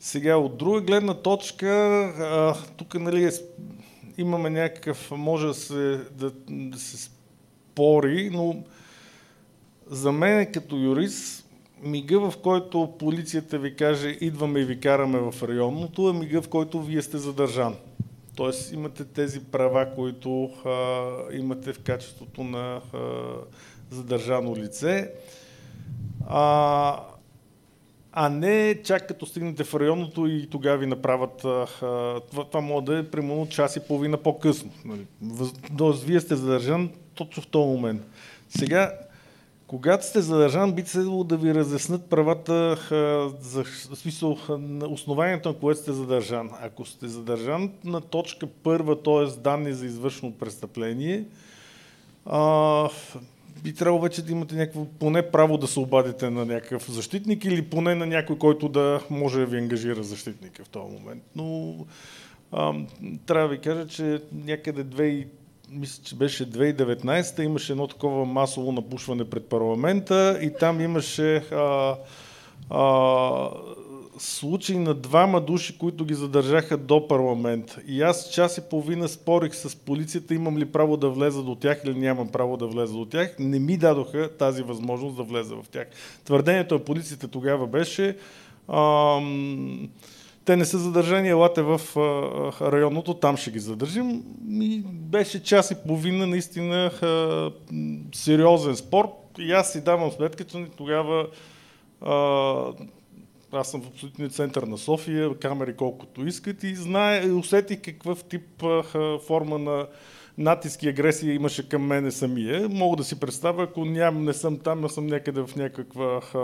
[0.00, 3.30] Сега, от друга гледна точка, тук нали,
[4.18, 6.96] имаме някакъв, може да се, да, да се
[7.72, 8.56] спори, но
[9.86, 11.48] за мен като юрист,
[11.82, 16.48] мига в който полицията ви каже идваме и ви караме в районното, е мига в
[16.48, 17.74] който вие сте задържан.
[18.36, 22.98] Тоест имате тези права, които а, имате в качеството на а,
[23.90, 25.10] задържано лице
[26.26, 27.00] а,
[28.12, 31.44] а не чак като стигнете в районното и тогава ви направят.
[31.44, 31.66] А,
[32.30, 34.70] това, това може да е примерно час и половина по-късно.
[34.84, 35.06] Нали?
[35.78, 38.02] Тоест, вие сте задържан точно в този момент.
[38.48, 38.92] Сега,
[39.72, 42.76] когато сте задържан, би следвало да ви разяснат правата
[43.40, 46.50] за смисъл, на основанието, на което сте задържан.
[46.62, 49.40] Ако сте задържан на точка първа, т.е.
[49.40, 51.24] данни за извършено престъпление,
[52.26, 52.88] а,
[53.62, 57.62] би трябвало вече да имате някакво, поне право да се обадите на някакъв защитник или
[57.62, 61.22] поне на някой, който да може да ви ангажира защитника в този момент.
[61.36, 61.74] Но
[62.52, 62.74] а,
[63.26, 65.26] трябва да ви кажа, че някъде 2,
[65.72, 71.96] мисля, че беше 2019, имаше едно такова масово напушване пред парламента и там имаше а,
[72.70, 73.50] а,
[74.18, 77.76] случай на двама души, които ги задържаха до парламент.
[77.86, 81.80] И аз час и половина спорих с полицията, имам ли право да влеза до тях
[81.84, 83.36] или нямам право да влеза до тях.
[83.38, 85.86] Не ми дадоха тази възможност да влеза в тях.
[86.24, 88.16] Твърдението на полицията тогава беше
[88.68, 89.88] ам,
[90.44, 94.22] те не са задържани, елате в а, районното, там ще ги задържим.
[94.50, 97.50] И беше час и половина наистина а,
[98.14, 99.08] сериозен спор.
[99.38, 101.26] И аз си давам сметка, че тогава
[102.00, 102.14] а,
[103.52, 108.62] аз съм в абсолютния център на София, камери колкото искат и знае, усетих какъв тип
[108.62, 109.86] а, форма на
[110.38, 112.68] натиск и агресия имаше към мене самия.
[112.68, 116.40] Мога да си представя, ако ням, не съм там, а съм някъде в някаква а,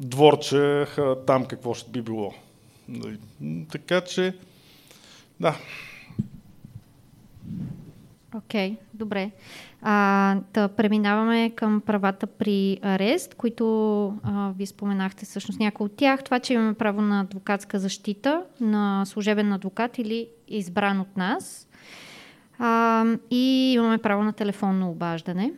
[0.00, 0.86] дворче,
[1.26, 2.34] там какво ще би било.
[2.88, 3.18] Нали,
[3.72, 4.34] така че,
[5.40, 5.56] да.
[8.34, 9.30] Окей, okay, добре.
[9.82, 16.24] А, да преминаваме към правата при арест, които а, ви споменахте всъщност някои от тях.
[16.24, 21.68] Това, че имаме право на адвокатска защита, на служебен адвокат или избран от нас.
[22.58, 25.52] А, и имаме право на телефонно обаждане.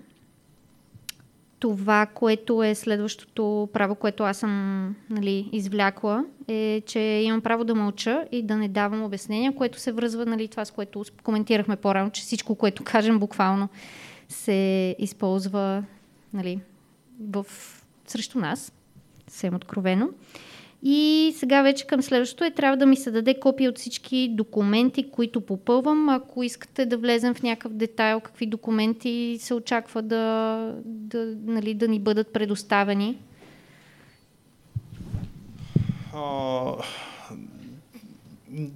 [1.64, 7.74] Това, което е следващото право, което аз съм нали, извлякла, е, че имам право да
[7.74, 12.10] мълча и да не давам обяснения, което се връзва нали, това, с което коментирахме по-рано,
[12.10, 13.68] че всичко, което кажем буквално
[14.28, 15.84] се използва
[16.34, 16.60] нали,
[17.30, 17.46] в...
[18.06, 18.72] срещу нас,
[19.28, 20.08] съвсем откровено.
[20.87, 25.11] И сега вече към следващото е, трябва да ми се даде копия от всички документи,
[25.11, 26.09] които попълвам.
[26.09, 31.89] Ако искате да влезем в някакъв детайл, какви документи се очаква да, да, нали, да
[31.89, 33.18] ни бъдат предоставени.
[36.14, 36.62] А,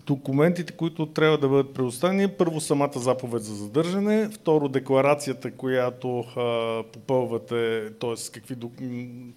[0.07, 6.83] документите, които трябва да бъдат предоставени, първо самата заповед за задържане, второ декларацията, която а,
[6.93, 8.33] попълвате, т.е.
[8.33, 8.57] какви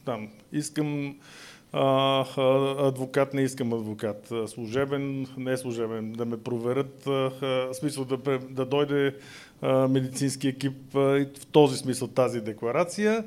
[0.05, 1.15] там, искам
[1.73, 2.25] а,
[2.87, 9.15] адвокат, не искам адвокат, служебен, не служебен, да ме проверят, в смисъл да, да дойде
[9.61, 13.23] а, медицински екип в този смисъл тази декларация.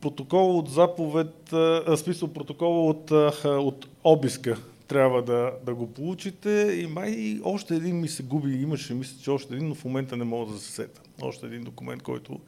[0.00, 3.10] Протокол от заповед, а, смисъл протокол от,
[3.44, 4.56] от обиска
[4.88, 6.78] трябва да, да го получите.
[6.82, 10.16] И май още един ми се губи, имаше, мисля, че още един, но в момента
[10.16, 11.00] не мога да се сета.
[11.22, 12.40] Още един документ, който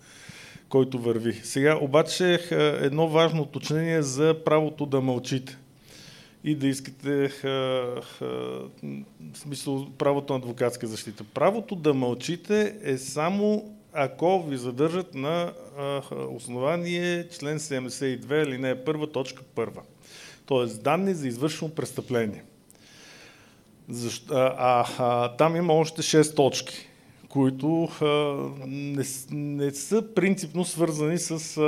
[0.74, 1.40] който върви.
[1.42, 2.56] Сега обаче е,
[2.86, 5.58] едно важно уточнение за правото да мълчите
[6.44, 7.48] и да искате ха,
[7.98, 8.88] е, ха, е,
[9.32, 11.24] в смисъл правото на адвокатска защита.
[11.24, 16.00] Правото да мълчите е само ако ви задържат на а,
[16.30, 19.82] основание член 72 или не първа точка първа.
[20.46, 22.44] Тоест данни за извършено престъпление.
[23.88, 26.88] Защо, а, а, а, там има още 6 точки
[27.34, 27.88] които
[28.66, 31.58] не, не са принципно свързани с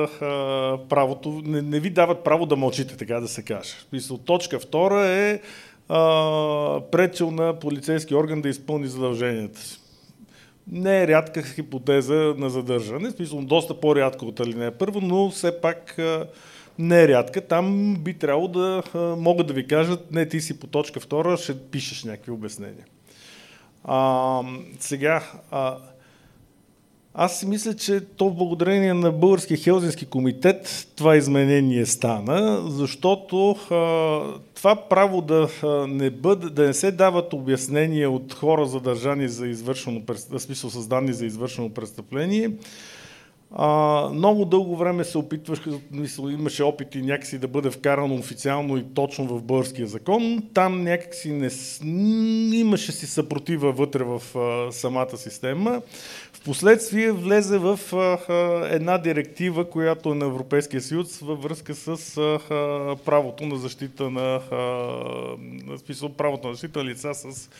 [0.88, 3.74] правото, не, не ви дават право да мълчите, така да се каже.
[3.92, 5.40] Мисъл, точка втора е
[5.88, 9.80] а, пречил на полицейски орган да изпълни задълженията си.
[10.72, 15.98] Не е рядка хипотеза на задържане, смисъл доста по-рядко от алинея първо, но все пак
[15.98, 16.26] а,
[16.78, 17.40] не е рядка.
[17.40, 18.82] Там би трябвало да
[19.18, 22.84] могат да ви кажат, не ти си по точка втора, ще пишеш някакви обяснения.
[23.88, 24.42] А,
[24.80, 25.76] сега, а,
[27.14, 34.40] аз си мисля, че то благодарение на Българския Хелзински комитет това изменение стана, защото а,
[34.54, 35.48] това право да
[35.88, 40.02] не, бъде, да не се дават обяснения от хора задържани за извършено,
[40.38, 42.50] смисъл с данни за извършено престъпление,
[43.52, 48.84] а, много дълго време се опитваш, мисля, имаше опити някакси да бъде вкарано официално и
[48.94, 50.42] точно в българския закон.
[50.54, 51.50] Там някакси не,
[52.56, 55.82] имаше си съпротива вътре в а, самата система.
[56.32, 58.18] Впоследствие влезе в а,
[58.74, 64.34] една директива, която е на Европейския съюз във връзка с а, правото на защита на
[64.34, 67.50] а, смисъл, правото на защита на лица с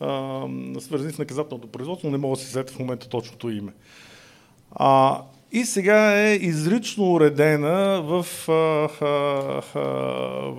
[0.00, 0.42] а,
[0.80, 3.72] свързани с наказателното производство, не мога да си сета в момента точното име.
[4.70, 9.80] А, и сега е изрично уредена в, а, а, а,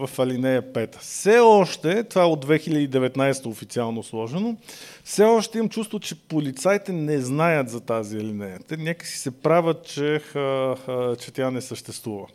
[0.08, 0.98] в алинея 5.
[1.00, 4.58] Все още, това е от 2019 официално сложено,
[5.04, 8.60] все още имам чувство, че полицайите не знаят за тази алинея.
[8.68, 12.28] Те някакси се правят, че, а, а, че тя не съществува.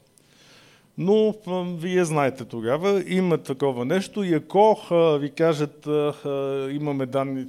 [0.98, 1.34] Но
[1.78, 7.46] вие знаете тогава, има такова нещо и ако а, ви кажат а, имаме данни,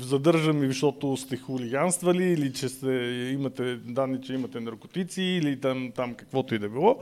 [0.00, 2.92] задържаме защото сте хулиганствали или че сте,
[3.32, 6.98] имате данни, че имате наркотици или там, там каквото и да било,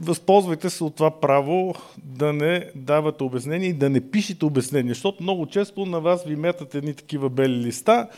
[0.00, 1.74] възползвайте се от това право
[2.04, 6.36] да не давате обяснение и да не пишете обяснение, защото много често на вас ви
[6.36, 8.08] метат едни такива бели листа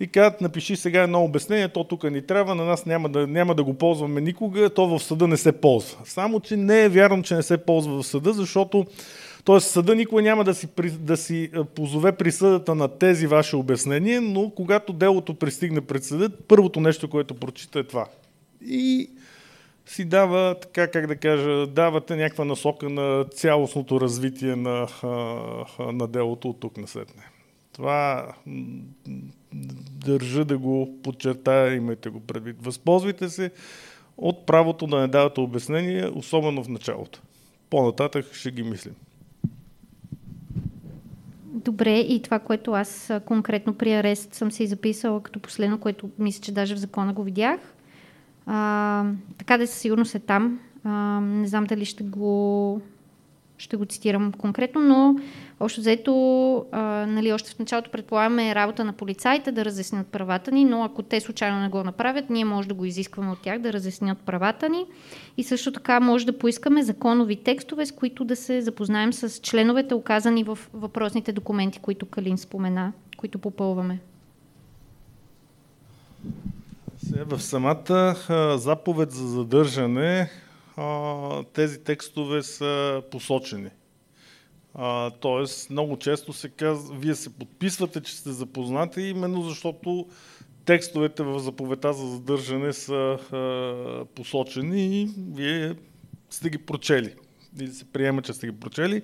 [0.00, 3.54] и казват, напиши сега едно обяснение, то тук ни трябва, на нас няма да, няма
[3.54, 5.98] да го ползваме никога, то в съда не се ползва.
[6.04, 8.86] Само, че не е вярно, че не се ползва в съда, защото
[9.44, 9.60] т.е.
[9.60, 10.68] съда никой няма да си,
[10.98, 16.80] да си позове присъдата на тези ваши обяснения, но когато делото пристигне пред съда, първото
[16.80, 18.06] нещо, което прочита е това.
[18.66, 19.10] И
[19.88, 24.86] си дава, така как да кажа, давате някаква насока на цялостното развитие на,
[25.78, 27.22] на делото от тук на сетне.
[27.72, 28.28] Това
[29.92, 32.56] държа да го подчертая, имайте го предвид.
[32.60, 33.50] Възползвайте се
[34.16, 37.22] от правото да не давате обяснение, особено в началото.
[37.70, 38.94] По-нататък ще ги мислим.
[41.44, 46.42] Добре, и това, което аз конкретно при арест съм си записала като последно, което мисля,
[46.42, 47.60] че даже в закона го видях.
[48.50, 49.04] А,
[49.38, 50.60] така да със сигурност е там.
[50.84, 52.80] А, не знам дали ще го
[53.58, 55.16] ще го цитирам конкретно, но
[55.60, 56.12] общо взето,
[56.72, 61.02] а, нали, още в началото предполагаме работа на полицаите да разяснят правата ни, но ако
[61.02, 64.68] те случайно не го направят, ние може да го изискваме от тях да разяснят правата
[64.68, 64.86] ни
[65.36, 69.94] и също така може да поискаме законови текстове, с които да се запознаем с членовете,
[69.94, 73.98] оказани в въпросните документи, които Калин спомена, които попълваме.
[77.10, 78.16] В самата
[78.58, 80.30] заповед за задържане
[81.52, 83.70] тези текстове са посочени.
[85.20, 90.06] тоест, много често се казва, вие се подписвате, че сте запознати, именно защото
[90.64, 93.18] текстовете в заповедта за задържане са
[94.14, 95.74] посочени и вие
[96.30, 97.14] сте ги прочели.
[97.60, 99.02] Или се приема, че сте ги прочели.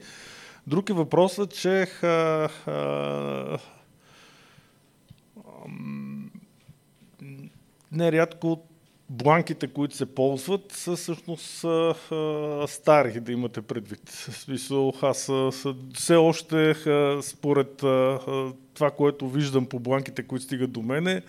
[0.66, 3.58] Друг е въпросът, че ха, ха,
[7.94, 8.62] нерядко
[9.10, 11.94] бланките, които се ползват, са всъщност а,
[12.68, 14.10] стари, да имате предвид.
[14.10, 15.30] В смисъл, аз
[15.94, 18.18] все още, а, според а,
[18.74, 21.22] това, което виждам по бланките, които стигат до мене,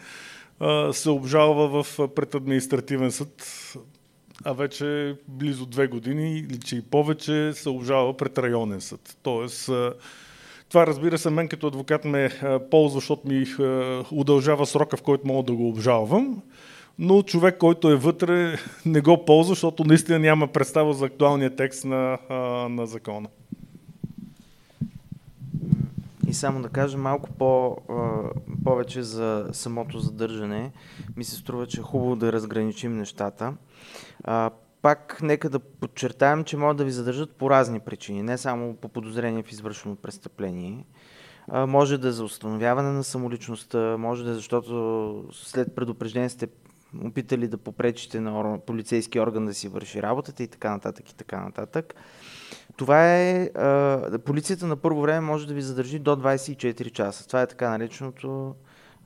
[0.60, 3.52] а, се обжалва в пред административен съд,
[4.44, 9.18] а вече близо две години или че и повече се обжалва пред районен съд.
[9.24, 9.94] Тоест, а,
[10.76, 12.30] това разбира се, мен като адвокат ме
[12.72, 13.46] ползва, защото ми
[14.12, 16.42] удължава срока, в който мога да го обжалвам
[17.00, 21.86] но човек, който е вътре, не го ползва, защото наистина няма представа за актуалния текст
[21.86, 22.18] на,
[22.70, 23.28] на закона.
[26.28, 27.78] И само да кажа малко по,
[28.64, 30.72] повече за самото задържане.
[31.18, 33.54] Ми се струва, че е хубаво да разграничим нещата.
[34.86, 38.90] Пак нека да подчертаем, че могат да ви задържат по разни причини, не само по
[38.90, 40.86] подозрение в извършено престъпление.
[41.54, 46.48] Може да е за установяване на самоличността, може да е защото след предупреждение сте
[47.06, 51.42] опитали да попречите на полицейски орган да си върши работата и така нататък и така
[51.42, 51.96] нататък.
[52.78, 53.44] Това е...
[53.56, 57.28] А, полицията на първо време може да ви задържи до 24 часа.
[57.28, 58.56] Това е така нареченото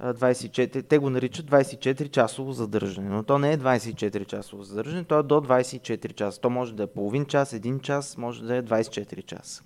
[0.04, 5.20] 24, те го наричат 24 часово задържане, но то не е 24 часово задържане, то
[5.20, 6.42] е до 24 часа.
[6.42, 9.64] То може да е половин час, един час, може да е 24 часа,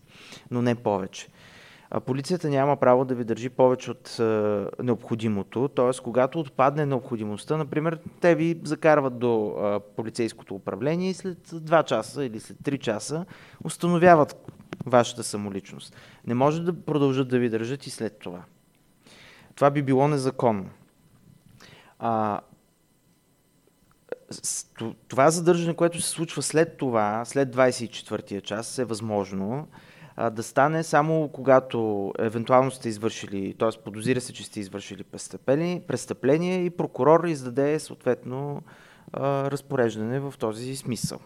[0.52, 1.28] но не повече.
[2.06, 6.02] Полицията няма право да ви държи повече от а, необходимото, т.е.
[6.04, 12.26] когато отпадне необходимостта, например, те ви закарват до а, полицейското управление и след 2 часа
[12.26, 13.26] или след 3 часа
[13.64, 14.52] установяват
[14.86, 15.96] вашата самоличност.
[16.28, 18.44] Не може да продължат да ви държат и след това.
[19.56, 20.70] Това би било незаконно.
[22.00, 22.40] А,
[25.08, 29.68] това задържане, което се случва след това, след 24-я час, е възможно
[30.16, 33.84] а, да стане само когато евентуално сте извършили, т.е.
[33.84, 35.04] подозира се, че сте извършили
[35.88, 38.62] престъпление и прокурор издаде съответно
[39.14, 41.20] а, разпореждане в този смисъл.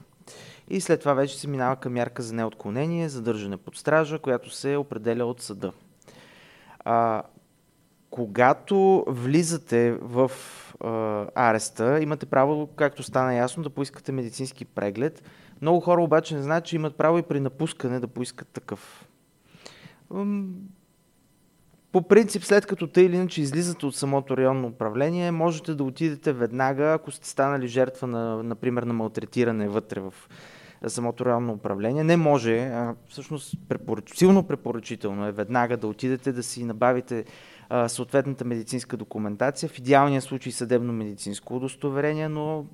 [0.70, 4.76] И след това вече се минава към мярка за неотклонение, задържане под стража, която се
[4.76, 5.72] определя от съда.
[6.80, 7.24] А,
[8.10, 10.32] когато влизате в
[10.80, 15.24] а, ареста, имате право, както стана ясно, да поискате медицински преглед.
[15.62, 19.08] Много хора обаче не знаят, че имат право и при напускане да поискат такъв.
[21.92, 26.34] По принцип, след като тъй или иначе излизате от самото районно управление, можете да отидете
[26.34, 30.14] веднага, ако сте станали жертва на, например, на малтретиране вътре в
[30.88, 32.04] самото районно управление.
[32.04, 34.12] Не може, а всъщност препоръч...
[34.16, 37.26] силно препоръчително е веднага да отидете да си набавите
[37.88, 42.66] съответната медицинска документация, в идеалния случай съдебно-медицинско удостоверение, но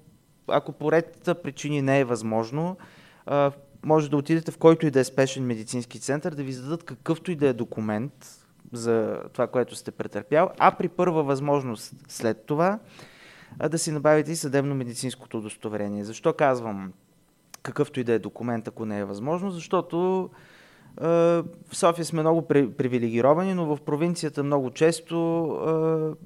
[0.48, 2.78] ако по ред причини не е възможно,
[3.84, 7.32] може да отидете в който и да е спешен медицински център, да ви зададат какъвто
[7.32, 12.80] и да е документ за това, което сте претърпял, а при първа възможност след това
[13.70, 16.03] да си набавите и съдебно-медицинското удостоверение.
[16.03, 16.94] Защо казвам
[17.64, 19.52] какъвто и да е документ, ако не е възможно?
[19.52, 20.30] Защото
[21.02, 25.18] в София сме много привилегировани, но в провинцията много често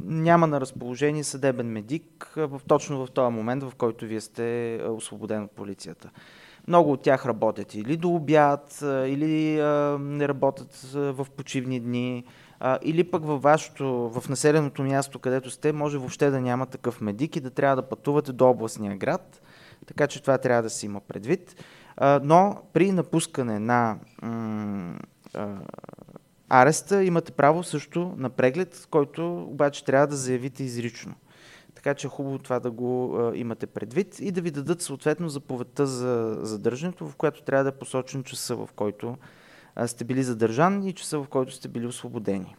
[0.04, 5.44] няма на разположение съдебен медик в, точно в този момент, в който вие сте освободен
[5.44, 6.10] от полицията.
[6.68, 9.62] Много от тях работят или до обяд, или
[10.00, 12.24] не работят в почивни дни,
[12.82, 17.36] или пък във вашето, в населеното място, където сте, може въобще да няма такъв медик
[17.36, 19.42] и да трябва да пътувате до областния град.
[19.86, 21.64] Така че това трябва да се има предвид
[22.02, 23.98] но при напускане на
[26.50, 31.16] ареста имате право също на преглед, който обаче трябва да заявите изрично.
[31.76, 35.30] Така че е хубаво това да го а, имате предвид и да ви дадат съответно
[35.30, 39.18] заповедта за задържането, в която трябва да е посочен часа, в който
[39.76, 42.56] а, сте били задържан и часа, в който сте били освободени.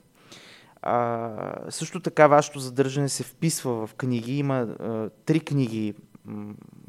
[0.82, 4.39] А, също така вашето задържане се вписва в книги.
[4.39, 5.94] Има а, три книги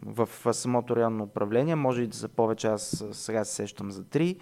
[0.06, 1.76] в самото районно управление.
[1.76, 4.38] Може и да са повече, аз сега се сещам за три.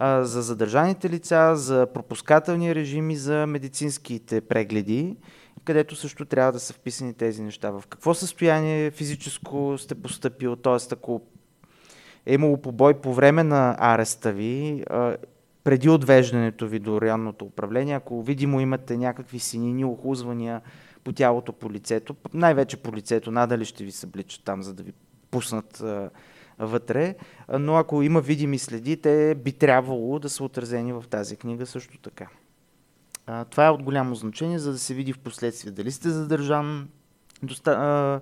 [0.00, 5.16] За задържаните лица, за пропускателни режими, за медицинските прегледи,
[5.64, 7.70] където също трябва да са вписани тези неща.
[7.70, 10.76] В какво състояние физическо сте поступил, т.е.
[10.92, 11.20] ако
[12.26, 14.84] е имало побой по време на ареста ви,
[15.64, 20.60] преди отвеждането ви до районното управление, ако видимо имате някакви синини, охузвания,
[21.08, 24.92] по тялото, по лицето, най-вече по лицето, надали ще ви събличат там, за да ви
[25.30, 26.10] пуснат а,
[26.58, 27.14] вътре,
[27.58, 31.98] но ако има видими следи, те би трябвало да са отразени в тази книга също
[31.98, 32.28] така.
[33.26, 36.88] А, това е от голямо значение, за да се види в последствие дали сте задържан
[37.42, 38.20] доста, а,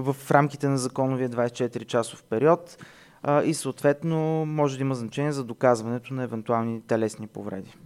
[0.00, 2.84] в рамките на законовия 24-часов период
[3.22, 7.76] а, и съответно може да има значение за доказването на евентуални телесни повреди.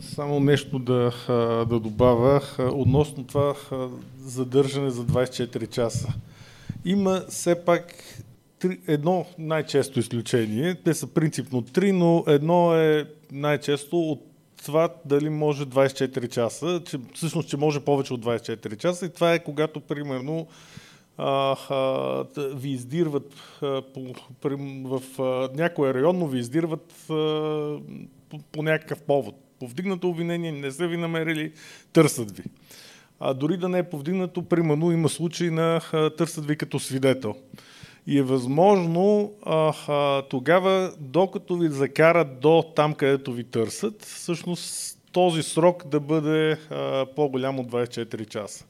[0.00, 1.12] Само нещо да,
[1.68, 3.54] да добавя относно това
[4.18, 6.08] задържане за 24 часа.
[6.84, 7.94] Има все пак
[8.58, 10.74] три, едно най-често изключение.
[10.74, 14.26] Те са принципно три, но едно е най-често от
[14.64, 19.34] това дали може 24 часа, че, всъщност, че може повече от 24 часа и това
[19.34, 20.46] е когато, примерно,
[22.36, 23.34] ви издирват
[23.94, 24.14] по,
[24.84, 26.94] в а, някой район, но ви издирват
[28.28, 29.49] по, по някакъв повод.
[29.60, 31.52] Повдигнато обвинение, не са ви намерили,
[31.92, 32.42] търсят ви.
[33.20, 35.80] А дори да не е повдигнато, примерно има случаи на
[36.18, 37.34] търсят ви като свидетел.
[38.06, 44.98] И е възможно а, а, тогава, докато ви закарат до там, където ви търсят, всъщност
[45.12, 48.64] този срок да бъде а, по-голям от 24 часа.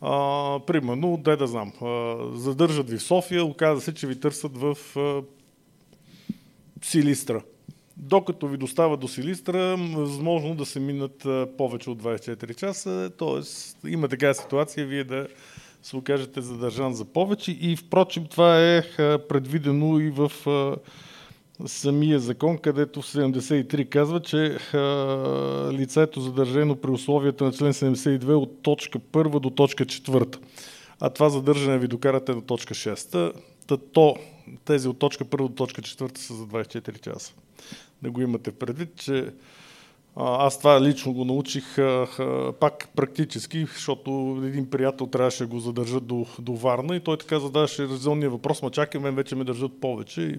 [0.00, 4.56] А, примерно, дай да знам, а, задържат ви в София, оказа се, че ви търсят
[4.56, 5.22] в а,
[6.82, 7.42] Силистра.
[8.02, 11.26] Докато ви достава до Силистра, възможно да се минат
[11.58, 13.90] повече от 24 часа, т.е.
[13.90, 15.26] има такава ситуация, вие да
[15.82, 18.82] се окажете задържан за повече и впрочем това е
[19.28, 20.32] предвидено и в
[21.66, 24.56] самия закон, където в 73 казва, че
[25.72, 30.38] лицето задържано при условията на член 72 от точка 1 до точка 4.
[31.00, 33.32] А това задържане ви докарате до точка 6.
[33.92, 34.16] то,
[34.64, 37.34] тези от точка 1 до точка 4 са за 24 часа.
[38.02, 39.32] Да го имате предвид, че
[40.16, 41.76] аз това лично го научих
[42.60, 47.40] пак практически, защото един приятел трябваше да го задържат до, до Варна и той така
[47.40, 50.38] задаваше резонния въпрос, ма чакай, мен вече ме държат повече и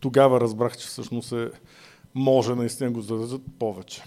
[0.00, 1.48] тогава разбрах, че всъщност е,
[2.14, 4.02] може наистина го задържат повече.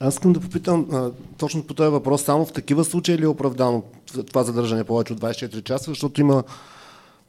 [0.00, 3.28] Аз искам да попитам а, точно по този въпрос, само в такива случаи ли е
[3.28, 3.82] оправдано
[4.26, 6.44] това задържане повече от 24 часа, защото има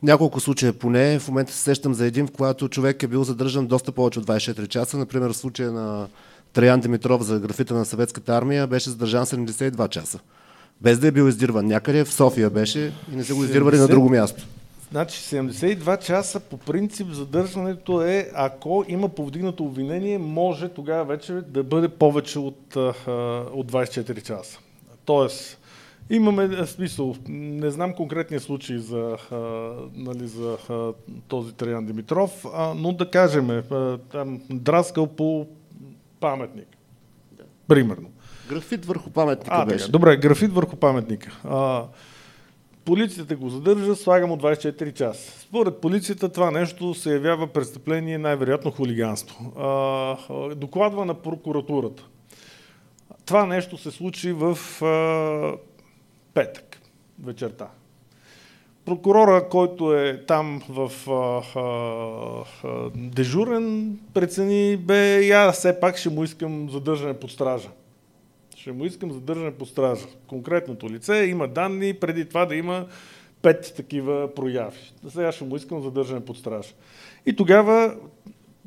[0.03, 1.19] няколко случая поне.
[1.19, 4.25] В момента се сещам за един, в който човек е бил задържан доста повече от
[4.25, 4.97] 24 часа.
[4.97, 6.07] Например, в случая на
[6.53, 10.19] Траян Димитров за графита на съветската армия беше задържан 72 часа.
[10.81, 13.79] Без да е бил издирван някъде, в София беше и не са го издирвали 70...
[13.79, 14.47] на друго място.
[14.91, 21.63] Значи 72 часа по принцип задържането е, ако има повдигнато обвинение, може тогава вече да
[21.63, 24.59] бъде повече от, от 24 часа.
[25.05, 25.57] Тоест,
[26.11, 27.15] Имаме смисъл.
[27.29, 29.35] Не знам конкретния случай за, а,
[29.95, 30.93] нали, за а,
[31.27, 35.47] този Траян Димитров, а, но да кажем, а, там драскал по
[36.19, 36.67] паметник.
[37.31, 37.43] Да.
[37.67, 38.09] Примерно.
[38.49, 39.85] Графит върху паметника а, беше.
[39.85, 41.39] Така, добре, графит върху паметника.
[41.43, 41.83] А,
[42.85, 45.39] полицията го задържа, слага му 24 часа.
[45.39, 49.53] Според полицията това нещо се явява престъпление, най-вероятно хулиганство.
[49.59, 52.03] А, докладва на прокуратурата.
[53.25, 55.70] Това нещо се случи в а,
[56.33, 56.81] петък
[57.23, 57.67] вечерта.
[58.85, 66.09] Прокурора, който е там в а, а, а, дежурен, прецени, бе, я все пак ще
[66.09, 67.69] му искам задържане под стража.
[68.57, 70.05] Ще му искам задържане под стража.
[70.27, 72.87] Конкретното лице има данни, преди това да има
[73.41, 74.77] пет такива прояви.
[75.09, 76.69] Сега ще му искам задържане под стража.
[77.25, 77.95] И тогава,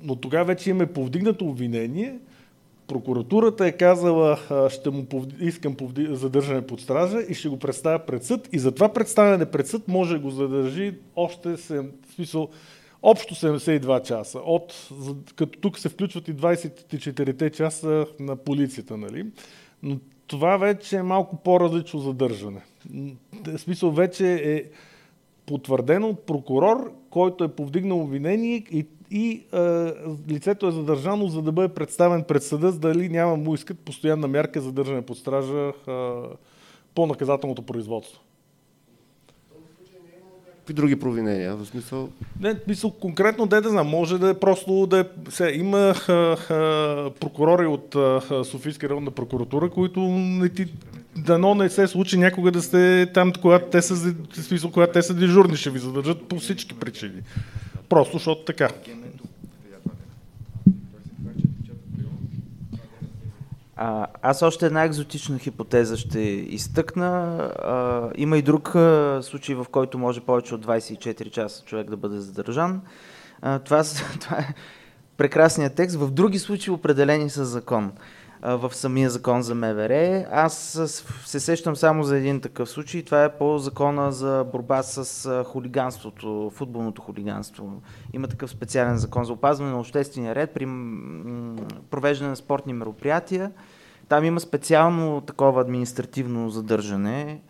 [0.02, 2.18] но тогава вече имаме повдигнато обвинение–
[2.86, 4.38] прокуратурата е казала,
[4.70, 8.48] ще му повди, искам повди, задържане под стража и ще го представя пред съд.
[8.52, 11.84] И за това представяне пред съд може да го задържи още, в
[12.14, 12.48] смисъл,
[13.02, 14.38] общо 72 часа.
[14.38, 14.88] От,
[15.36, 19.26] като тук се включват и 24-те часа на полицията, нали?
[19.82, 22.62] Но това вече е малко по-различно задържане.
[23.46, 24.64] В смисъл вече е
[25.46, 29.92] потвърдено от прокурор, който е повдигнал обвинение и и а,
[30.28, 34.28] лицето е задържано, за да бъде представен пред съда, за дали няма му искат постоянна
[34.28, 36.22] мярка за държане под стража а,
[36.94, 38.20] по наказателното производство.
[40.64, 41.56] Какви други провинения?
[41.56, 42.08] В смисъл?
[42.40, 45.04] Не, смисъл конкретно, да, да знам, може да е просто да е...
[45.28, 47.96] Сега, има а, а, прокурори от
[48.46, 50.66] Софийска районна прокуратура, които не ти
[51.16, 55.14] дано не се случи някога да сте там, когато те са, смисъл, когато те са
[55.14, 57.20] дежурни, ще ви задържат по всички причини.
[57.88, 58.68] Просто защото така.
[63.76, 67.36] А, аз още една екзотична хипотеза ще изтъкна.
[67.62, 71.96] А, има и друг а, случай, в който може повече от 24 часа човек да
[71.96, 72.80] бъде задържан.
[73.42, 73.84] А, това,
[74.20, 74.54] това е
[75.16, 77.92] прекрасния текст, в други случаи определени с закон
[78.44, 80.26] в самия закон за МВР.
[80.30, 80.80] Аз
[81.24, 83.02] се сещам само за един такъв случай.
[83.02, 87.82] Това е по закона за борба с хулиганството, футболното хулиганство.
[88.12, 90.66] Има такъв специален закон за опазване на обществения ред при
[91.90, 93.52] провеждане на спортни мероприятия.
[94.08, 97.40] Там има специално такова административно задържане,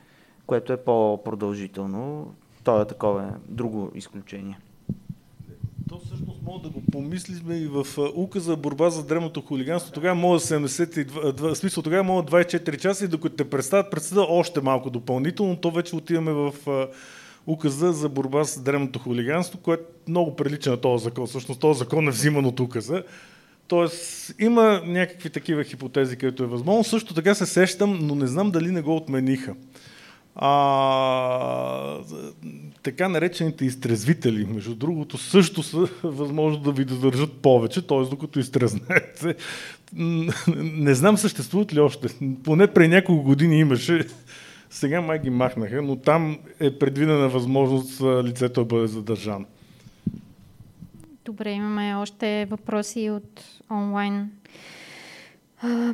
[0.46, 2.34] което е по-продължително.
[2.64, 4.58] То е такова друго изключение.
[6.46, 9.92] Мога да го помислиме и в указа за борба за древното хулиганство.
[9.92, 14.90] Тогава мога 72, смисъл, тогава мога 24 часа и докато те представят председа още малко
[14.90, 16.54] допълнително, то вече отиваме в
[17.46, 21.26] указа за борба с древното хулиганство, което много прилича на този закон.
[21.26, 23.02] Всъщност този закон е взиман от указа.
[23.68, 26.84] Тоест, има някакви такива хипотези, където е възможно.
[26.84, 29.54] Също така се сещам, но не знам дали не го отмениха.
[30.36, 31.98] А,
[32.82, 38.00] така наречените изтрезвители, между другото, също са възможно да ви задържат повече, т.е.
[38.10, 39.34] докато изтрезнаете.
[40.56, 42.08] Не знам съществуват ли още.
[42.44, 44.06] Поне при няколко години имаше.
[44.70, 49.44] Сега май ги махнаха, но там е предвидена възможност лицето да бъде задържано.
[51.24, 54.30] Добре, имаме още въпроси от онлайн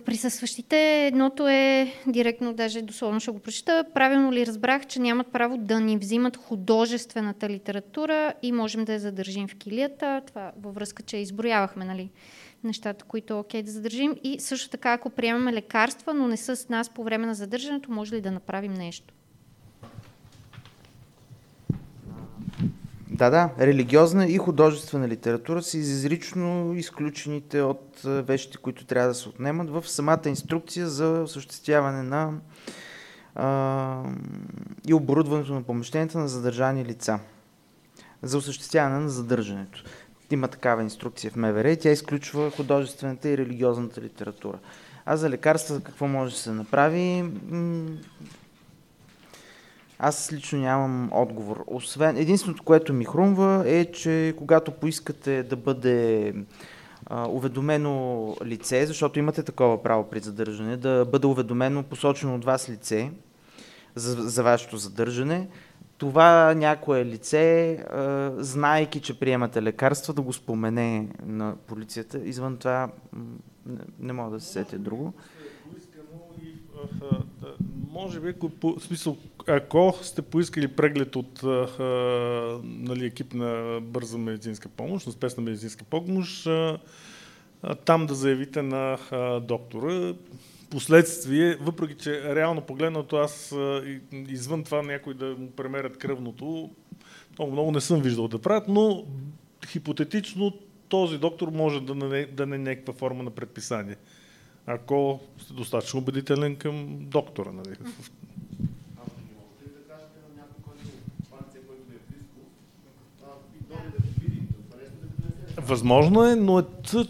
[0.05, 1.07] присъстващите.
[1.07, 3.85] Едното е директно, даже дословно ще го прочита.
[3.95, 9.01] Правилно ли разбрах, че нямат право да ни взимат художествената литература и можем да я
[9.01, 10.23] задържим в килията?
[10.27, 12.11] Това във връзка, че изброявахме нали,
[12.65, 14.17] нещата, които е окей да задържим.
[14.25, 17.93] И също така, ако приемаме лекарства, но не са с нас по време на задържането,
[17.93, 19.15] може ли да направим нещо?
[23.11, 23.51] Да, да.
[23.61, 29.89] Религиозна и художествена литература са изрично изключените от вещите, които трябва да се отнемат в
[29.89, 32.33] самата инструкция за осъществяване на
[33.35, 34.03] а,
[34.89, 37.19] и оборудването на помещенията на задържани лица.
[38.23, 39.85] За осъществяване на задържането.
[40.31, 44.59] Има такава инструкция в МВР и тя изключва художествената и религиозната литература.
[45.07, 47.25] А за лекарства какво може да се направи?
[50.03, 51.65] Аз лично нямам отговор.
[51.67, 56.35] Освен, единственото, което ми хрумва е, че когато поискате да бъде
[57.07, 62.69] а, уведомено лице, защото имате такова право при задържане, да бъде уведомено посочено от вас
[62.69, 63.11] лице
[63.95, 65.49] за, за вашето задържане,
[65.99, 72.19] това някое лице, а, знайки, че приемате лекарства, да го спомене на полицията.
[72.19, 72.89] Извън това
[73.67, 75.13] не, не мога да се сетя друго
[77.91, 81.69] може би, ако, смисъл, ако сте поискали преглед от а,
[82.65, 86.79] нали, екип на бърза медицинска помощ, на спешна медицинска помощ, а,
[87.85, 90.15] там да заявите на а, доктора.
[90.71, 93.55] Последствие, въпреки че реално погледнато аз
[94.13, 96.71] извън това някой да му премерят кръвното,
[97.39, 99.05] много, много не съм виждал да правят, но
[99.67, 100.53] хипотетично
[100.89, 103.97] този доктор може да не, да не някаква форма на предписание
[104.67, 107.53] ако сте достатъчно убедителен към доктора.
[107.53, 107.77] Нали?
[115.63, 116.63] Възможно е, но е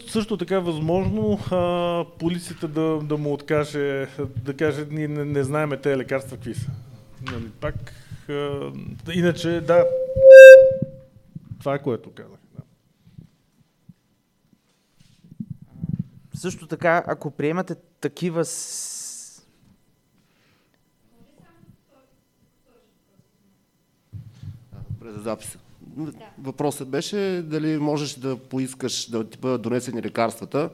[0.08, 4.08] също така възможно а, полицията да, да му откаже,
[4.44, 6.70] да каже, ние не, не знаеме тези лекарства какви са.
[7.32, 7.74] Нали, пак,
[8.28, 8.72] а,
[9.14, 9.84] иначе, да,
[11.58, 12.38] това е което казах.
[16.34, 18.44] Също така, ако приемате такива
[25.00, 25.58] През записа.
[26.04, 26.12] Да.
[26.38, 30.70] Въпросът беше дали можеш да поискаш да ти бъдат донесени лекарствата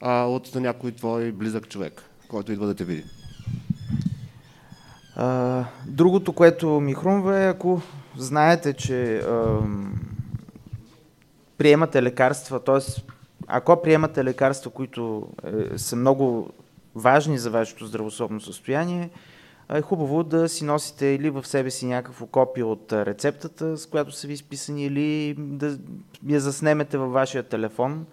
[0.00, 3.04] а, от някой твой близък човек, който идва да те види.
[5.16, 7.82] А, другото, което ми хрумва е, ако
[8.16, 9.58] знаете, че а,
[11.58, 12.78] приемате лекарства, т.е
[13.46, 16.50] ако приемате лекарства, които е, са много
[16.94, 19.10] важни за вашето здравословно състояние,
[19.72, 24.12] е хубаво да си носите или в себе си някакво копие от рецептата, с която
[24.12, 25.78] са ви изписани, или да
[26.28, 28.06] я заснемете във вашия телефон,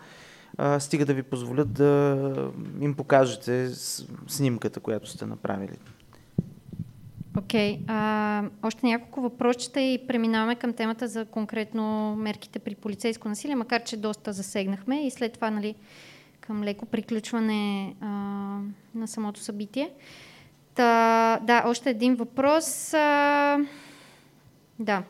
[0.80, 2.52] стига да ви позволят да
[2.82, 3.69] им покажете
[4.28, 5.78] снимката, която сте направили.
[7.38, 7.80] Окей.
[7.80, 8.49] Okay.
[8.64, 13.98] още няколко въпросчета и преминаваме към темата за конкретно мерките при полицейско насилие, макар че
[13.98, 15.76] доста засегнахме и след това нали,
[16.41, 18.07] към леко приключване а,
[18.95, 19.91] на самото събитие.
[20.82, 22.94] Та, да, още един въпрос.
[22.94, 23.58] А,
[24.80, 25.03] да.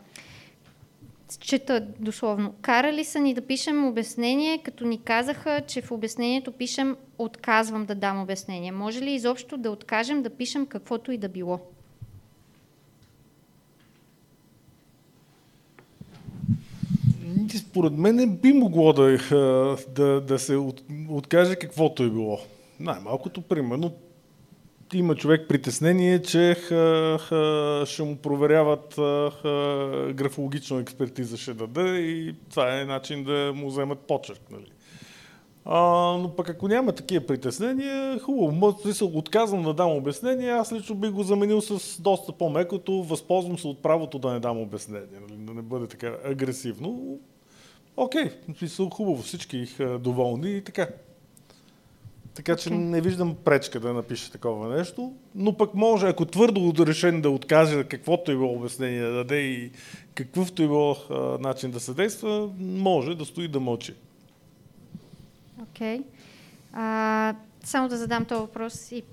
[1.40, 2.54] Чета дословно.
[2.62, 7.96] Карали са ни да пишем обяснение, като ни казаха, че в обяснението пишем отказвам да
[7.96, 8.72] дам обяснение.
[8.72, 11.60] Може ли изобщо да откажем да пишем каквото и да било?
[17.58, 19.18] според мен не би могло да,
[19.96, 22.40] да, да се от, откаже каквото е било.
[22.80, 23.92] Най-малкото, примерно,
[24.94, 28.94] има човек притеснение, че ха, ха, ще му проверяват
[29.42, 34.42] ха, графологична експертиза ще даде и това е начин да му вземат почерк.
[34.52, 34.72] Нали?
[35.66, 35.80] А,
[36.18, 38.78] но пък ако няма такива притеснения, хубаво.
[38.94, 43.68] се отказвам да дам обяснение, аз лично би го заменил с доста по-мекото, възползвам се
[43.68, 45.38] от правото да не дам обяснение, нали?
[45.38, 47.20] да не бъде така агресивно.
[47.98, 49.68] Окей, okay, хубаво, всички
[50.00, 50.88] доволни и така.
[52.34, 52.74] Така че okay.
[52.74, 57.84] не виждам пречка да напише такова нещо, но пък може, ако твърдо решен да откаже
[57.84, 59.72] каквото е било обяснение да даде и
[60.16, 63.94] какъвто е било а, начин да се действа, може да стои да мълчи.
[65.62, 66.02] Окей.
[66.74, 67.36] Okay.
[67.64, 69.04] само да задам този въпрос и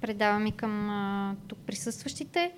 [0.00, 2.52] предавам и към а, тук присъстващите.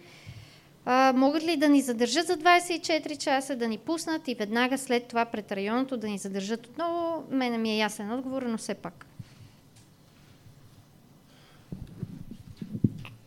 [0.84, 5.08] А, могат ли да ни задържат за 24 часа, да ни пуснат и веднага след
[5.08, 7.24] това пред районното да ни задържат отново?
[7.30, 9.06] Мене ми е ясен отговор, но все пак.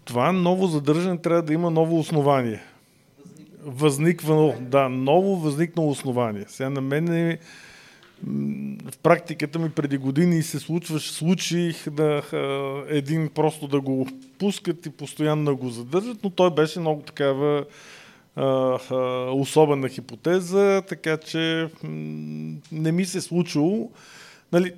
[0.10, 2.62] Това ново задържане трябва да има ново основание.
[3.66, 6.46] Възниквано, да, ново възникнало основание.
[6.48, 7.40] Сега на мен е,
[8.92, 12.22] в практиката ми преди години се случваше, случих да
[12.90, 14.08] един просто да го
[14.40, 17.66] пускат и постоянно да го задържат, но той беше много такава
[19.32, 21.70] особена хипотеза, така че
[22.72, 23.92] не ми се е случило.
[24.52, 24.74] Нали,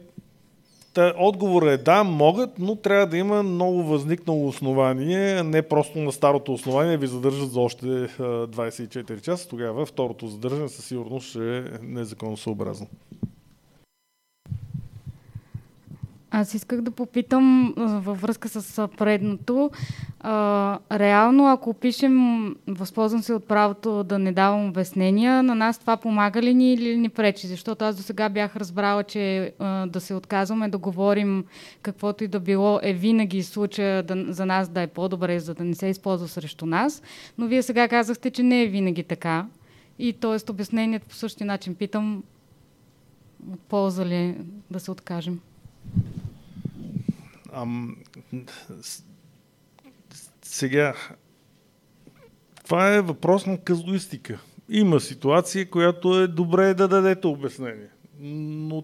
[0.94, 6.12] Та, отговор е да, могат, но трябва да има ново възникнало основание, не просто на
[6.12, 9.50] старото основание ви задържат за още 24 часа.
[9.50, 12.88] Тогава второто задържане със сигурност ще е незаконосъобразно.
[16.34, 19.72] Аз исках да попитам във връзка с предното.
[20.20, 25.98] А, реално, ако пишем, възползвам се от правото да не давам обяснения, на нас това
[25.98, 27.48] помага ли ни или ни пречи?
[27.48, 31.46] Защото аз до сега бях разбрала, че а, да се отказваме да говорим
[31.82, 35.64] каквото и да било е винаги случая да, за нас да е по-добре, за да
[35.64, 37.02] не се използва срещу нас.
[37.38, 39.46] Но вие сега казахте, че не е винаги така.
[40.00, 40.52] И т.е.
[40.52, 42.24] обяснението по същия начин питам,
[43.54, 44.38] от полза ли
[44.72, 45.40] да се откажем?
[47.54, 47.98] Ам,
[50.42, 50.94] сега,
[52.64, 54.40] това е въпрос на казуистика.
[54.70, 57.90] Има ситуация, която е добре да дадете обяснение.
[58.20, 58.84] Но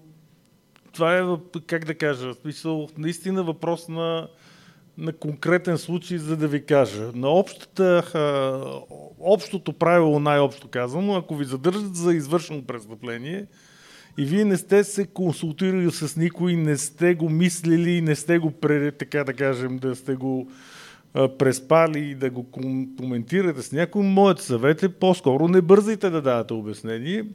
[0.93, 1.23] това е,
[1.67, 4.27] как да кажа, смисъл, наистина въпрос на,
[4.97, 7.11] на конкретен случай, за да ви кажа.
[7.15, 8.03] На общата,
[9.19, 13.45] общото правило, най-общо казано, ако ви задържат за извършено престъпление,
[14.17, 18.53] и вие не сте се консултирали с никой, не сте го мислили, не сте го,
[18.99, 20.51] така да кажем, да сте го
[21.13, 22.51] преспали и да го
[22.97, 24.03] коментирате с някой.
[24.03, 27.25] Моят съвет е по-скоро не бързайте да давате обяснение,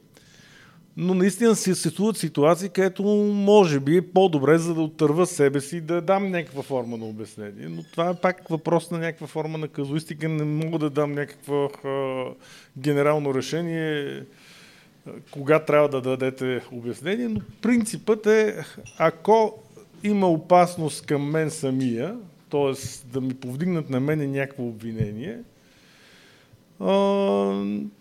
[0.97, 3.03] но наистина се съществуват ситуации, където
[3.33, 7.67] може би е по-добре, за да оттърва себе си да дам някаква форма на обяснение.
[7.69, 10.29] Но това е пак въпрос на някаква форма на казуистика.
[10.29, 11.69] Не мога да дам някакво
[12.77, 14.21] генерално решение
[15.31, 18.65] кога трябва да дадете обяснение, но принципът е,
[18.97, 19.63] ако
[20.03, 22.17] има опасност към мен самия,
[22.49, 22.73] т.е.
[23.13, 25.39] да ми повдигнат на мене някакво обвинение,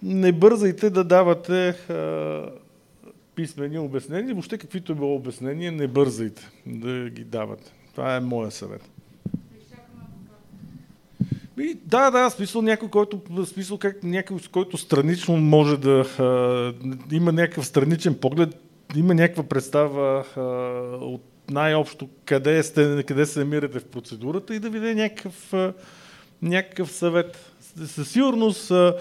[0.03, 1.75] не бързайте да давате
[3.35, 7.73] писмени обяснения, въобще каквито е било обяснение, не бързайте да ги давате.
[7.95, 8.92] Това е моя съвет.
[11.61, 17.33] И, да, да, смисъл някой, който, смисъл как някой, който странично може да а, има
[17.33, 18.49] някакъв страничен поглед,
[18.97, 20.41] има някаква представа а,
[21.05, 25.73] от най-общо къде, сте, къде се намирате в процедурата и да ви даде някакъв, а,
[26.43, 27.53] някакъв съвет.
[27.87, 28.97] Със сигурност а,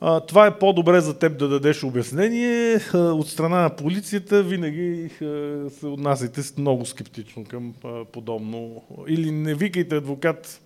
[0.00, 2.80] а, това е по-добре за теб да дадеш обяснение.
[2.94, 8.82] А, от страна на полицията винаги а, се отнасяйте много скептично към а, подобно.
[9.08, 10.60] Или не викайте адвокат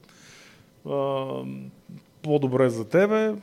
[2.23, 3.35] по-добре за тебе.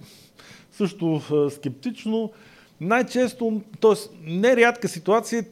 [0.72, 2.32] Също скептично.
[2.82, 3.94] Най-често, т.е.
[4.24, 5.46] нерядка ситуация,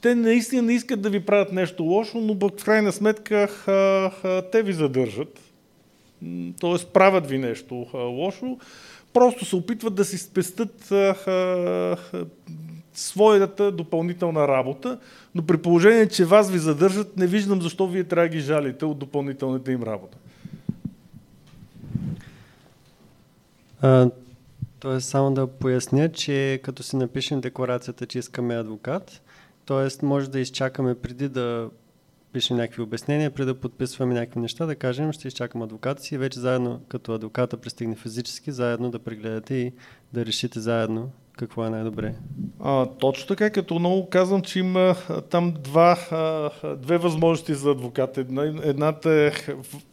[0.00, 4.42] те наистина не искат да ви правят нещо лошо, но в крайна сметка ха, ха,
[4.52, 5.40] те ви задържат.
[6.60, 6.86] Т.е.
[6.92, 8.58] правят ви нещо ха, лошо.
[9.12, 12.26] Просто се опитват да си спестат ха, ха,
[12.94, 14.98] своята допълнителна работа,
[15.34, 18.84] но при положение, че вас ви задържат, не виждам защо вие трябва да ги жалите
[18.84, 20.18] от допълнителната им работа.
[23.80, 24.10] А,
[24.80, 29.22] тоест, само да поясня, че като си напишем декларацията, че искаме адвокат,
[29.66, 30.06] т.е.
[30.06, 31.70] може да изчакаме преди да
[32.32, 36.18] пишем някакви обяснения, преди да подписваме някакви неща, да кажем, ще изчакам адвоката си и
[36.18, 39.72] вече заедно, като адвоката пристигне физически, заедно да прегледате и
[40.12, 41.10] да решите заедно
[41.40, 42.14] какво е най-добре?
[42.60, 44.94] А, точно така, като много казвам, че има
[45.30, 45.98] там два,
[46.76, 48.18] две възможности за адвокат.
[48.18, 49.32] Една, едната е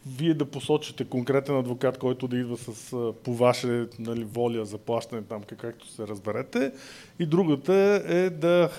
[0.06, 5.22] вие да посочите конкретен адвокат, който да идва с по ваше нали, воля за плащане
[5.22, 6.72] там, както се разберете.
[7.18, 8.70] И другата е да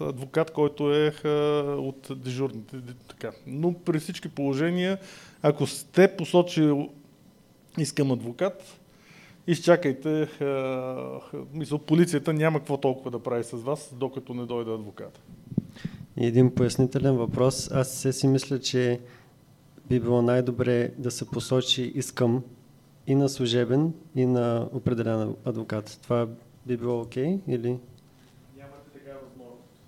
[0.00, 1.12] адвокат, който е
[1.78, 2.76] от дежурните.
[3.08, 3.30] Така.
[3.46, 4.98] Но при всички положения,
[5.42, 6.88] ако сте посочили
[7.78, 8.79] искам адвокат,
[9.50, 10.28] изчакайте,
[11.52, 15.20] мисля, полицията няма какво толкова да прави с вас, докато не дойде адвокат.
[16.16, 17.70] И един пояснителен въпрос.
[17.70, 19.00] Аз се си мисля, че
[19.88, 22.42] би било най-добре да се посочи искам
[23.06, 25.98] и на служебен, и на определен адвокат.
[26.02, 26.28] Това
[26.66, 27.78] би било окей okay, или?
[28.56, 29.80] Нямате такава възможност.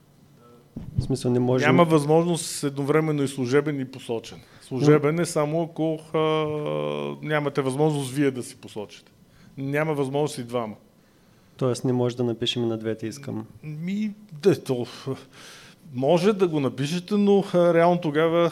[0.98, 1.66] В смисъл не може...
[1.66, 4.38] Няма възможност едновременно и служебен и посочен.
[4.62, 6.18] Служебен е само ако а,
[7.26, 9.12] нямате възможност вие да си посочите
[9.58, 10.74] няма възможност и двама.
[11.56, 13.46] Тоест не може да напишем на двете искам.
[13.62, 14.86] Ми, да, то,
[15.94, 18.50] може да го напишете, но а, реално тогава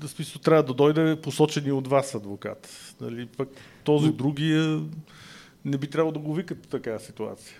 [0.00, 2.94] да смисъл, трябва да дойде посочени от вас адвокат.
[3.00, 3.48] Нали, пък
[3.84, 4.80] този другия
[5.64, 7.56] не би трябвало да го викат така ситуация.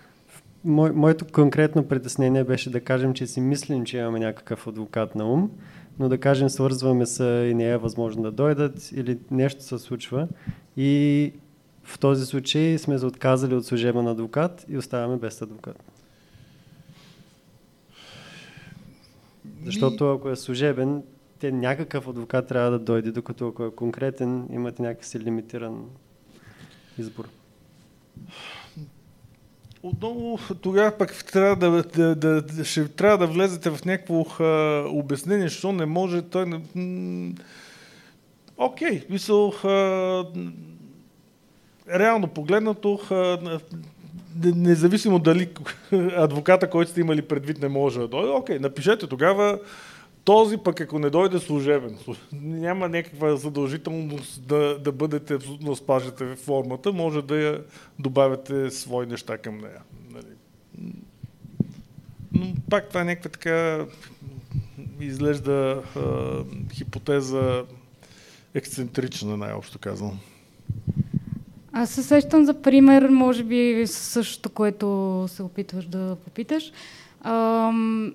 [0.65, 5.33] Мо, моето конкретно притеснение беше да кажем, че си мислим, че имаме някакъв адвокат на
[5.33, 5.51] ум,
[5.99, 10.29] но да кажем свързваме се и не е възможно да дойдат или нещо се случва
[10.77, 11.33] и
[11.93, 15.85] в този случай сме се отказали от служебен адвокат и оставаме без адвокат.
[19.65, 21.03] Защото ако е служебен,
[21.39, 25.85] те някакъв адвокат трябва да дойде, докато ако е конкретен, имате някакъв лимитиран
[26.99, 27.29] избор.
[29.83, 31.83] Отново тогава пък трябва да,
[32.15, 36.43] да, да, ще трябва да влезете в някакво а, обяснение, защо не може той...
[38.57, 39.53] Окей, okay, мисъл,
[41.89, 43.01] реално погледнато,
[44.45, 45.49] независимо дали
[46.17, 49.59] адвоката, който сте имали предвид, не може да дойде, окей, напишете тогава
[50.25, 51.99] този пък ако не дойде служебен,
[52.33, 57.61] няма някаква задължителност да, да бъдете, да спажете формата, може да я
[57.99, 59.83] добавяте свои неща към нея.
[60.11, 60.35] Нали.
[62.33, 63.87] Но пак това е някаква така
[65.01, 65.83] изглежда
[66.73, 67.65] хипотеза
[68.55, 70.21] ексцентрична, най-общо казвам.
[71.73, 76.73] Аз се сещам за пример, може би същото, което се опитваш да попиташ.
[77.25, 78.13] Ам,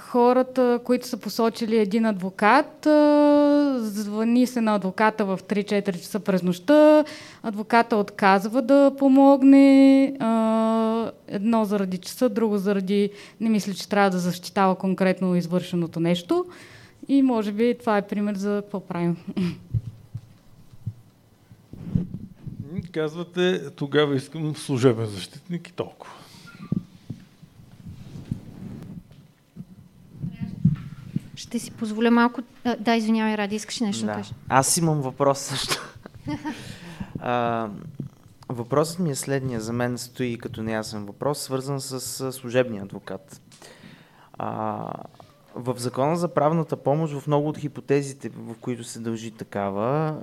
[0.00, 2.86] хората, които са посочили един адвокат,
[3.84, 7.04] звъни се на адвоката в 3-4 часа през нощта,
[7.42, 13.10] адвоката отказва да помогне, а, едно заради часа, друго заради
[13.40, 16.46] не мисля, че трябва да защитава конкретно извършеното нещо.
[17.08, 19.16] И може би това е пример за какво правим.
[22.92, 26.12] Казвате, тогава искам служебен защитник и толкова.
[31.34, 32.42] Ще си позволя малко...
[32.78, 34.34] Да, извинявай, Ради, искаш нещо да, да кажеш?
[34.48, 35.94] Аз имам въпрос също.
[37.20, 37.68] а,
[38.48, 39.60] въпросът ми е следния.
[39.60, 43.40] За мен стои като неясен въпрос, свързан с служебния адвокат.
[44.32, 44.92] А,
[45.60, 50.16] в Закона за правната помощ, в много от хипотезите, в които се дължи такава,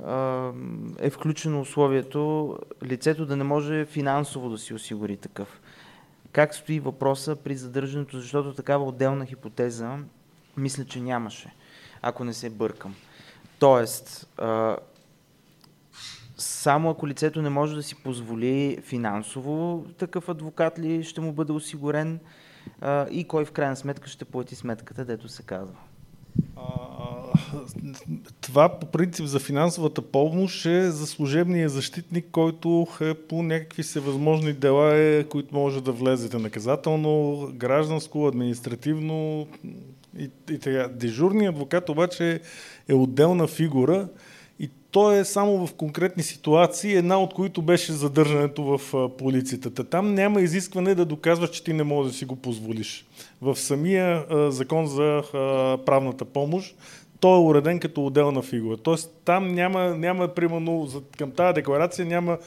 [1.00, 5.62] е включено условието лицето да не може финансово да си осигури такъв.
[6.32, 9.98] Как стои въпроса при задържането, защото такава отделна хипотеза
[10.58, 11.54] мисля, че нямаше,
[12.02, 12.96] ако не се бъркам.
[13.60, 14.30] Тоест,
[16.38, 21.52] само ако лицето не може да си позволи финансово такъв адвокат ли ще му бъде
[21.52, 22.20] осигурен,
[22.82, 25.76] а, и кой в крайна сметка ще плати сметката, дето се казва?
[28.42, 34.54] Това по принцип за финансовата помощ е за служебния защитник, който е по някакви всевъзможни
[34.54, 39.48] дела, е, които може да влезете наказателно, гражданско, административно
[40.20, 40.88] и, и така.
[40.88, 42.42] Дежурният адвокат обаче
[42.88, 44.08] е отделна фигура,
[44.96, 49.84] то е само в конкретни ситуации, една от които беше задържането в полицията.
[49.84, 53.06] Там няма изискване да доказваш, че ти не можеш да си го позволиш.
[53.42, 55.24] В самия закон за
[55.86, 56.76] правната помощ
[57.20, 58.78] той е уреден като отделна фигура.
[58.78, 62.38] Тоест там няма, няма примерно, към тази декларация няма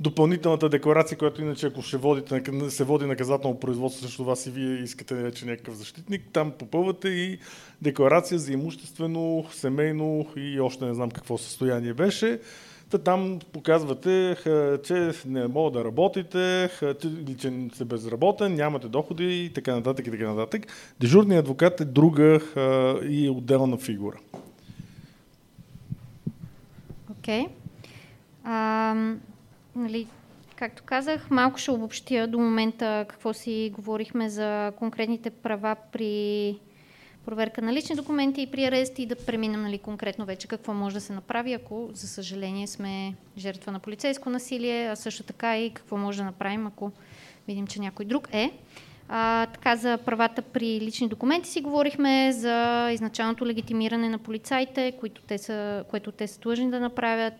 [0.00, 4.74] допълнителната декларация, която иначе ако ще водите, се води наказателно производство срещу вас и вие
[4.74, 7.38] искате вече някакъв защитник, там попълвате и
[7.82, 12.40] декларация за имуществено, семейно и още не знам какво състояние беше.
[12.90, 14.36] Та там показвате,
[14.84, 16.70] че не мога да работите,
[17.38, 20.66] че сте безработен, нямате доходи и така нататък и така нататък.
[21.00, 22.40] Дежурният адвокат е друга
[23.08, 24.16] и отделна фигура.
[27.10, 27.46] Окей.
[28.46, 29.16] Okay.
[29.76, 30.06] Нали,
[30.56, 36.58] както казах, малко ще обобщя до момента какво си говорихме за конкретните права при
[37.24, 40.94] проверка на лични документи и при арест и да преминем нали, конкретно вече какво може
[40.94, 45.70] да се направи, ако за съжаление сме жертва на полицейско насилие, а също така и
[45.70, 46.92] какво може да направим, ако
[47.48, 48.52] видим, че някой друг е.
[49.08, 55.22] А, така за правата при лични документи си говорихме за изначалното легитимиране на полицаите, които
[55.22, 57.34] те са, което те са длъжни да направят,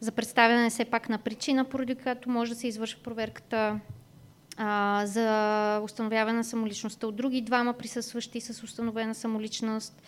[0.00, 3.80] за представяне все пак на причина, поради която може да се извършва проверката,
[4.56, 10.02] а, за установяване на самоличността от други двама присъстващи с установена самоличност,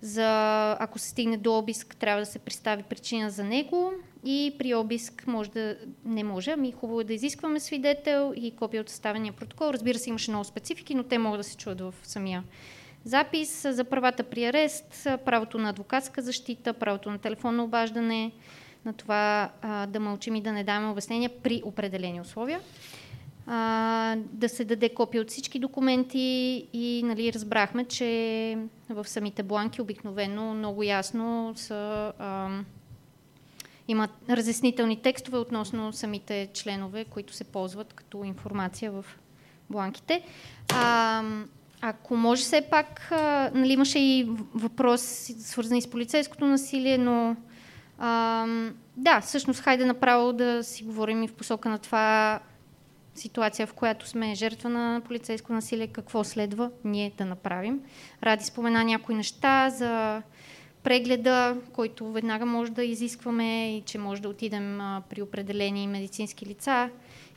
[0.00, 3.92] за ако се стигне до обиск, трябва да се представи причина за него
[4.24, 8.80] и при обиск може да не може, ами хубаво е да изискваме свидетел и копия
[8.80, 9.70] от съставения протокол.
[9.70, 12.44] Разбира се, имаше много специфики, но те могат да се чуят в самия
[13.04, 18.32] запис за правата при арест, правото на адвокатска защита, правото на телефонно обаждане,
[18.88, 22.60] на това а, да мълчим и да не даваме обяснения при определени условия.
[23.46, 28.58] А, да се даде копия от всички документи и нали, разбрахме, че
[28.88, 32.48] в самите бланки обикновено много ясно са, а,
[33.88, 39.04] имат разяснителни текстове относно самите членове, които се ползват като информация в
[39.70, 40.22] бланките.
[40.72, 41.22] А,
[41.80, 45.00] ако може все пак, а, нали, имаше и въпрос
[45.40, 47.36] свързани с полицейското насилие, но
[47.98, 48.46] а,
[48.96, 52.40] да, всъщност хайде направо да си говорим и в посока на това
[53.14, 57.80] ситуация, в която сме жертва на полицейско насилие, какво следва ние да направим.
[58.22, 60.22] Ради спомена някои неща за
[60.82, 66.46] прегледа, който веднага може да изискваме и че може да отидем а, при определени медицински
[66.46, 66.90] лица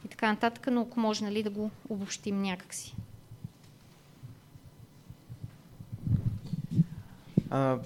[0.05, 2.95] и така нататък, но ако може нали, да го обобщим някакси.
[7.49, 7.77] А,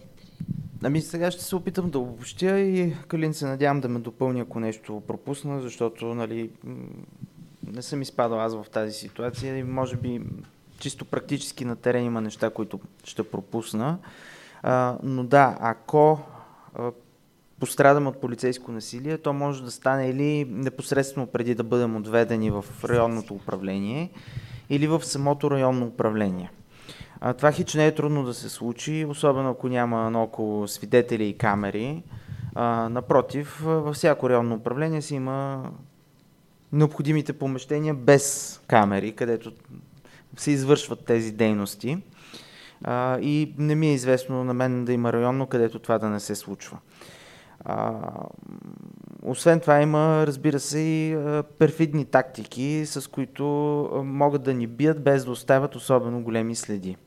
[0.83, 4.59] ами сега ще се опитам да обобщя и Калин се надявам да ме допълни, ако
[4.59, 6.49] нещо пропусна, защото нали,
[7.73, 10.21] не съм изпадал аз в тази ситуация и може би
[10.79, 13.97] чисто практически на терен има неща, които ще пропусна.
[14.63, 16.19] А, но да, ако
[16.75, 16.91] а,
[17.59, 22.65] пострадам от полицейско насилие, то може да стане или непосредствено преди да бъдем отведени в
[22.83, 24.09] районното управление,
[24.69, 26.51] или в самото районно управление.
[27.21, 31.37] А, това хич не е трудно да се случи, особено ако няма наоколо свидетели и
[31.37, 32.03] камери.
[32.55, 35.71] А, напротив, във всяко районно управление си има
[36.71, 39.51] необходимите помещения без камери, където
[40.37, 41.97] се извършват тези дейности.
[42.83, 46.19] А, и не ми е известно на мен да има районно, където това да не
[46.19, 46.77] се случва.
[47.65, 47.93] А,
[49.23, 51.17] освен това има, разбира се, и
[51.59, 53.45] перфидни тактики, с които
[54.05, 56.97] могат да ни бият без да оставят особено големи следи.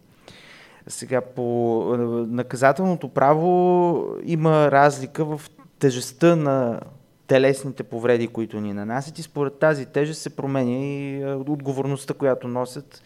[0.88, 6.80] Сега по а, наказателното право има разлика в тежестта на
[7.26, 12.48] телесните повреди, които ни нанасят и според тази тежест се променя и а, отговорността, която
[12.48, 13.02] носят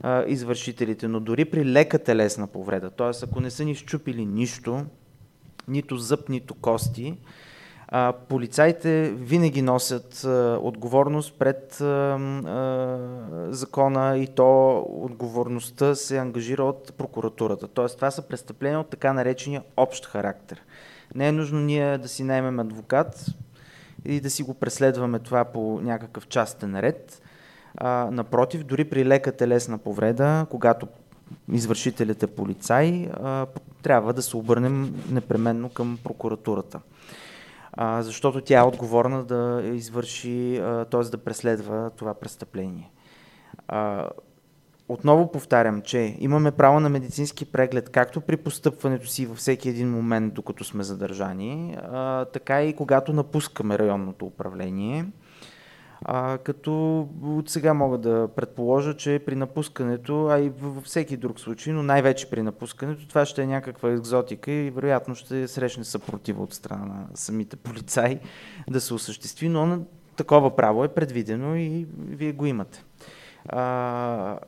[0.00, 1.08] а, извършителите.
[1.08, 3.24] Но дори при лека телесна повреда, т.е.
[3.24, 4.84] ако не са ни щупили нищо,
[5.68, 7.18] нито зъб, нито кости,
[7.88, 12.18] а, полицаите винаги носят а, отговорност пред а,
[13.50, 17.68] закона и то отговорността се ангажира от прокуратурата.
[17.68, 17.86] Т.е.
[17.86, 20.62] това са престъпления от така наречения общ характер.
[21.14, 23.26] Не е нужно ние да си наймем адвокат,
[24.06, 27.22] и да си го преследваме това по някакъв частен ред.
[27.76, 30.88] А, напротив, дори при лека телесна повреда, когато
[31.52, 33.46] извършителят е полицай, а,
[33.82, 36.80] трябва да се обърнем непременно към прокуратурата.
[37.76, 41.02] А, защото тя е отговорна да извърши, т.е.
[41.02, 42.90] да преследва това престъпление.
[43.68, 44.08] А,
[44.88, 49.90] отново повтарям, че имаме право на медицински преглед както при постъпването си във всеки един
[49.90, 55.06] момент, докато сме задържани, а, така и когато напускаме районното управление.
[56.02, 61.40] А, като от сега мога да предположа, че при напускането, а и във всеки друг
[61.40, 66.42] случай, но най-вече при напускането, това ще е някаква екзотика и вероятно ще срещне съпротива
[66.42, 68.18] от страна на самите полицаи
[68.70, 69.78] да се осъществи, но
[70.16, 72.84] такова право е предвидено и вие го имате.
[73.48, 74.38] А,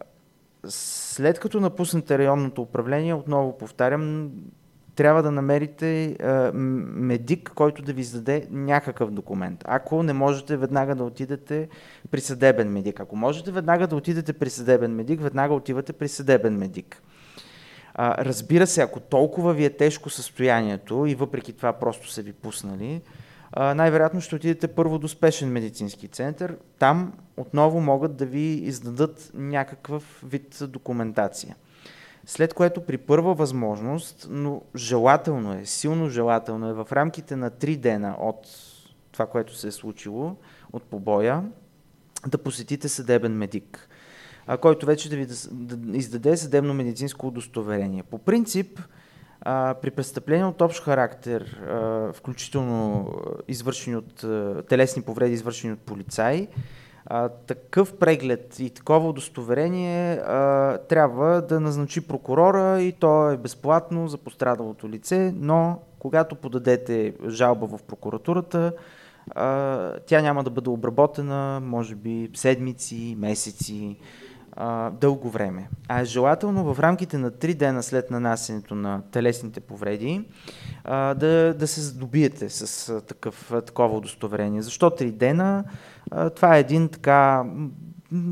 [0.66, 4.30] след като напуснете районното управление, отново повтарям,
[4.98, 9.64] трябва да намерите а, медик, който да ви издаде някакъв документ.
[9.64, 11.68] Ако не можете веднага да отидете
[12.10, 13.00] при съдебен медик.
[13.00, 17.02] Ако можете веднага да отидете при съдебен медик, веднага отивате при съдебен медик.
[17.94, 22.32] А, разбира се, ако толкова ви е тежко състоянието и въпреки това просто са ви
[22.32, 23.00] пуснали,
[23.56, 26.56] най-вероятно ще отидете първо до спешен медицински център.
[26.78, 31.56] Там отново могат да ви издадат някакъв вид документация.
[32.28, 37.76] След което при първа възможност, но желателно е, силно желателно е в рамките на 3
[37.76, 38.46] дена от
[39.12, 40.36] това, което се е случило,
[40.72, 41.44] от побоя,
[42.26, 43.88] да посетите съдебен медик,
[44.60, 48.02] който вече да ви да, да издаде съдебно-медицинско удостоверение.
[48.02, 48.80] По принцип,
[49.80, 51.60] при престъпления от общ характер,
[52.14, 53.12] включително
[53.48, 54.14] извършени от
[54.68, 56.48] телесни повреди, извършени от полицаи,
[57.10, 64.08] а, такъв преглед и такова удостоверение а, трябва да назначи прокурора и то е безплатно
[64.08, 68.72] за пострадалото лице, но когато подадете жалба в прокуратурата,
[69.34, 73.96] а, тя няма да бъде обработена, може би седмици, месеци,
[74.52, 75.68] а, дълго време.
[75.88, 80.24] А е желателно в рамките на 3 дена след нанасенето на телесните повреди
[80.84, 84.62] а, да, да се здобиете с такъв, такова удостоверение.
[84.62, 85.64] Защо 3 дена?
[86.36, 87.44] Това е един така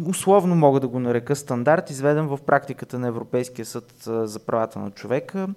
[0.06, 4.90] условно мога да го нарека стандарт, изведен в практиката на Европейския съд за правата на
[4.90, 5.48] човека,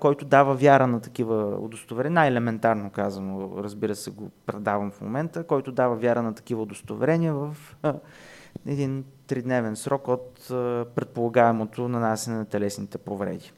[0.00, 5.72] който дава вяра на такива удостоверения, най-елементарно казано, разбира се, го предавам в момента, който
[5.72, 7.56] дава вяра на такива удостоверения в
[8.66, 10.44] един тридневен срок от
[10.94, 13.52] предполагаемото нанасене на телесните повреди.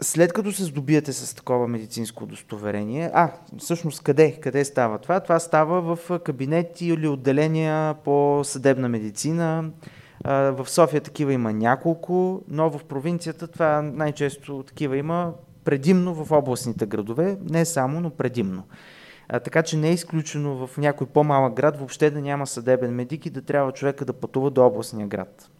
[0.00, 4.40] След като се здобиете с такова медицинско удостоверение, а, всъщност къде?
[4.40, 5.20] Къде става това?
[5.20, 9.70] Това става в кабинети или отделения по съдебна медицина.
[10.24, 15.32] В София такива има няколко, но в провинцията това най-често такива има
[15.64, 18.62] предимно в областните градове, не само, но предимно.
[19.28, 23.26] А, така че не е изключено в някой по-малък град въобще да няма съдебен медик
[23.26, 25.50] и да трябва човека да пътува до областния град.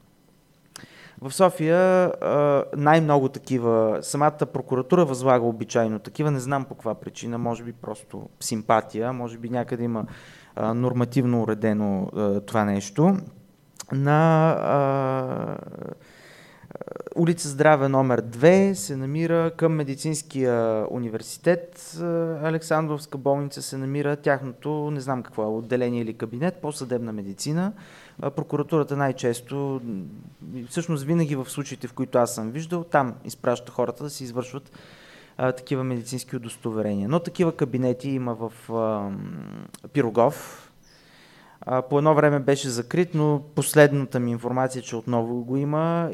[1.20, 2.12] В София
[2.76, 8.28] най-много такива, самата прокуратура възлага обичайно такива, не знам по каква причина, може би просто
[8.40, 10.04] симпатия, може би някъде има
[10.56, 12.10] нормативно уредено
[12.46, 13.16] това нещо.
[13.92, 15.58] На
[17.16, 21.96] улица Здраве номер 2 се намира към Медицинския университет.
[22.42, 27.72] Александровска болница се намира тяхното, не знам какво е, отделение или кабинет по съдебна медицина.
[28.20, 29.80] Прокуратурата най-често,
[30.68, 34.72] всъщност винаги в случаите, в които аз съм виждал, там изпраща хората да си извършват
[35.38, 37.08] а, такива медицински удостоверения.
[37.08, 39.10] Но такива кабинети има в а,
[39.92, 40.72] Пирогов,
[41.60, 46.10] а, по едно време беше закрит, но последната ми информация, че отново го има.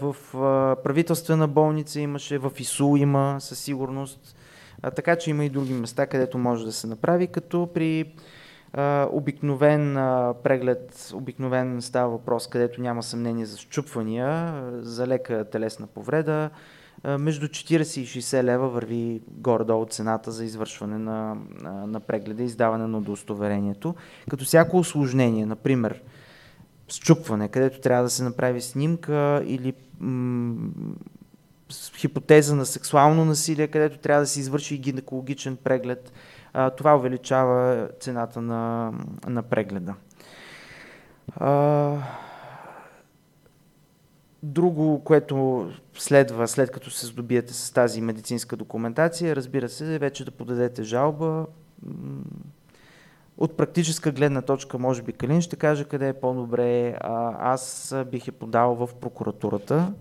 [0.00, 4.36] В а, правителствена болница имаше, в ИСУ има със сигурност.
[4.82, 8.06] А, така че има и други места, където може да се направи, като при а,
[9.12, 9.94] обикновен
[10.42, 16.50] преглед, обикновен става въпрос, където няма съмнение за щупвания, за лека телесна повреда,
[17.04, 21.36] между 40 и 60 лева върви горе-долу цената за извършване на,
[21.86, 23.94] на прегледа и издаване на удостоверението.
[24.30, 26.02] Като всяко осложнение, например,
[26.88, 30.70] счупване, където трябва да се направи снимка или м-
[31.96, 36.12] хипотеза на сексуално насилие, където трябва да се извърши и гинекологичен преглед,
[36.76, 38.92] това увеличава цената на,
[39.26, 39.94] на прегледа.
[41.36, 41.96] А,
[44.42, 50.24] Друго, което следва след като се здобиете с тази медицинска документация, разбира се, е вече
[50.24, 51.46] да подадете жалба.
[53.38, 56.96] От практическа гледна точка, може би Калин ще каже къде е по-добре.
[57.38, 59.92] Аз бих я подал в прокуратурата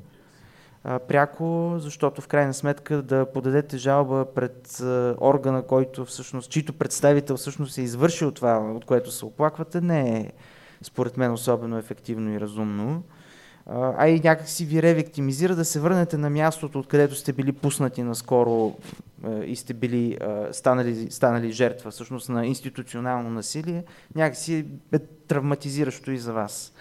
[0.83, 4.81] пряко, защото в крайна сметка да подадете жалба пред
[5.21, 10.31] органа, който всъщност, чийто представител всъщност е извършил това, от което се оплаквате, не е
[10.81, 13.03] според мен особено ефективно и разумно
[13.97, 18.03] а и някак си ви ревиктимизира да се върнете на мястото, откъдето сте били пуснати
[18.03, 18.75] наскоро
[19.45, 20.17] и сте били
[20.51, 23.83] станали, станали жертва всъщност на институционално насилие,
[24.15, 26.73] някак си е травматизиращо и за вас.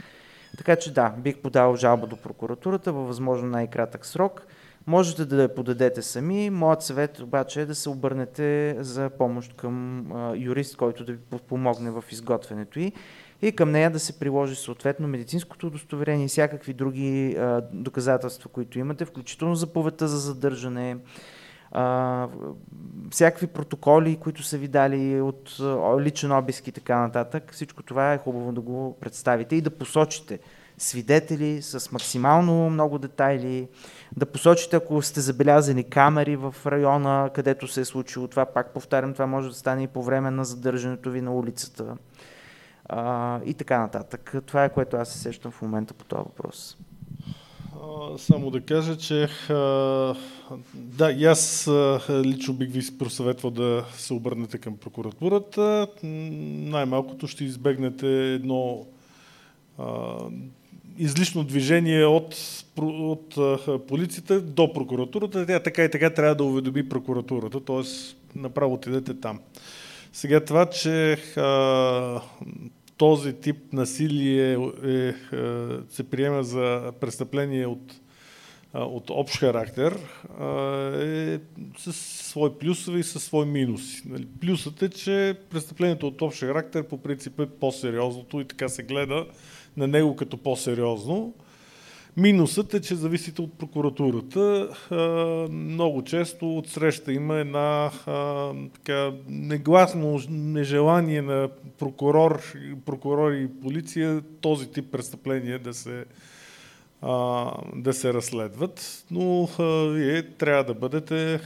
[0.56, 4.46] Така че да, бих подал жалба до прокуратурата във възможно най-кратък срок.
[4.86, 6.50] Можете да я подадете сами.
[6.50, 10.06] Моят съвет обаче е да се обърнете за помощ към
[10.36, 11.18] юрист, който да ви
[11.48, 12.92] помогне в изготвянето й
[13.42, 17.36] и към нея да се приложи съответно медицинското удостоверение и всякакви други
[17.72, 20.96] доказателства, които имате, включително заповедта за задържане,
[21.72, 22.28] а,
[23.10, 25.60] всякакви протоколи, които са ви дали от
[26.00, 27.52] личен обиск и така нататък.
[27.52, 30.38] Всичко това е хубаво да го представите и да посочите
[30.78, 33.68] свидетели с максимално много детайли,
[34.16, 39.12] да посочите, ако сте забелязани камери в района, където се е случило това, пак повтарям,
[39.12, 41.96] това може да стане и по време на задържането ви на улицата
[42.88, 44.34] а, и така нататък.
[44.46, 46.78] Това е което аз се сещам в момента по този въпрос.
[48.18, 49.28] Само да кажа, че
[50.74, 51.70] да, и аз
[52.10, 55.86] лично бих ви просъветвал да се обърнете към прокуратурата.
[56.02, 58.86] Най-малкото ще избегнете едно
[60.98, 62.36] излишно движение от,
[62.78, 63.34] от
[63.86, 65.46] полицията до прокуратурата.
[65.46, 67.60] Тя така и така трябва да уведоми прокуратурата.
[67.60, 69.40] Тоест, направо отидете там.
[70.12, 71.18] Сега това, че
[73.02, 74.58] този тип насилие е,
[74.88, 75.12] е,
[75.88, 78.00] се приема за престъпление от,
[78.74, 79.92] от общ характер,
[81.00, 81.38] е
[81.78, 84.02] с свои плюсове и със свои минуси.
[84.06, 88.82] Нали, плюсът е, че престъплението от общ характер по принцип е по-сериозното и така се
[88.82, 89.26] гледа
[89.76, 91.34] на него като по-сериозно.
[92.16, 94.68] Минусът е, че зависите от прокуратурата.
[95.50, 97.90] Много често от среща има една
[98.74, 101.48] така, негласно нежелание на
[101.78, 102.42] прокурор,
[102.86, 106.04] прокурор и полиция този тип престъпления да се,
[107.76, 109.04] да се разследват.
[109.10, 109.48] Но
[109.92, 111.40] вие трябва да бъдете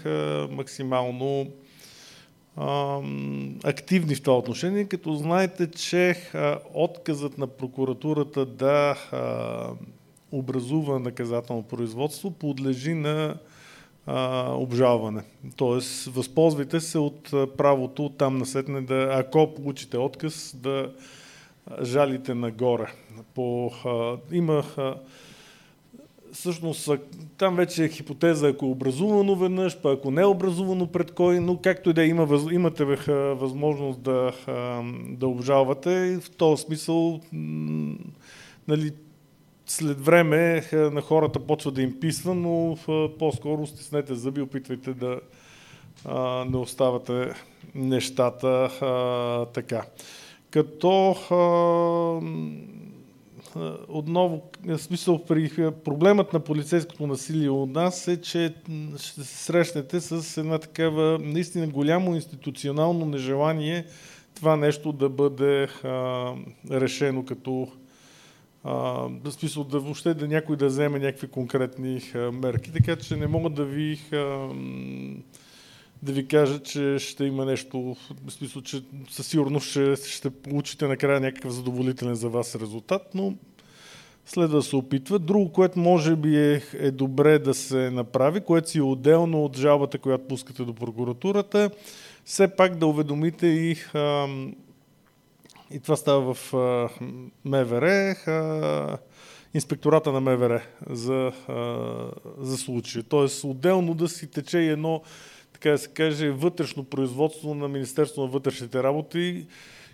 [0.51, 1.47] максимално
[3.65, 6.17] активни в това отношение, като знаете, че
[6.75, 8.97] отказът на прокуратурата да
[10.33, 13.37] образува наказателно производство, подлежи на
[14.07, 15.23] а, обжалване.
[15.57, 20.93] Тоест, възползвайте се от правото там насетне да, ако получите отказ, да
[21.83, 22.93] жалите нагоре.
[23.35, 24.95] По, а, има а,
[26.33, 26.91] всъщност
[27.39, 31.41] там вече е хипотеза, ако е образувано веднъж, па ако не е образувано пред кой,
[31.41, 32.85] но както и да е, има, имате
[33.35, 34.33] възможност да,
[35.09, 37.21] да обжалвате в този смисъл
[38.69, 38.93] нали,
[39.67, 42.77] след време на хората почва да им писва, но
[43.19, 45.21] по-скоро стиснете зъби, опитвайте да
[46.47, 47.33] не оставате
[47.75, 49.85] нещата а, така.
[50.51, 51.37] Като а,
[53.89, 55.51] отново, в смисъл, при
[55.85, 58.55] проблемът на полицейското насилие у нас е, че
[58.99, 63.87] ще се срещнете с една такава наистина голямо институционално нежелание
[64.35, 66.33] това нещо да бъде а,
[66.71, 67.69] решено като
[69.25, 73.27] в смисъл да въобще да някой да вземе някакви конкретни а, мерки, така че не
[73.27, 74.49] мога да ви а,
[76.03, 80.89] да ви кажа, че ще има нещо, в смисъл, че със сигурност ще, ще получите
[80.89, 83.35] накрая някакъв задоволителен за вас резултат, но
[84.27, 85.19] следва да се опитва.
[85.19, 89.57] Друго, което може би е, е добре да се направи, което си е отделно от
[89.57, 91.71] жалбата, която пускате до прокуратурата,
[92.25, 94.27] все пак да уведомите и а,
[95.71, 96.89] и това става в а,
[97.45, 97.91] МВР,
[98.27, 98.99] а,
[99.55, 103.05] инспектората на МВР за, а, за случая.
[103.05, 105.03] Тоест отделно да си тече едно,
[105.53, 109.47] така да се каже, вътрешно производство на Министерство на вътрешните работи,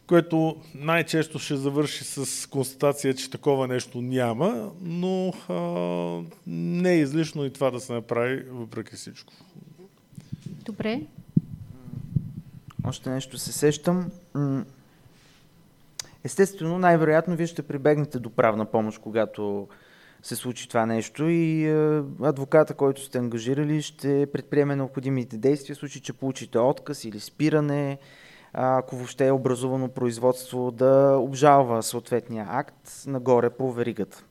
[0.06, 5.54] което най-често ще завърши с констатация, че такова нещо няма, но а,
[6.46, 9.32] не е излишно и това да се направи въпреки всичко.
[10.46, 11.00] Добре.
[12.84, 14.10] Още нещо се сещам.
[16.24, 19.68] Естествено, най-вероятно вие ще прибегнете до правна помощ, когато
[20.22, 25.78] се случи това нещо и е, адвоката, който сте ангажирали, ще предприеме необходимите действия в
[25.78, 27.98] случай, че получите отказ или спиране,
[28.52, 34.24] ако въобще е образувано производство, да обжалва съответния акт нагоре по веригата.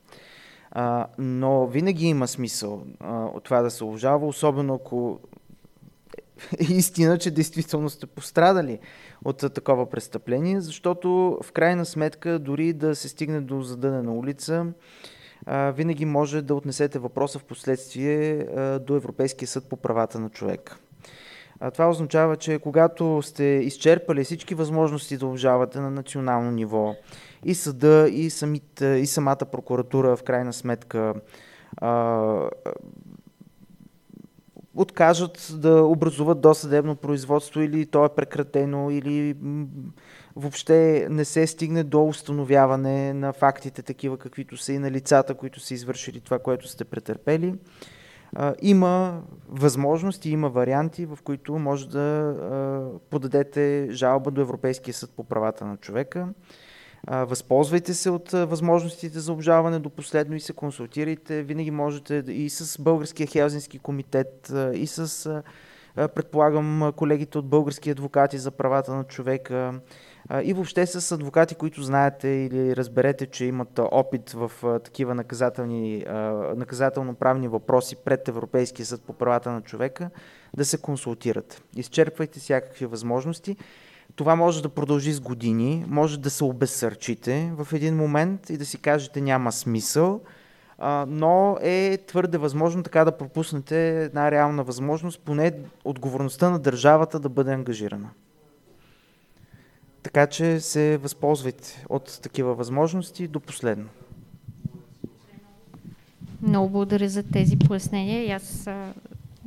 [1.18, 5.20] но винаги има смисъл от това да се обжалва, особено ако
[6.58, 8.78] истина, че действително сте пострадали
[9.24, 14.66] от такова престъпление, защото в крайна сметка дори да се стигне до задънена улица,
[15.48, 18.46] винаги може да отнесете въпроса в последствие
[18.80, 20.78] до Европейския съд по правата на човека.
[21.72, 26.94] Това означава, че когато сте изчерпали всички възможности да обжавате на национално ниво,
[27.44, 31.14] и съда, и, самите, и самата прокуратура в крайна сметка
[34.74, 39.36] откажат да образуват досъдебно производство или то е прекратено или
[40.36, 45.60] въобще не се стигне до установяване на фактите такива каквито са и на лицата, които
[45.60, 47.54] са извършили това, което сте претърпели.
[48.62, 52.34] Има възможности, има варианти, в които може да
[53.10, 56.28] подадете жалба до Европейския съд по правата на човека.
[57.10, 61.42] Възползвайте се от възможностите за обжалване до последно и се консултирайте.
[61.42, 65.42] Винаги можете и с Българския Хелзински комитет, и с,
[65.94, 69.80] предполагам, колегите от Български адвокати за правата на човека,
[70.42, 74.52] и въобще с адвокати, които знаете или разберете, че имат опит в
[74.84, 76.04] такива наказателни,
[76.56, 80.10] наказателно-правни въпроси пред Европейския съд по правата на човека,
[80.56, 81.62] да се консултират.
[81.76, 83.56] Изчерпвайте всякакви възможности.
[84.16, 88.66] Това може да продължи с години, може да се обезсърчите в един момент и да
[88.66, 90.20] си кажете няма смисъл,
[91.06, 95.52] но е твърде възможно така да пропуснете една реална възможност, поне
[95.84, 98.10] отговорността на държавата да бъде ангажирана.
[100.02, 103.88] Така че се възползвайте от такива възможности до последно.
[106.42, 108.26] Много благодаря за тези пояснения.
[108.26, 108.68] И аз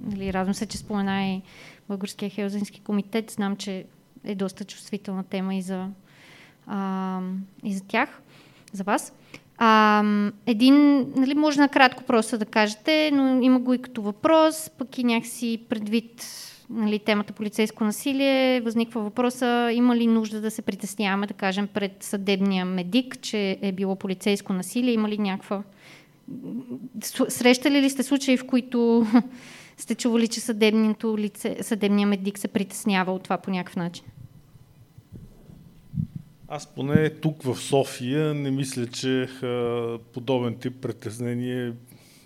[0.03, 1.41] нали, радвам се, че спомена и
[1.87, 3.31] Българския хелзински комитет.
[3.31, 3.85] Знам, че
[4.25, 5.87] е доста чувствителна тема и за,
[6.67, 7.19] а,
[7.63, 8.21] и за тях,
[8.73, 9.13] за вас.
[9.57, 10.03] А,
[10.45, 15.03] един, нали, може накратко просто да кажете, но има го и като въпрос, пък и
[15.03, 16.25] някакси предвид
[16.69, 22.03] нали, темата полицейско насилие, възниква въпроса има ли нужда да се притесняваме, да кажем, пред
[22.03, 25.63] съдебния медик, че е било полицейско насилие, има ли някаква...
[27.27, 29.07] Срещали ли сте случаи, в които
[29.77, 34.05] сте чували, че съдебният лице, съдебния медик се притеснява от това по някакъв начин?
[36.47, 41.73] Аз поне тук в София не мисля, че а, подобен тип притеснение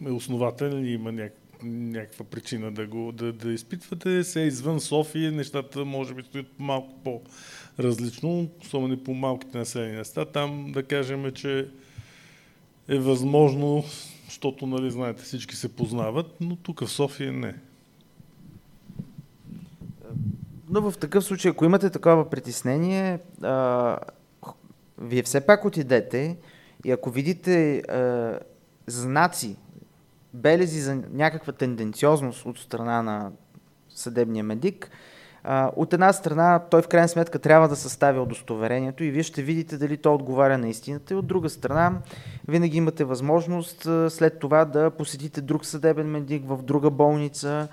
[0.06, 4.24] е основателен и има някакъв някаква причина да го да, да изпитвате.
[4.24, 10.26] Се извън София нещата може би стоят малко по-различно, особено по малките населени места.
[10.26, 11.68] Там да кажем, че
[12.88, 13.84] е възможно,
[14.26, 17.56] защото, нали, знаете, всички се познават, но тук в София не.
[20.70, 23.98] Но в такъв случай, ако имате такова притеснение, а,
[24.98, 26.38] вие все пак отидете
[26.86, 28.40] и ако видите а,
[28.88, 29.58] знаци
[30.34, 33.32] белези за някаква тенденциозност от страна на
[33.90, 34.92] съдебния медик.
[35.76, 39.78] От една страна, той в крайна сметка трябва да състави удостоверението и вие ще видите
[39.78, 41.14] дали то отговаря на истината.
[41.14, 41.94] И от друга страна,
[42.48, 47.68] винаги имате възможност след това да посетите друг съдебен медик в друга болница,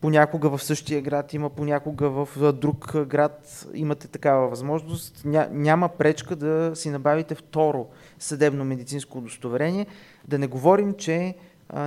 [0.00, 5.22] понякога в същия град има, понякога в друг град имате такава възможност.
[5.50, 7.86] няма пречка да си набавите второ
[8.18, 9.86] съдебно медицинско удостоверение.
[10.28, 11.34] Да не говорим, че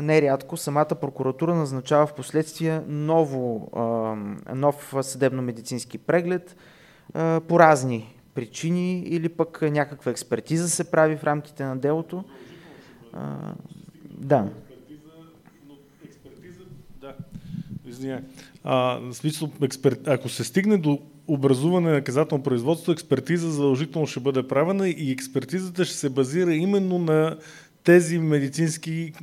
[0.01, 3.69] нерядко самата прокуратура назначава в последствие ново,
[4.55, 6.55] нов съдебно-медицински преглед
[7.47, 12.23] по разни причини или пък някаква експертиза се прави в рамките на делото.
[14.09, 14.47] Да.
[18.63, 24.47] А, смисъл, експерт, ако се стигне до образуване на наказателно производство, експертиза задължително ще бъде
[24.47, 27.37] правена и експертизата ще се базира именно на
[27.83, 29.13] тези медицински,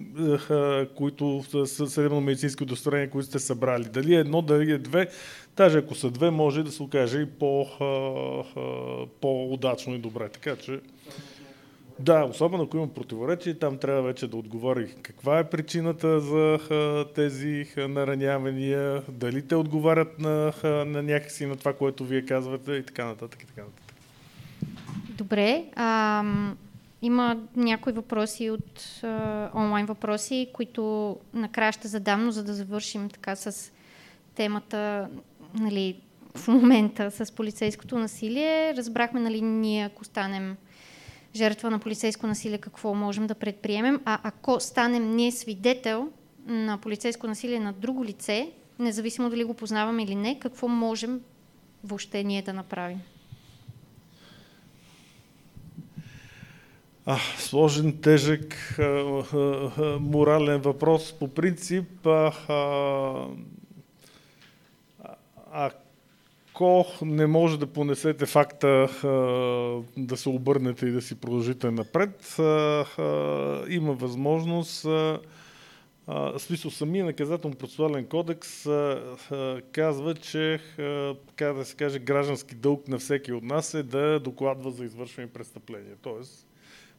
[0.97, 3.85] които съдебно-медицински удостоверения, които сте събрали.
[3.85, 5.09] Дали е едно, дали е две,
[5.57, 7.67] даже ако са две, може да се окаже и по,
[9.21, 10.29] по-удачно и добре.
[10.29, 10.81] Така че,
[12.01, 16.59] да, особено ако има противоречие, там трябва вече да отговори каква е причината за
[17.15, 23.05] тези наранявания, дали те отговарят на, на някакси на това, което вие казвате и така
[23.05, 23.43] нататък.
[23.43, 23.95] И така нататък.
[25.09, 25.65] Добре.
[25.77, 26.57] Ам...
[27.03, 33.09] Има някои въпроси от а, онлайн въпроси, които накрая ще задам, но за да завършим
[33.09, 33.73] така с
[34.35, 35.09] темата
[35.55, 35.97] нали,
[36.35, 38.75] в момента с полицейското насилие.
[38.77, 40.57] Разбрахме, нали, ние ако станем
[41.39, 46.09] жертва на полицейско насилие, какво можем да предприемем, а ако станем ние свидетел
[46.47, 51.21] на полицейско насилие на друго лице, независимо дали го познаваме или не, какво можем
[51.85, 53.01] въобще ние да направим?
[57.07, 61.13] А, сложен, тежък а, а, морален въпрос.
[61.19, 63.13] По принцип, а,
[66.59, 68.89] ако не може да понесете факта
[69.97, 72.37] да се обърнете и да си продължите напред,
[73.69, 74.87] има възможност.
[76.39, 80.61] Смисъл, самия наказателно-процесуален кодекс а, а, казва, че,
[81.29, 85.29] така да се каже, граждански дълг на всеки от нас е да докладва за извършване
[85.29, 85.97] престъпления.
[86.03, 86.49] Тоест,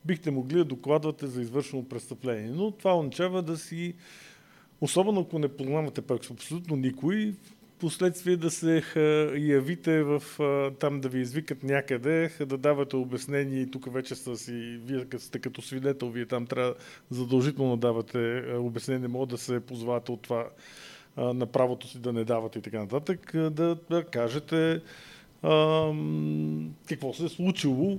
[0.05, 2.51] бихте могли да докладвате за извършено престъпление.
[2.51, 3.93] Но това означава да си,
[4.81, 7.33] особено ако не познавате пък абсолютно никой,
[7.79, 8.83] последствие да се
[9.37, 10.23] явите в,
[10.79, 15.39] там да ви извикат някъде, да давате обяснение и тук вече са си, вие сте
[15.39, 16.75] като свидетел, вие там трябва
[17.09, 20.49] задължително да давате обяснение, не могат да се позвавате от това
[21.17, 24.81] на правото си да не давате и така нататък, да, да кажете
[25.43, 25.91] а,
[26.89, 27.97] какво се е случило,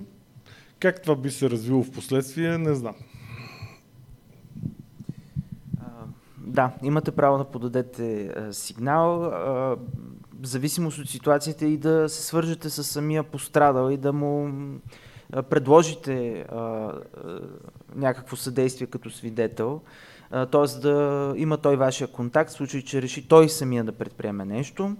[0.79, 2.95] как това би се развило в последствие, не знам.
[6.51, 9.19] Да, имате право да подадете сигнал.
[9.19, 9.77] В
[10.43, 14.53] зависимост от ситуацията и да се свържете с самия пострадал и да му
[15.49, 16.45] предложите
[17.95, 19.81] някакво съдействие като свидетел.
[20.51, 20.79] Т.е.
[20.79, 24.95] да има той вашия контакт, в случай, че реши той самия да предприеме нещо.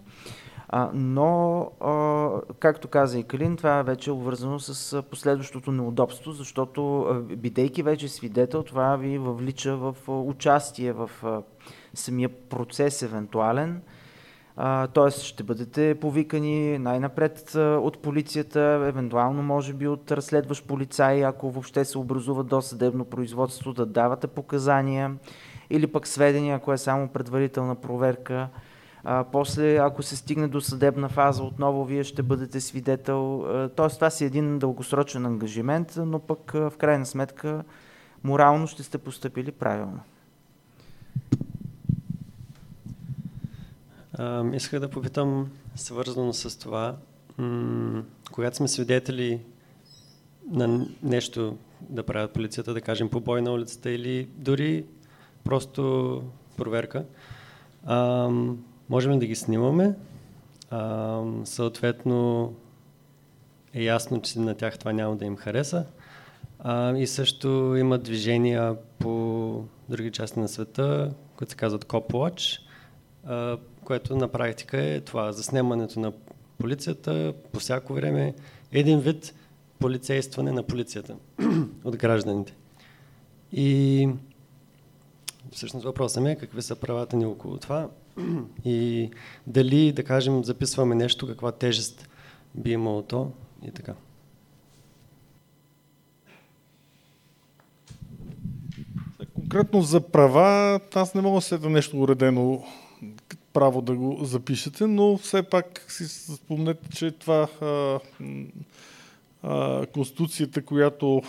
[0.73, 2.29] А, но, а,
[2.59, 7.05] както каза и Калин, това е вече обвързано с последващото неудобство, защото
[7.37, 11.41] бидейки вече свидетел, това ви въвлича в участие в а,
[11.93, 13.81] самия процес евентуален.
[14.93, 15.11] Т.е.
[15.11, 21.97] ще бъдете повикани най-напред от полицията, евентуално може би от разследващ полицай, ако въобще се
[21.97, 25.15] образува досъдебно производство, да давате показания
[25.69, 28.49] или пък сведения, ако е само предварителна проверка.
[29.03, 33.45] А, после, ако се стигне до съдебна фаза, отново вие ще бъдете свидетел.
[33.75, 37.63] Тоест, това си един дългосрочен ангажимент, но пък в крайна сметка
[38.23, 39.99] морално ще сте поступили правилно.
[44.13, 46.95] А, исках да попитам, свързано с това,
[48.31, 49.41] когато сме свидетели
[50.51, 54.85] на нещо да правят полицията, да кажем побой на улицата или дори
[55.43, 56.23] просто
[56.57, 57.05] проверка,
[57.85, 58.29] а,
[58.91, 59.93] можем да ги снимаме?
[60.69, 62.53] А, съответно
[63.73, 65.85] е ясно, че на тях това няма да им хареса.
[66.59, 72.59] А, и също има движения по други части на света, които се казват Copwatch,
[73.25, 76.13] а, което на практика е това, заснемането на
[76.57, 78.33] полицията по всяко време,
[78.71, 79.35] един вид
[79.79, 81.15] полицействане на полицията
[81.83, 82.53] от гражданите.
[83.51, 84.09] И
[85.51, 87.89] всъщност въпросът ми е какви са правата ни около това
[88.65, 89.09] и
[89.47, 92.09] дали, да кажем, записваме нещо, каква тежест
[92.55, 93.31] би имало то
[93.67, 93.93] и така.
[99.33, 102.63] Конкретно за права, аз не мога да седа нещо уредено
[103.53, 107.47] право да го запишете, но все пак си спомнете, че това
[109.93, 111.21] Конституцията, която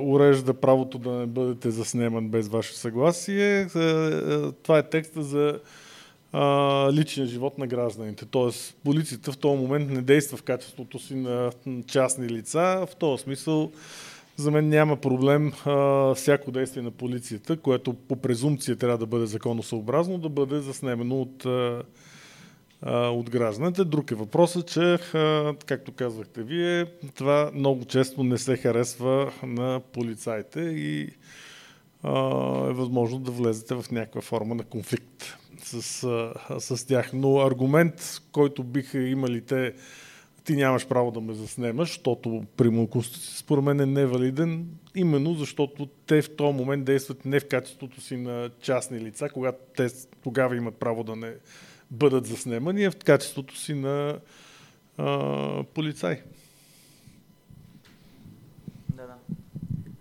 [0.00, 3.66] урежда правото да не бъдете заснеман без ваше съгласие,
[4.62, 5.60] това е текста за
[6.32, 8.26] а, личния живот на гражданите.
[8.26, 11.50] Тоест, полицията в този момент не действа в качеството си на
[11.86, 12.86] частни лица.
[12.90, 13.70] В този смисъл
[14.36, 19.26] за мен няма проблем а, всяко действие на полицията, което по презумпция трябва да бъде
[19.26, 21.82] законосъобразно, да бъде заснемено от, а,
[23.08, 23.84] от гражданите.
[23.84, 24.80] Друг е въпросът, че,
[25.14, 31.08] а, както казвахте вие, това много често не се харесва на полицаите и
[32.02, 32.10] а,
[32.68, 35.39] е възможно да влезете в някаква форма на конфликт
[35.70, 37.10] с, с тях.
[37.12, 39.74] Но аргумент, който биха имали те
[40.44, 45.86] ти нямаш право да ме заснемаш, защото примерно Конституция според мен е невалиден, именно защото
[45.86, 49.88] те в този момент действат не в качеството си на частни лица, когато те
[50.22, 51.34] тогава имат право да не
[51.90, 54.18] бъдат заснемани, а в качеството си на
[54.98, 56.22] а, полицай.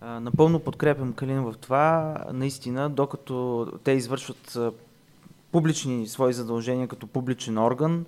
[0.01, 2.15] Напълно подкрепям Калин в това.
[2.33, 4.57] Наистина, докато те извършват
[5.51, 8.05] публични свои задължения като публичен орган,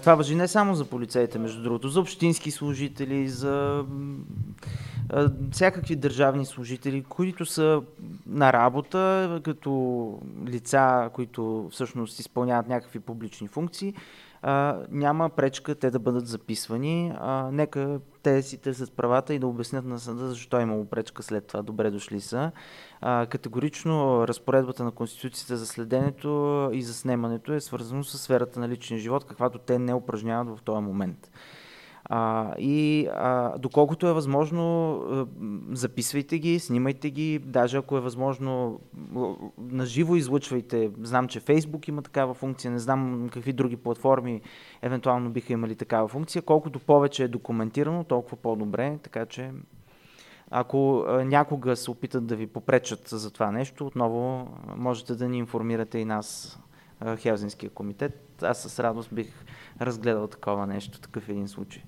[0.00, 3.84] това въжи не само за полицейите, между другото, за общински служители, за
[5.50, 7.82] всякакви държавни служители, които са
[8.26, 13.94] на работа, като лица, които всъщност изпълняват някакви публични функции,
[14.90, 17.12] няма пречка те да бъдат записвани.
[17.52, 21.46] Нека те си търсят правата и да обяснят на съда защо е имало пречка след
[21.46, 21.62] това.
[21.62, 22.52] Добре дошли са.
[23.00, 28.68] А, категорично разпоредбата на Конституцията за следенето и за снемането е свързано с сферата на
[28.68, 31.30] личния живот, каквато те не упражняват в този момент.
[32.14, 34.98] А, и а, доколкото е възможно,
[35.72, 38.80] записвайте ги, снимайте ги, даже ако е възможно,
[39.58, 40.90] наживо излъчвайте.
[41.02, 44.40] Знам, че Фейсбук има такава функция, не знам какви други платформи
[44.82, 46.42] евентуално биха имали такава функция.
[46.42, 49.50] Колкото повече е документирано, толкова по-добре, така че
[50.50, 55.98] ако някога се опитат да ви попречат за това нещо, отново можете да ни информирате
[55.98, 56.58] и нас,
[57.16, 58.42] Хелзинския комитет.
[58.42, 59.44] Аз с радост бих
[59.80, 61.82] разгледал такова нещо, такъв един случай.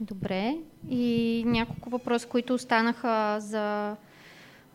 [0.00, 0.56] Добре.
[0.90, 3.96] И няколко въпроса, които останаха за,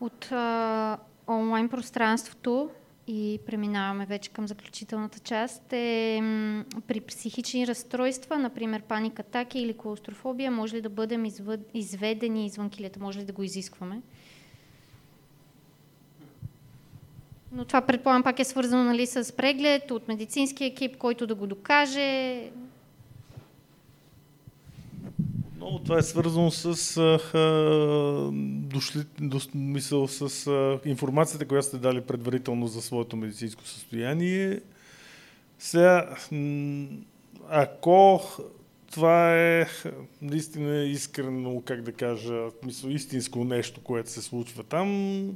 [0.00, 0.98] от а,
[1.28, 2.70] онлайн пространството
[3.06, 9.76] и преминаваме вече към заключителната част, е м, при психични разстройства, например паника атаки или
[9.76, 13.00] клаустрофобия, може ли да бъдем извъд, изведени извън килията?
[13.00, 14.02] Може ли да го изискваме?
[17.52, 21.46] Но това предполагам пак е свързано нали, с преглед от медицински екип, който да го
[21.46, 22.40] докаже.
[25.64, 28.30] Много това е свързано с а,
[28.62, 34.60] дошли, до, мисъл, с а, информацията, която сте дали предварително за своето медицинско състояние.
[35.58, 36.16] Сега,
[37.48, 38.22] ако
[38.92, 39.66] това е
[40.22, 45.28] наистина искрено, как да кажа, мисъл, истинско нещо, което се случва там,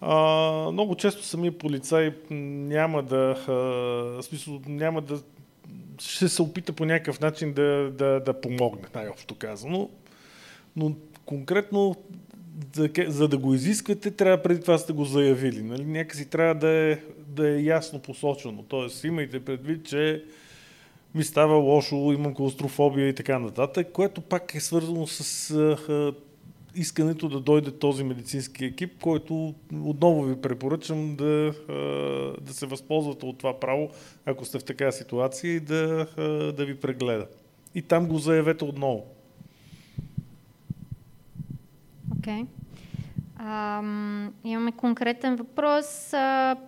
[0.00, 0.16] а,
[0.72, 5.22] много често самия полицай няма да, а, смисъл, няма да
[6.00, 9.90] ще се опита по някакъв начин да, да, да помогне, най-общо казано.
[10.76, 10.96] Но
[11.26, 11.96] конкретно,
[12.74, 15.62] за, за да го изисквате, трябва преди това сте го заявили.
[15.62, 15.84] Нали?
[15.84, 18.62] Някакси трябва да е, да е ясно посочено.
[18.62, 20.24] Тоест, имайте предвид, че
[21.14, 25.76] ми става лошо, имам клаустрофобия и така нататък, което пак е свързано с
[26.74, 31.54] искането да дойде този медицински екип, който отново ви препоръчам да,
[32.40, 33.90] да се възползвате от това право,
[34.26, 36.06] ако сте в такава ситуация и да,
[36.56, 37.26] да ви прегледа.
[37.74, 39.04] И там го заявете отново.
[42.18, 42.42] Окей.
[42.42, 42.46] Okay.
[44.44, 46.08] имаме конкретен въпрос.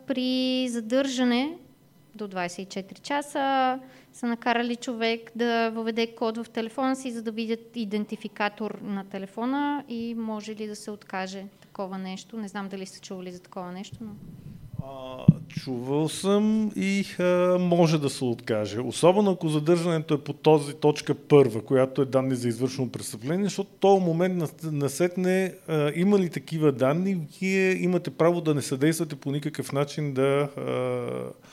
[0.07, 1.59] При задържане
[2.15, 3.79] до 24 часа
[4.15, 9.85] са накарали човек да въведе код в телефона си, за да видят идентификатор на телефона
[9.89, 12.37] и може ли да се откаже такова нещо.
[12.37, 14.11] Не знам дали сте чували за такова нещо, но...
[14.87, 18.81] А, чувал съм и а, може да се откаже.
[18.81, 23.71] Особено ако задържането е по този точка първа, която е данни за извършено престъпление, защото
[23.81, 29.33] този момент насетне а, има ли такива данни, вие имате право да не съдействате по
[29.33, 30.23] никакъв начин да
[30.57, 31.51] а,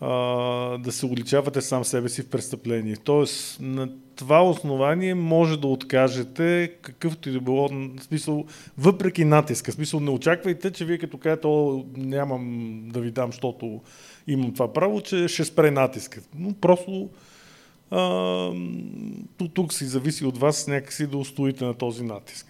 [0.00, 2.96] да се уличавате сам себе си в престъпление.
[2.96, 8.44] Тоест, на това основание може да откажете какъвто и да било, в смисъл,
[8.78, 9.72] въпреки натиска.
[9.72, 13.80] В смисъл, не очаквайте, че вие като кажете, о, нямам да ви дам, защото
[14.26, 16.20] имам това право, че ще спре натиска.
[16.34, 17.08] Но просто
[17.90, 18.50] а,
[19.54, 22.46] тук си зависи от вас някакси да устоите на този натиск.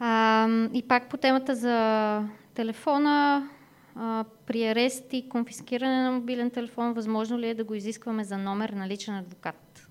[0.00, 3.48] А, и пак по темата за телефона,
[3.96, 8.38] а, при арест и конфискиране на мобилен телефон, възможно ли е да го изискваме за
[8.38, 9.88] номер на личен адвокат?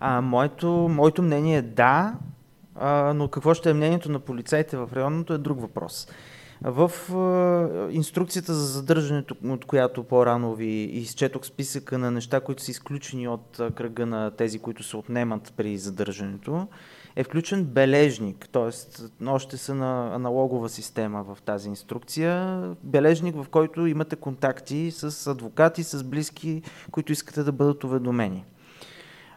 [0.00, 2.14] А, моето, моето мнение е да,
[2.74, 6.08] а, но какво ще е мнението на полицайите в районното е друг въпрос.
[6.62, 12.70] В а, инструкцията за задържането, от която по-рано ви изчетох списъка на неща, които са
[12.70, 16.68] изключени от а, кръга на тези, които се отнемат при задържането,
[17.16, 18.70] е включен бележник, т.е.
[19.26, 22.62] още са на аналогова система в тази инструкция.
[22.82, 28.44] Бележник, в който имате контакти с адвокати, с близки, които искате да бъдат уведомени.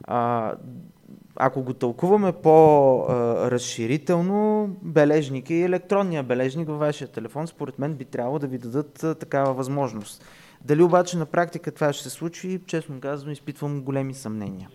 [0.03, 0.53] А,
[1.35, 8.39] ако го тълкуваме по-разширително, бележник и електронния бележник във вашия телефон, според мен би трябвало
[8.39, 10.25] да ви дадат такава възможност.
[10.65, 14.69] Дали обаче на практика това ще се случи, честно казвам, изпитвам големи съмнения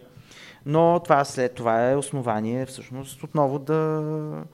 [0.67, 4.45] но това след това е основание всъщност отново да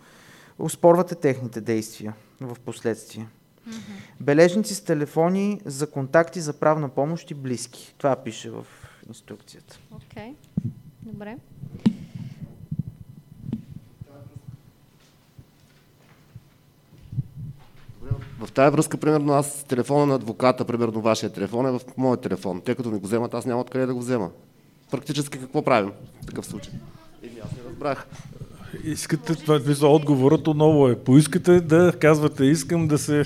[0.59, 3.29] успорвате техните действия в последствие.
[3.69, 3.73] Mm-hmm.
[4.21, 7.95] Бележници с телефони за контакти за правна помощ и близки.
[7.99, 8.67] Това пише в
[9.09, 9.79] инструкцията.
[9.93, 10.35] Окей, okay.
[11.03, 11.37] добре.
[18.41, 22.61] В тази връзка, примерно, аз телефона на адвоката, примерно вашия телефон е в моят телефон.
[22.61, 24.31] Те като ми го вземат, аз няма откъде да го взема
[24.91, 25.93] практически какво правим
[26.23, 26.73] в такъв случай?
[27.23, 28.07] Или аз не разбрах.
[28.85, 30.99] Искате, това за отговорът отново е.
[30.99, 33.25] Поискате да казвате, искам да се...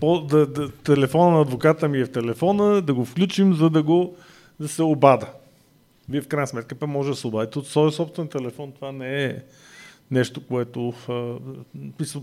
[0.00, 3.82] По, да, да, телефона на адвоката ми е в телефона, да го включим, за да
[3.82, 4.16] го
[4.60, 5.26] да се обада.
[6.08, 8.72] Вие в крайна сметка па може да се обадите от своя собствен телефон.
[8.72, 9.36] Това не е
[10.10, 10.94] нещо, което...
[11.08, 11.36] А,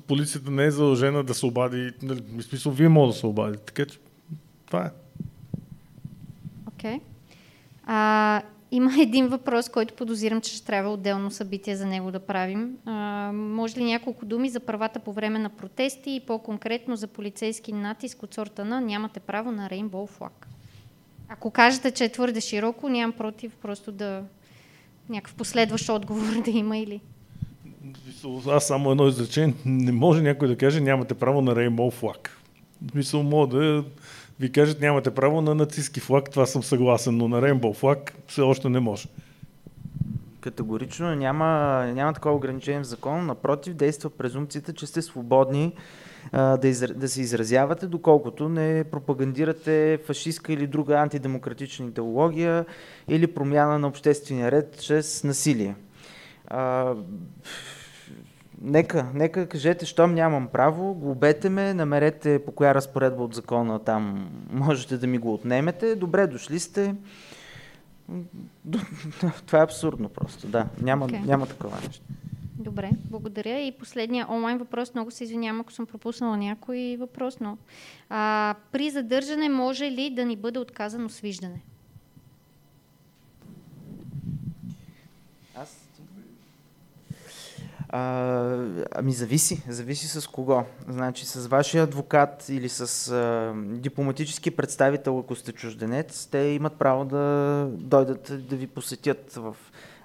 [0.07, 1.91] полицията не е задължена да се обади.
[2.01, 3.63] Нали, смисъл, вие може да се обадите.
[3.65, 3.99] Така че
[4.65, 4.89] това е.
[6.67, 6.99] Окей.
[7.87, 8.41] Okay.
[8.71, 12.77] Има един въпрос, който подозирам, че ще трябва отделно събитие за него да правим.
[12.85, 17.73] А, може ли няколко думи за правата по време на протести и по-конкретно за полицейски
[17.73, 20.47] натиск от сорта на нямате право на рейнбоу флаг?
[21.29, 24.23] Ако кажете, че е твърде широко, нямам против просто да
[25.09, 27.01] някакъв последващ отговор да има или...
[28.47, 29.53] Аз само едно изречение.
[29.65, 32.41] Не може някой да каже нямате право на рейнбоу флаг.
[32.95, 33.83] Мисъл, мога да
[34.39, 38.41] ви кажат нямате право на нацистски флаг, това съм съгласен, но на Рейнбоу флаг все
[38.41, 39.07] още не може.
[40.39, 41.45] Категорично няма,
[41.95, 45.73] няма такова ограничение в закон, напротив действа презумпцията, че сте свободни
[46.31, 46.93] а, да, изра...
[46.93, 52.65] да се изразявате, доколкото не пропагандирате фашистска или друга антидемократична идеология
[53.07, 55.75] или промяна на обществения ред чрез насилие.
[56.47, 56.93] А,
[58.61, 64.29] Нека, нека кажете, щом нямам право, глобете ме, намерете по коя разпоредба от закона там
[64.51, 65.95] можете да ми го отнемете.
[65.95, 66.95] Добре, дошли сте.
[69.45, 70.67] Това е абсурдно просто, да.
[70.81, 71.25] Няма, okay.
[71.25, 72.05] няма такова нещо.
[72.59, 73.59] Добре, благодаря.
[73.59, 77.57] И последния онлайн въпрос, много се извинявам, ако съм пропуснала някой въпрос, но
[78.09, 81.61] а, при задържане може ли да ни бъде отказано свиждане?
[87.89, 90.65] А, ами зависи, зависи с кого.
[90.87, 97.05] Значи с вашия адвокат или с а, дипломатически представител, ако сте чужденец, те имат право
[97.05, 99.55] да дойдат да ви посетят в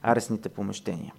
[0.03, 1.13] арестните помещения.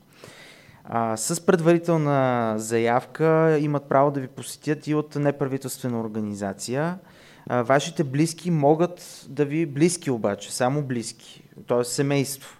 [0.84, 7.00] А, с предварителна заявка имат право да ви посетят и от неправителствена организация.
[7.48, 11.84] А, вашите близки могат да ви, близки обаче, само близки, т.е.
[11.84, 12.58] семейство,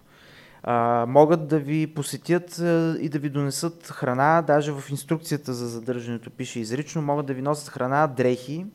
[0.66, 5.68] а, могат да ви посетят а, и да ви донесат храна, даже в инструкцията за
[5.68, 8.66] задържането пише изрично, могат да ви носят храна, дрехи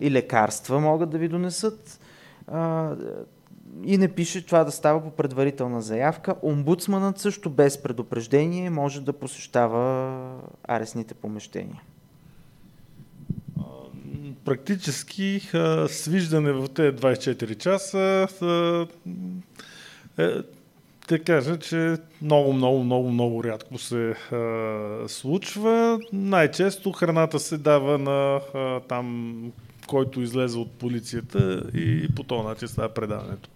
[0.00, 2.00] и лекарства могат да ви донесат.
[2.46, 2.90] А,
[3.84, 6.34] и не пише това да става по предварителна заявка.
[6.42, 11.82] Омбудсманът също без предупреждение може да посещава арестните помещения.
[14.44, 15.50] Практически
[15.88, 18.28] свиждане в тези 24 часа
[20.18, 20.42] е,
[21.10, 25.98] те кажа, че много, много, много, много рядко се а, случва.
[26.12, 29.36] Най-често храната се дава на а, там,
[29.86, 33.48] който излезе от полицията и по този начин става предаването.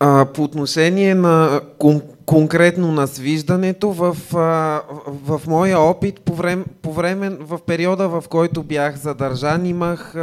[0.00, 4.16] А, по отношение на кон- конкретно на свиждането, в,
[5.06, 10.14] в моя опит, по време, по време, в периода, в който бях задържан, имах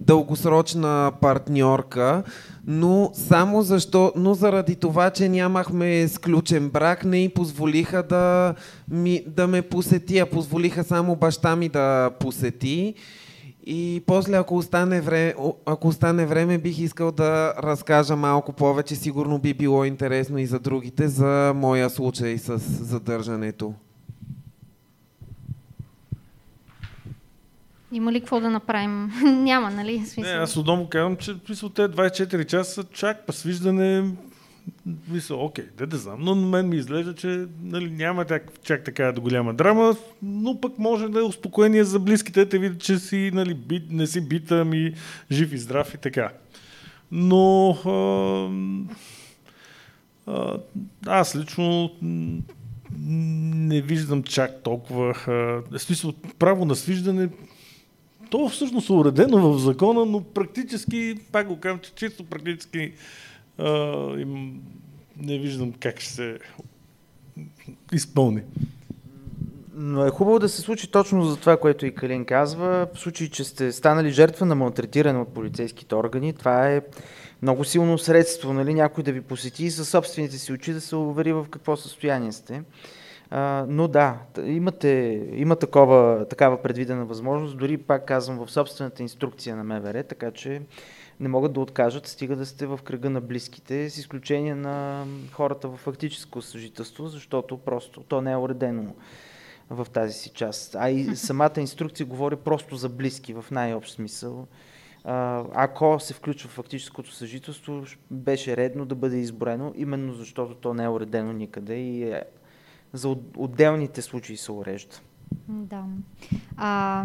[0.00, 2.22] дългосрочна партньорка,
[2.66, 8.54] но само защо, но заради това, че нямахме сключен брак, не и позволиха да,
[8.90, 12.94] ми, да ме посети, а позволиха само баща ми да посети.
[13.66, 15.34] И после, ако остане, време,
[15.66, 18.96] ако остане време, бих искал да разкажа малко повече.
[18.96, 23.74] Сигурно би било интересно и за другите, за моя случай с задържането.
[27.92, 29.12] Има ли какво да направим?
[29.24, 30.06] Няма, нали?
[30.06, 30.32] Смисъл.
[30.32, 34.10] Не, аз отново казвам, че смисъл, те 24 часа чак свиждане
[35.08, 38.84] мисля, окей, да да знам, но на мен ми изглежда, че нали, няма так, чак
[38.84, 42.98] така да голяма драма, но пък може да е успокоение за близките, те видят, че
[42.98, 44.94] си, нали, бит, не си бита, ми
[45.32, 46.30] жив и здрав и така.
[47.12, 47.92] Но а,
[50.26, 50.58] а,
[51.06, 51.90] аз лично
[53.54, 55.14] не виждам чак толкова.
[55.72, 57.28] А, смисъл, право на свиждане,
[58.30, 62.92] то всъщност е уредено в закона, но практически, пак го казвам, че чисто практически
[64.18, 64.62] им,
[65.16, 66.38] не виждам как ще се
[67.92, 68.42] изпълни.
[69.76, 72.88] Но е хубаво да се случи точно за това, което и Калин казва.
[72.94, 76.82] В случай, че сте станали жертва на малтретиране от полицейските органи, това е
[77.42, 80.96] много силно средство, нали, някой да ви посети и със собствените си очи да се
[80.96, 82.62] увери в какво състояние сте.
[83.30, 89.56] А, но да, имате, има такова, такава предвидена възможност, дори пак казвам в собствената инструкция
[89.56, 90.62] на МВР, така че
[91.24, 95.68] не могат да откажат, стига да сте в кръга на близките, с изключение на хората
[95.68, 98.94] в фактическо съжителство, защото просто то не е уредено
[99.70, 100.76] в тази си част.
[100.78, 104.46] А и самата инструкция говори просто за близки в най-общ смисъл.
[105.54, 110.84] Ако се включва в фактическото съжителство, беше редно да бъде изборено, именно защото то не
[110.84, 112.22] е уредено никъде и е,
[112.92, 114.96] за отделните случаи се урежда.
[115.48, 115.84] Да.
[116.56, 117.04] А,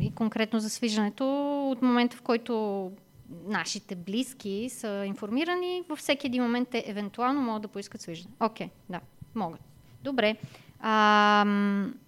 [0.00, 1.24] и конкретно за свиждането,
[1.70, 2.92] от момента в който
[3.46, 8.34] нашите близки са информирани, във всеки един момент те евентуално могат да поискат свиждане.
[8.40, 9.00] Окей, okay, да,
[9.34, 9.60] могат.
[10.02, 10.36] Добре.
[10.80, 11.46] А,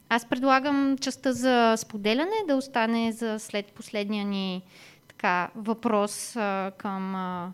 [0.08, 4.62] аз предлагам частта за споделяне да остане за след последния ни
[5.08, 7.52] така, въпрос а, към а,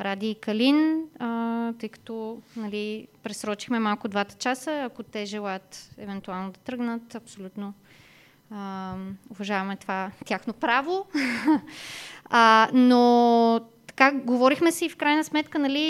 [0.00, 4.82] Ради и Калин, а, тъй като нали, пресрочихме малко двата часа.
[4.84, 7.74] Ако те желаят евентуално да тръгнат, абсолютно
[8.54, 8.94] а,
[9.30, 11.06] уважаваме това тяхно право.
[12.24, 15.80] а, но така, говорихме си в крайна сметка, нали,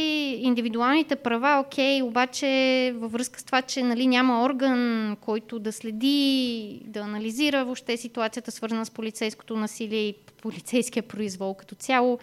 [0.43, 6.83] индивидуалните права, окей, обаче във връзка с това, че нали, няма орган, който да следи,
[6.85, 12.19] да анализира въобще ситуацията, свързана с полицейското насилие и полицейския произвол като цяло,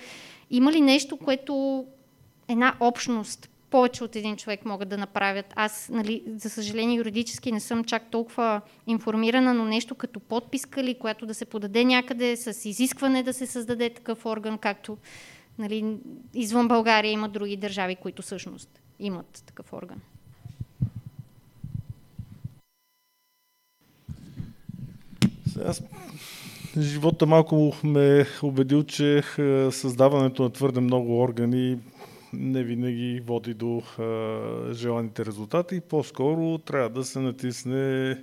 [0.51, 1.85] има ли нещо, което
[2.47, 5.45] една общност повече от един човек могат да направят.
[5.55, 10.99] Аз, нали, за съжаление, юридически не съм чак толкова информирана, но нещо като подписка ли,
[10.99, 14.97] която да се подаде някъде с изискване да се създаде такъв орган, както
[15.59, 15.97] нали,
[16.33, 19.97] извън България има други държави, които всъщност имат такъв орган.
[25.65, 25.83] Аз
[26.77, 31.77] живота малко ме е убедил, че е, създаването на твърде много органи
[32.33, 35.81] не винаги води до а, желаните резултати.
[35.81, 38.17] По-скоро трябва да се натисне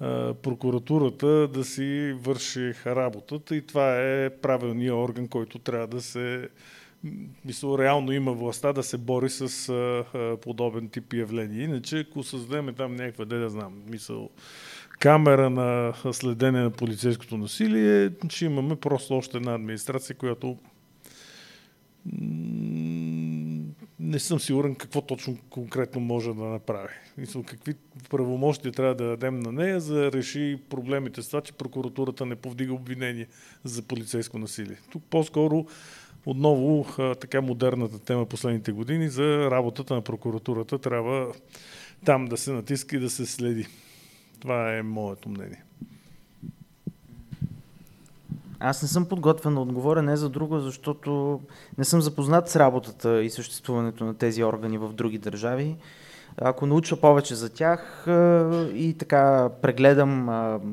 [0.00, 6.48] а, прокуратурата да си върши работата и това е правилният орган, който трябва да се
[7.44, 9.72] мисля, реално има властта да се бори с а,
[10.18, 11.64] а, подобен тип явления.
[11.64, 14.30] Иначе, ако създадем там някаква, де да знам, мисъл,
[14.98, 20.58] камера на следене на полицейското насилие, ще имаме просто още една администрация, която
[24.00, 26.88] не съм сигурен какво точно конкретно може да направи.
[27.18, 27.74] Мисля, какви
[28.10, 32.36] правомощия трябва да дадем на нея, за да реши проблемите с това, че прокуратурата не
[32.36, 33.26] повдига обвинение
[33.64, 34.76] за полицейско насилие.
[34.90, 35.66] Тук по-скоро
[36.26, 36.86] отново
[37.20, 41.32] така модерната тема последните години за работата на прокуратурата трябва
[42.04, 43.66] там да се натиска и да се следи.
[44.40, 45.62] Това е моето мнение.
[48.60, 51.40] Аз не съм подготвен да отговоря не за друго, защото
[51.78, 55.76] не съм запознат с работата и съществуването на тези органи в други държави.
[56.36, 58.04] Ако науча повече за тях
[58.74, 60.28] и така прегледам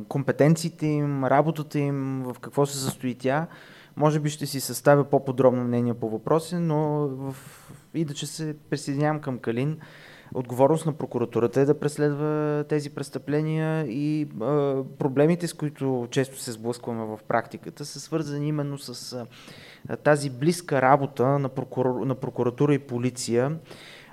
[0.08, 3.48] компетенциите им, работата им, в какво се състои тя,
[3.96, 7.36] може би ще си съставя по-подробно мнение по въпроси, но в...
[7.94, 9.78] и да се присъединявам към Калин,
[10.34, 16.52] отговорност на прокуратурата е да преследва тези престъпления и а, проблемите, с които често се
[16.52, 19.14] сблъскваме в практиката, са свързани именно с
[19.90, 22.06] а, тази близка работа на, прокур...
[22.06, 23.58] на прокуратура и полиция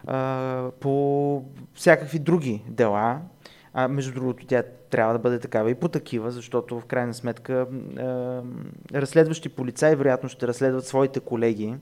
[0.06, 3.20] а, по всякакви други дела.
[3.76, 7.66] А между другото, тя трябва да бъде такава и по такива, защото в крайна сметка
[7.98, 8.42] а,
[8.94, 11.74] разследващи полицаи вероятно ще разследват своите колеги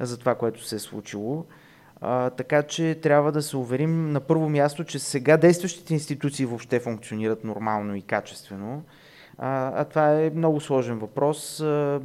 [0.00, 1.46] за това, което се е случило.
[2.00, 6.80] А, така че трябва да се уверим на първо място, че сега действащите институции въобще
[6.80, 8.82] функционират нормално и качествено.
[9.38, 11.60] А, а това е много сложен въпрос.
[11.60, 12.00] А,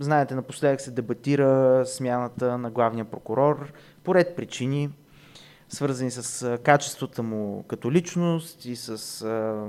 [0.00, 3.72] знаете, напоследък се дебатира смяната на главния прокурор
[4.04, 4.90] по ред причини,
[5.68, 9.64] свързани с качеството му като личност и с а,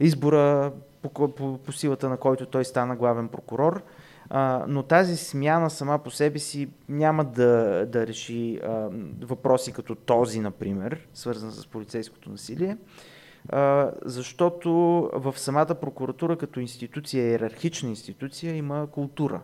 [0.00, 3.82] избора по, по, по силата на който той стана главен прокурор
[4.68, 8.88] но тази смяна сама по себе си няма да, да реши а,
[9.20, 12.76] въпроси като този, например, свързан с полицейското насилие,
[13.48, 14.70] а, защото
[15.14, 19.40] в самата прокуратура като институция, иерархична институция, има култура.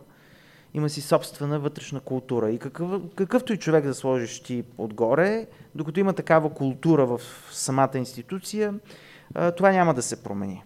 [0.73, 2.51] Има си собствена вътрешна култура.
[2.51, 7.21] И какъв, какъвто и човек да сложиш ти отгоре, докато има такава култура в
[7.51, 8.73] самата институция,
[9.33, 10.63] а, това няма да се промени.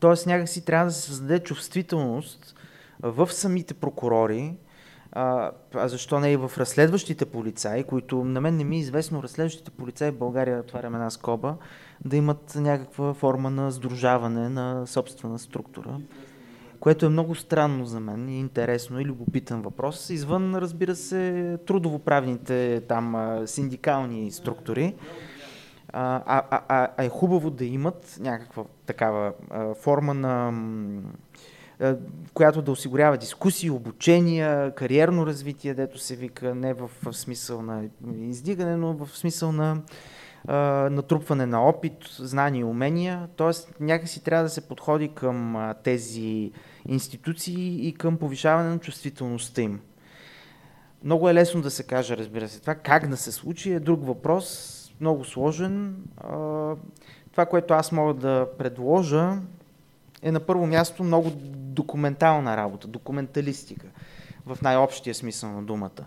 [0.00, 2.57] Тоест някакси трябва да се създаде чувствителност
[3.02, 4.54] в самите прокурори,
[5.12, 9.70] а, защо не и в разследващите полицаи, които на мен не ми е известно разследващите
[9.70, 11.56] полицаи в България, отварям една скоба,
[12.04, 16.00] да имат някаква форма на сдружаване на собствена структура,
[16.80, 22.82] което е много странно за мен и интересно и любопитен въпрос, извън, разбира се, трудовоправните
[22.88, 24.94] там синдикални структури.
[25.92, 30.52] А, а, а, а е хубаво да имат някаква такава а, форма на
[32.34, 37.84] която да осигурява дискусии, обучения, кариерно развитие, дето се вика, не в, в смисъл на
[38.20, 39.82] издигане, но в смисъл на
[40.46, 40.56] а,
[40.90, 43.28] натрупване на опит, знания и умения.
[43.36, 46.52] Тоест някакси трябва да се подходи към а, тези
[46.88, 49.80] институции и към повишаване на чувствителността им.
[51.04, 54.06] Много е лесно да се каже, разбира се, това как да се случи е друг
[54.06, 55.96] въпрос, много сложен.
[57.32, 59.36] Това, което аз мога да предложа,
[60.22, 63.86] е на първо място много документална работа, документалистика
[64.46, 66.06] в най-общия смисъл на думата.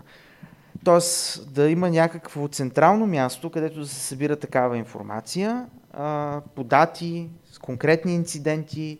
[0.84, 7.30] Тоест да има някакво централно място, където да се събира такава информация а, по дати,
[7.52, 8.98] с конкретни инциденти,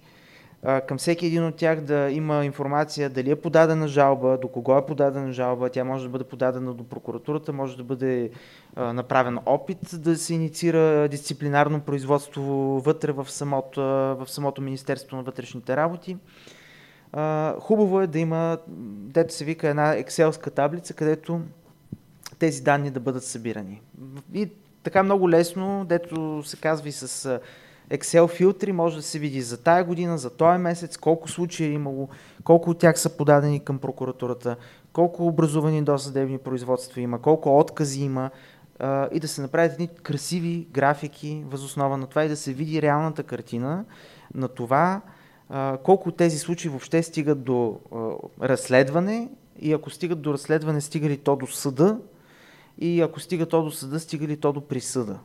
[0.86, 4.86] към всеки един от тях да има информация дали е подадена жалба, до кого е
[4.86, 8.30] подадена жалба, тя може да бъде подадена до прокуратурата, може да бъде
[8.76, 12.42] направен опит да се инициира дисциплинарно производство
[12.84, 16.16] вътре в самото, в самото Министерство на вътрешните работи.
[17.60, 21.40] Хубаво е да има, дето се вика, една екселска таблица, където
[22.38, 23.80] тези данни да бъдат събирани.
[24.34, 24.50] И
[24.82, 27.40] така много лесно, дето се казва и с
[27.92, 31.72] Excel филтри, може да се види за тая година, за този месец, колко случаи е
[31.72, 32.08] имало,
[32.44, 34.56] колко от тях са подадени към прокуратурата,
[34.92, 38.30] колко образувани досъдебни производства има, колко откази има
[38.78, 42.82] а, и да се направят едни красиви графики възоснова на това и да се види
[42.82, 43.84] реалната картина
[44.34, 45.00] на това,
[45.82, 48.10] колко от тези случаи въобще стигат до а,
[48.48, 49.28] разследване
[49.60, 51.98] и ако стигат до разследване, стига ли то до съда
[52.78, 55.18] и ако стига то до съда, стига ли то до присъда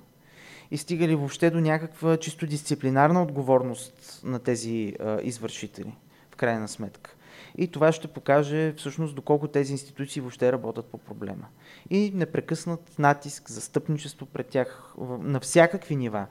[0.72, 5.96] и стига ли въобще до някаква чисто дисциплинарна отговорност на тези а, извършители,
[6.32, 7.14] в крайна сметка.
[7.58, 11.46] И това ще покаже всъщност доколко тези институции въобще работят по проблема.
[11.90, 16.26] И непрекъснат натиск, застъпничество пред тях на всякакви нива.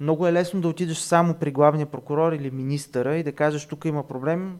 [0.00, 3.84] Много е лесно да отидеш само при главния прокурор или министъра и да кажеш тук
[3.84, 4.58] има проблем.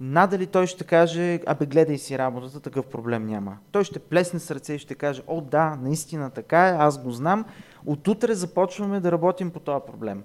[0.00, 3.58] Надали той ще каже, абе гледай си работата, такъв проблем няма.
[3.72, 7.10] Той ще плесне с ръце и ще каже, о да, наистина така е, аз го
[7.10, 7.44] знам,
[7.86, 10.22] Отутре започваме да работим по този проблем.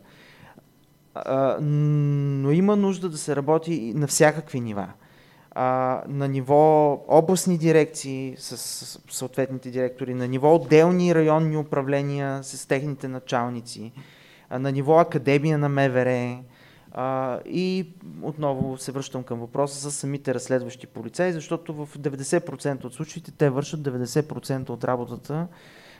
[1.15, 4.87] А, но има нужда да се работи на всякакви нива.
[5.51, 12.67] а, на ниво областни дирекции с, с съответните директори, на ниво отделни районни управления с
[12.67, 13.91] техните началници,
[14.49, 16.37] а, на ниво академия на МВР,
[16.97, 17.87] а, и
[18.21, 23.49] отново се връщам към въпроса за самите разследващи полицаи, защото в 90% от случаите те
[23.49, 25.47] вършат 90% от работата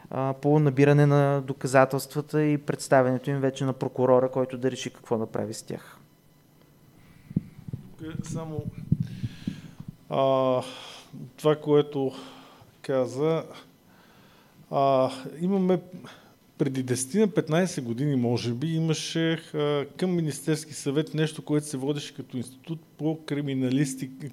[0.09, 5.17] а, по набиране на доказателствата и представянето им вече на прокурора, който да реши какво
[5.17, 5.97] да прави с тях.
[8.23, 8.63] Само
[10.09, 10.61] а,
[11.37, 12.11] това, което
[12.81, 13.43] каза,
[14.71, 15.11] а,
[15.41, 15.79] имаме
[16.57, 19.39] преди 10-15 години, може би, имаше
[19.97, 23.19] към Министерски съвет нещо, което се водеше като институт по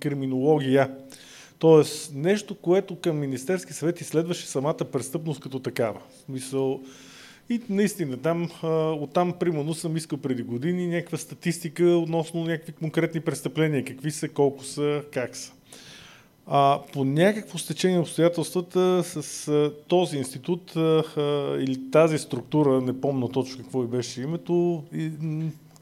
[0.00, 0.90] криминология.
[1.58, 6.00] Тоест, нещо, което към Министерски съвет изследваше самата престъпност като такава.
[6.28, 6.80] Мисъл,
[7.50, 8.50] и наистина, там,
[9.02, 14.64] оттам, примерно, съм искал преди години някаква статистика относно някакви конкретни престъпления, какви са, колко
[14.64, 15.52] са, как са.
[16.47, 20.81] А, по някакво стечение на обстоятелствата с а, този институт а,
[21.16, 25.10] а, или тази структура, не помня точно какво и беше името, и,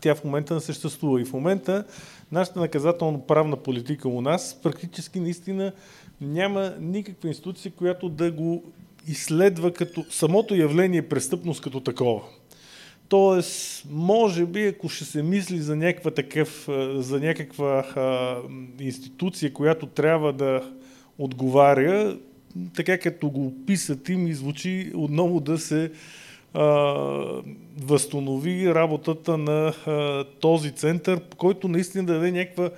[0.01, 1.21] тя в момента не съществува.
[1.21, 1.85] И в момента
[2.33, 5.73] нашата наказателно-правна политика у нас практически наистина
[6.21, 8.63] няма никаква институция, която да го
[9.09, 12.21] изследва като самото явление престъпност като такова.
[13.11, 18.37] Тоест, може би, ако ще се мисли за някаква, такъв, за някаква а,
[18.81, 20.73] институция, която трябва да
[21.19, 22.19] отговаря,
[22.77, 25.93] така като го описат и ми звучи отново да се
[26.55, 26.65] а,
[27.83, 32.71] възстанови работата на а, този център, който наистина да даде някаква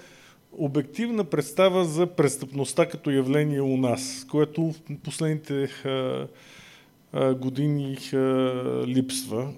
[0.53, 6.27] обективна представа за престъпността като явление у нас, което в последните а,
[7.13, 8.17] а, години а,
[8.87, 9.53] липсва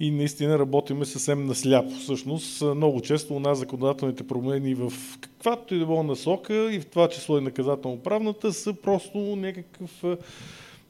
[0.00, 1.90] и наистина работиме съвсем насляпо.
[1.90, 6.86] Всъщност, много често у нас законодателните промени в каквато и да било насока, и в
[6.86, 10.04] това число и наказателно-правната, са просто някакъв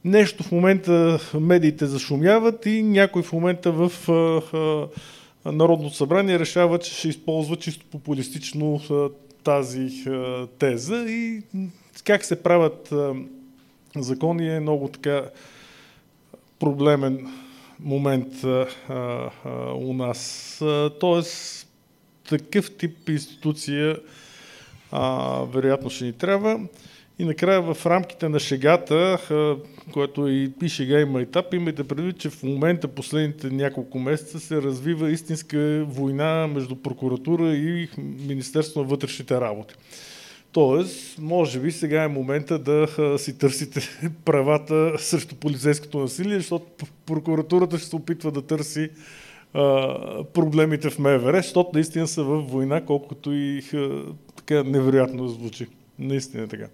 [0.05, 3.91] нещо в момента медиите зашумяват и някой в момента в
[5.45, 8.81] Народното събрание решава, че ще използва чисто популистично
[9.43, 10.05] тази
[10.59, 11.41] теза и
[12.03, 12.93] как се правят
[13.95, 15.29] закони е много така
[16.59, 17.27] проблемен
[17.79, 19.31] момент а, а,
[19.73, 20.61] у нас.
[20.99, 21.67] Тоест,
[22.29, 23.97] такъв тип институция
[24.91, 26.59] а, вероятно ще ни трябва.
[27.19, 29.55] И накрая в рамките на шегата, а,
[29.93, 34.61] което и, и шега има етап, имайте предвид, че в момента последните няколко месеца се
[34.61, 39.75] развива истинска война между прокуратура и Министерство на вътрешните работи.
[40.55, 42.87] Тоест, може би сега е момента да
[43.17, 43.79] си търсите
[44.25, 48.89] правата срещу полицейското насилие, защото прокуратурата ще се опитва да търси
[50.33, 53.63] проблемите в МВР, защото наистина са в война, колкото и
[54.35, 55.67] така невероятно звучи.
[55.99, 56.67] Наистина е така.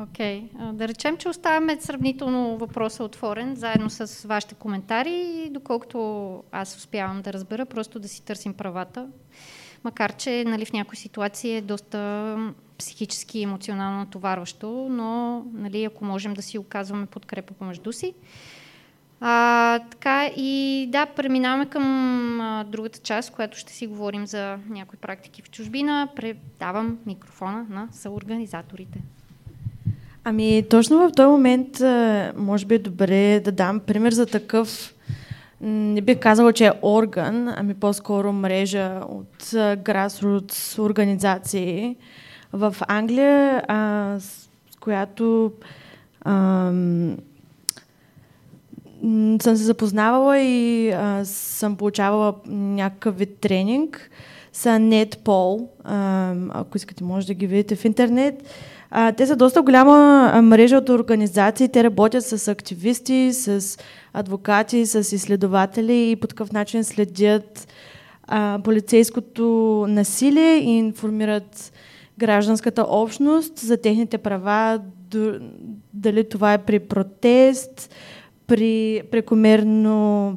[0.00, 0.42] Окей.
[0.42, 0.72] Okay.
[0.72, 5.98] Да речем, че оставяме сравнително въпроса отворен, заедно с вашите коментари и доколкото
[6.52, 9.08] аз успявам да разбера, просто да си търсим правата
[9.84, 12.36] макар че нали, в някои ситуации е доста
[12.78, 18.14] психически и емоционално натоварващо, но нали, ако можем да си оказваме подкрепа помежду си.
[19.20, 24.98] А, така и да, преминаваме към а, другата част, която ще си говорим за някои
[24.98, 26.08] практики в чужбина.
[26.16, 28.98] Предавам микрофона на съорганизаторите.
[30.24, 31.80] Ами, точно в този момент
[32.36, 34.94] може би е добре да дам пример за такъв
[35.62, 41.96] не бих казала, че е орган, ами по-скоро мрежа от grassroots организации
[42.52, 44.48] в Англия, а, с
[44.80, 45.52] която
[46.20, 46.66] а,
[49.40, 54.10] съм се запознавала и а, съм получавала някакъв вид тренинг
[54.52, 55.66] са NetPol.
[55.84, 58.42] А, ако искате, може да ги видите в интернет.
[58.94, 61.68] А, те са доста голяма мрежа от организации.
[61.68, 63.78] Те работят с активисти, с
[64.12, 67.68] адвокати, с изследователи и по такъв начин следят
[68.26, 69.44] а, полицейското
[69.88, 71.72] насилие и информират
[72.18, 74.80] гражданската общност за техните права,
[75.94, 77.94] дали това е при протест,
[78.46, 80.36] при прекомерно,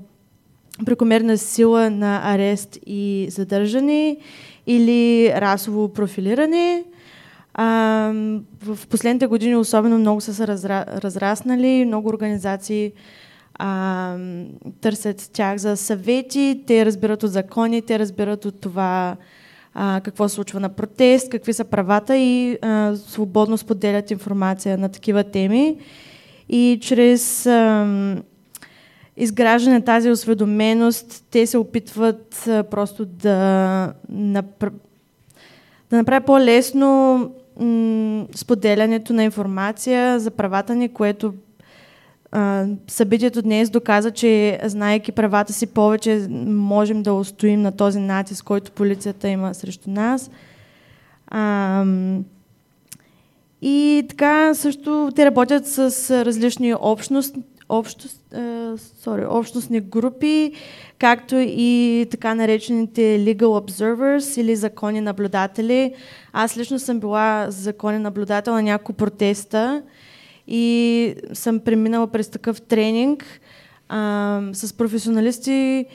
[0.85, 4.17] прекомерна сила на арест и задържане
[4.67, 6.83] или расово профилиране.
[7.57, 8.11] А,
[8.63, 12.91] в последните години особено много са се разра, разраснали, много организации
[13.53, 14.17] а,
[14.81, 19.15] търсят тях за съвети, те разбират от закони, те разбират от това
[19.73, 24.89] а, какво се случва на протест, какви са правата и а, свободно споделят информация на
[24.89, 25.77] такива теми.
[26.49, 28.15] И чрез а,
[29.17, 34.69] изграждане тази осведоменост, те се опитват а, просто да, напр...
[35.89, 41.33] да направи по-лесно м- споделянето на информация за правата ни, което
[42.31, 48.45] а, събитието днес доказа, че знаеки правата си повече, можем да устоим на този натиск,
[48.45, 50.31] който полицията има срещу нас.
[51.27, 51.85] А,
[53.61, 55.79] и така също те работят с
[56.25, 58.21] различни общности, общност,
[59.05, 60.51] sorry, общностни групи,
[60.99, 65.93] както и така наречените legal observers или законни наблюдатели.
[66.33, 69.81] Аз лично съм била законен наблюдател на няколко протеста
[70.47, 73.25] и съм преминала през такъв тренинг
[73.89, 75.85] а, с професионалисти,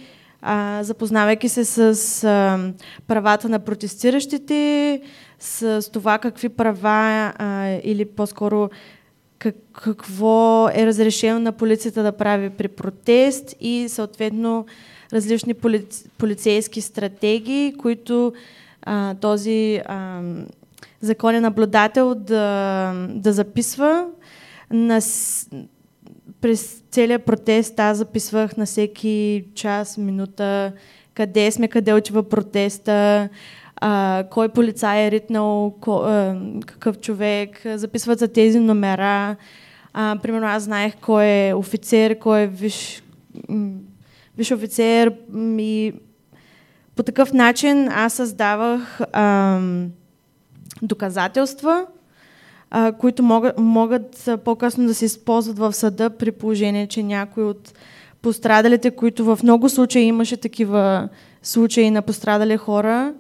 [0.43, 2.59] а, запознавайки се с а,
[3.07, 5.01] правата на протестиращите,
[5.39, 8.71] с това какви права а, или по-скоро
[9.41, 14.67] как, какво е разрешено на полицията да прави при протест и съответно
[15.13, 15.87] различни поли,
[16.19, 18.33] полицейски стратегии, които
[18.83, 20.23] а, този а,
[21.01, 24.07] законен наблюдател да, да записва.
[24.71, 25.01] На,
[26.41, 30.73] през целият протест аз записвах на всеки час, минута,
[31.15, 33.29] къде сме, къде отива протеста,
[33.81, 36.37] а, кой полицай е ритнал, ко, а,
[36.67, 39.37] какъв човек, записват за тези номера.
[39.93, 43.03] А, примерно аз знаех кой е офицер, кой е виш,
[44.37, 45.13] виш офицер
[45.59, 45.93] и
[46.97, 49.61] по такъв начин аз създавах а,
[50.83, 51.87] доказателства,
[52.71, 57.73] а, които могат, могат по-късно да се използват в съда при положение, че някой от
[58.23, 61.09] пострадалите, които в много случаи имаше такива
[61.43, 63.15] случаи на пострадали хора,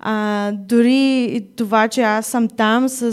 [0.00, 3.12] а, дори това, че аз съм там с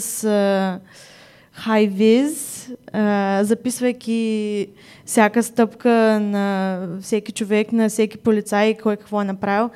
[1.60, 4.68] high vis, а, записвайки
[5.06, 9.70] всяка стъпка на всеки човек, на всеки полицай, кой какво е направил,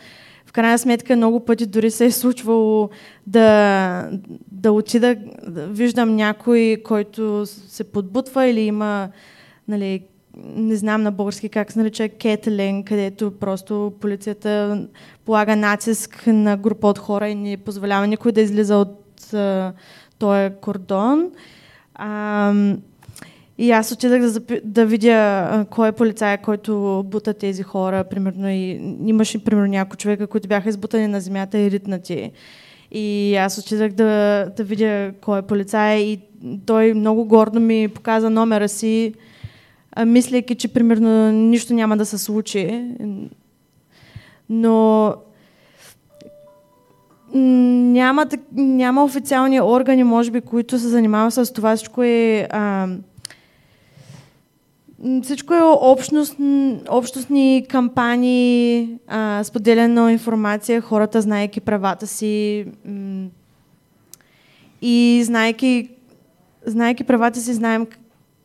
[0.46, 2.90] в крайна сметка много пъти дори се е случвало
[3.28, 4.10] да,
[4.52, 5.16] да отида,
[5.48, 9.10] да виждам някой, който се подбутва или има
[9.68, 10.02] нали,
[10.44, 14.82] не знам на български как се нарича, кетелен, където просто полицията
[15.26, 19.74] полага натиск на група от хора и не позволява никой да излиза от а,
[20.20, 21.32] този кордон.
[21.96, 22.54] А,
[23.58, 28.04] и аз отидах да, да видя а, кой е полицай, който бута тези хора.
[28.04, 32.32] Примерно и имаше примерно някои човека, които бяха избутани на земята и ритнати.
[32.92, 36.20] И аз отидах да, да видя кой е полицай и
[36.66, 39.14] той много гордо ми показа номера си
[40.06, 42.86] мислейки, че примерно нищо няма да се случи.
[44.50, 45.14] Но
[47.34, 51.76] няма, няма официални органи, може би, които се занимават с това.
[51.76, 52.88] Всичко е, а,
[55.24, 56.36] всичко е общност,
[56.90, 62.66] общностни кампании, а, споделена информация, хората знаеки правата си
[64.82, 65.90] и знаеки,
[66.66, 67.88] знаеки правата си, знаем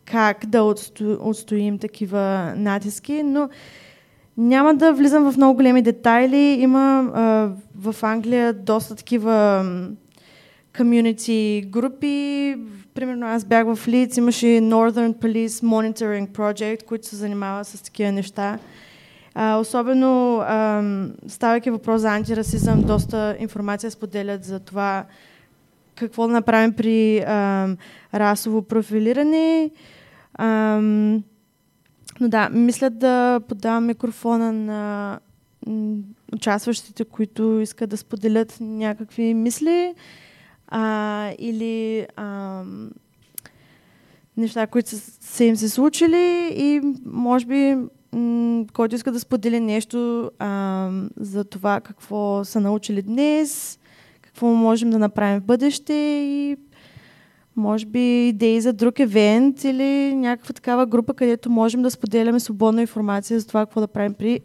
[0.04, 3.48] как да отсто, отстоим такива натиски, но
[4.36, 6.56] няма да влизам в много големи детайли.
[6.60, 9.64] Има а, в Англия доста такива
[10.76, 12.56] комьюнити групи.
[12.94, 18.12] Примерно аз бях в Лиц, имаше Northern Police Monitoring Project, който се занимава с такива
[18.12, 18.58] неща.
[19.34, 20.82] А, особено, а,
[21.26, 25.04] ставайки въпрос за антирасизъм, доста информация споделят за това
[25.94, 27.68] какво да направим при а,
[28.14, 29.70] расово профилиране.
[30.38, 31.22] Ам,
[32.20, 35.20] но да, мисля да подавам микрофона на
[36.34, 39.94] участващите, които искат да споделят някакви мисли
[40.68, 42.62] а, или а,
[44.36, 47.76] неща, които са, са им се случили и може би
[48.72, 53.78] който иска да сподели нещо а, за това какво са научили днес,
[54.22, 56.56] какво можем да направим в бъдеще и
[57.56, 62.80] може би идеи за друг евент или някаква такава група, където можем да споделяме свободна
[62.80, 64.40] информация за това, какво да правим при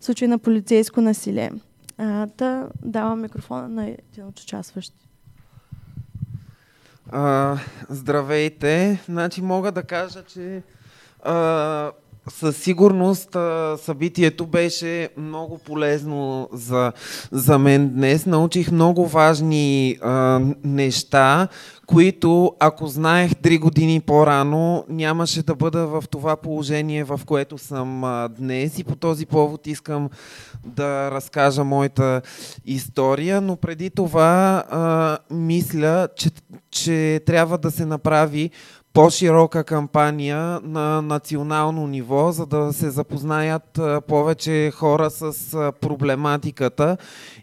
[0.00, 1.52] случай на полицейско насилие.
[1.98, 5.04] А, да давам микрофона на един от участващите.
[7.88, 9.00] здравейте!
[9.08, 10.62] Значи мога да кажа, че
[11.22, 11.92] а,
[12.28, 13.36] със сигурност
[13.84, 16.92] събитието беше много полезно за,
[17.32, 18.26] за мен днес.
[18.26, 21.48] Научих много важни а, неща,
[21.86, 28.04] които ако знаех три години по-рано, нямаше да бъда в това положение, в което съм
[28.04, 28.78] а, днес.
[28.78, 30.10] И по този повод искам
[30.66, 32.22] да разкажа моята
[32.66, 33.40] история.
[33.40, 36.30] Но преди това а, мисля, че,
[36.70, 38.50] че трябва да се направи
[38.94, 45.32] по-широка кампания на национално ниво, за да се запознаят повече хора с
[45.80, 46.96] проблематиката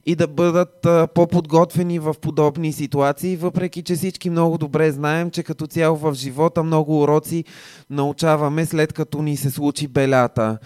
[0.06, 5.68] и да бъдат по-подготвени в подобни ситуации, въпреки че всички много добре знаем, че като
[5.68, 7.44] цяло в живота много уроци
[7.90, 10.58] научаваме след като ни се случи белята.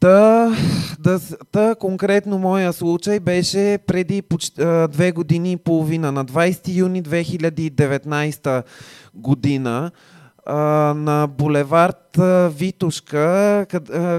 [0.00, 0.50] Та,
[0.98, 1.20] да,
[1.52, 8.62] та конкретно моя случай беше преди почти, две години и половина, на 20 юни 2019
[9.14, 9.90] година
[10.94, 12.18] на булевард
[12.48, 13.66] Витушка,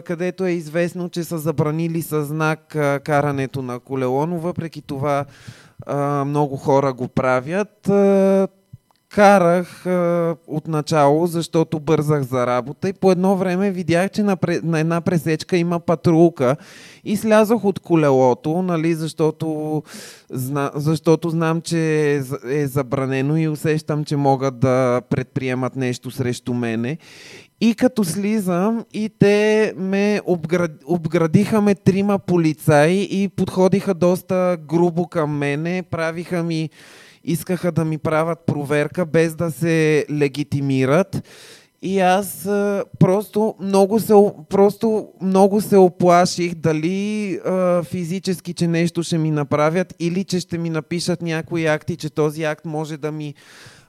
[0.06, 2.60] където е известно, че са забранили със знак
[3.04, 5.26] карането на колело, но въпреки това
[6.26, 7.90] много хора го правят.
[9.16, 14.38] Карах а, от начало, защото бързах за работа и по едно време видях, че на,
[14.64, 16.56] на една пресечка има патрулка
[17.04, 19.84] и слязох от колелото, нали, защото,
[20.30, 22.14] зна, защото знам, че
[22.50, 26.98] е забранено и усещам, че могат да предприемат нещо срещу мене.
[27.62, 30.72] И като слизам, и те ме обград...
[30.86, 36.70] обградиха ме трима полицаи и подходиха доста грубо към мене, правиха ми
[37.26, 41.24] искаха да ми правят проверка без да се легитимират.
[41.82, 44.14] И аз а, просто много се,
[44.50, 50.58] просто много се оплаших дали а, физически, че нещо ще ми направят или че ще
[50.58, 53.34] ми напишат някои акти, че този акт може да ми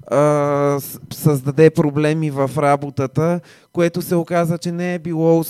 [0.07, 0.79] а,
[1.13, 3.41] създаде проблеми в работата,
[3.73, 5.45] което се оказа, че не е, било,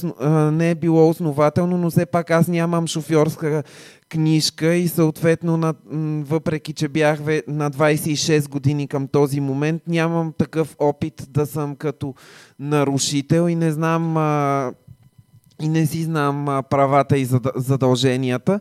[0.53, 3.63] не е било основателно, но все пак аз нямам шофьорска
[4.09, 5.75] книжка и съответно, на,
[6.25, 12.15] въпреки че бях на 26 години към този момент, нямам такъв опит да съм като
[12.59, 14.73] нарушител и не знам а,
[15.63, 17.25] и не си знам правата и
[17.57, 18.61] задълженията.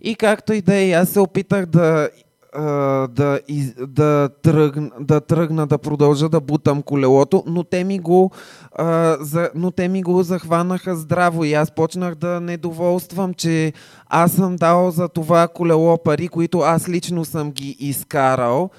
[0.00, 2.08] И както и да е, аз се опитах да
[2.56, 3.40] да,
[3.78, 8.30] да, тръгна, да тръгна да продължа да бутам колелото, но те ми го,
[8.78, 13.72] а, за, но те ми го захванаха здраво и аз почнах да недоволствам, че
[14.06, 18.70] аз съм дал за това колело пари, които аз лично съм ги изкарал.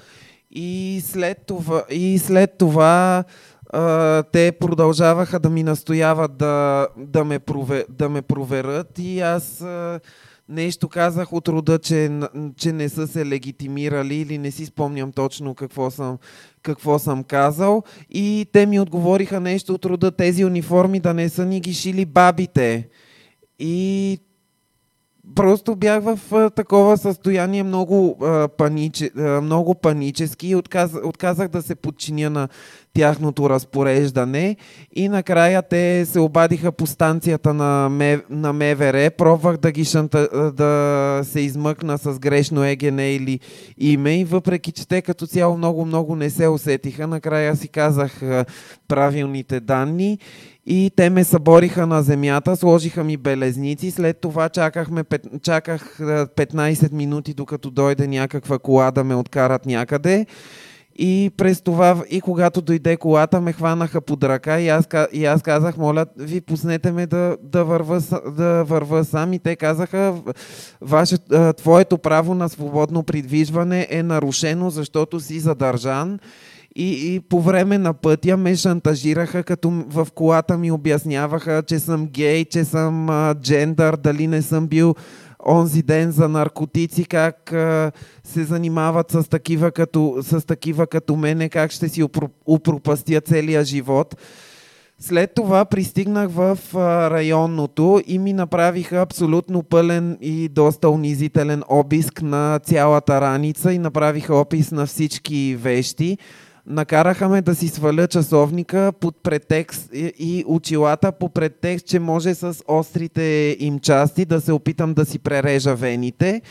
[0.50, 3.24] И след това, и след това
[3.72, 9.60] а, те продължаваха да ми настояват да, да, ме, провер, да ме проверят и аз
[9.60, 10.00] а,
[10.48, 12.20] нещо казах от рода, че,
[12.56, 16.18] че не са се легитимирали или не си спомням точно какво съм,
[16.62, 17.82] какво съм казал.
[18.10, 22.04] И те ми отговориха нещо от рода тези униформи да не са ни ги шили
[22.04, 22.88] бабите.
[23.58, 24.18] И
[25.34, 31.48] просто бях в а, такова състояние много, а, паниче, а, много панически и отказ, отказах
[31.48, 32.48] да се подчиня на
[32.94, 34.56] тяхното разпореждане.
[34.96, 40.52] И накрая те се обадиха по станцията на, М, на МВР, пробвах да ги шанта,
[40.56, 43.40] да се измъкна с грешно ЕГН или
[43.78, 44.20] име.
[44.20, 48.20] И въпреки, че те като цяло много-много не се усетиха, накрая си казах
[48.88, 50.18] правилните данни
[50.66, 55.04] и те ме събориха на земята, сложиха ми белезници, след това чакахме,
[55.42, 60.26] чаках 15 минути, докато дойде някаква кола да ме откарат някъде.
[60.96, 65.42] И през това, и когато дойде колата, ме хванаха под ръка и аз, и аз
[65.42, 68.00] казах, моля, ви пуснете ме да, да, върва,
[68.36, 69.32] да върва сам.
[69.32, 70.14] И те казаха,
[70.80, 71.16] ваше,
[71.56, 76.18] твоето право на свободно придвижване е нарушено, защото си задържан
[76.76, 82.06] и, и по време на пътя ме шантажираха, като в колата ми обясняваха, че съм
[82.06, 84.94] гей, че съм а, джендър, дали не съм бил
[85.46, 87.92] онзи ден за наркотици, как а,
[88.24, 92.02] се занимават с такива, като, с такива като мене, как ще си
[92.46, 94.16] упропастя целия живот.
[94.98, 102.22] След това пристигнах в а, районното и ми направиха абсолютно пълен и доста унизителен обиск
[102.22, 106.18] на цялата раница и направиха опис на всички вещи.
[106.66, 112.62] Накараха ме да си сваля часовника под претекст и очилата по претекст, че може с
[112.68, 116.42] острите им части да се опитам да си прережа вените.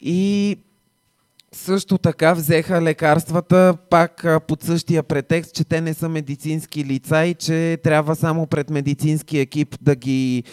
[0.00, 0.56] И
[1.52, 7.34] също така взеха лекарствата пак под същия претекст, че те не са медицински лица и
[7.34, 10.44] че трябва само пред медицински екип да ги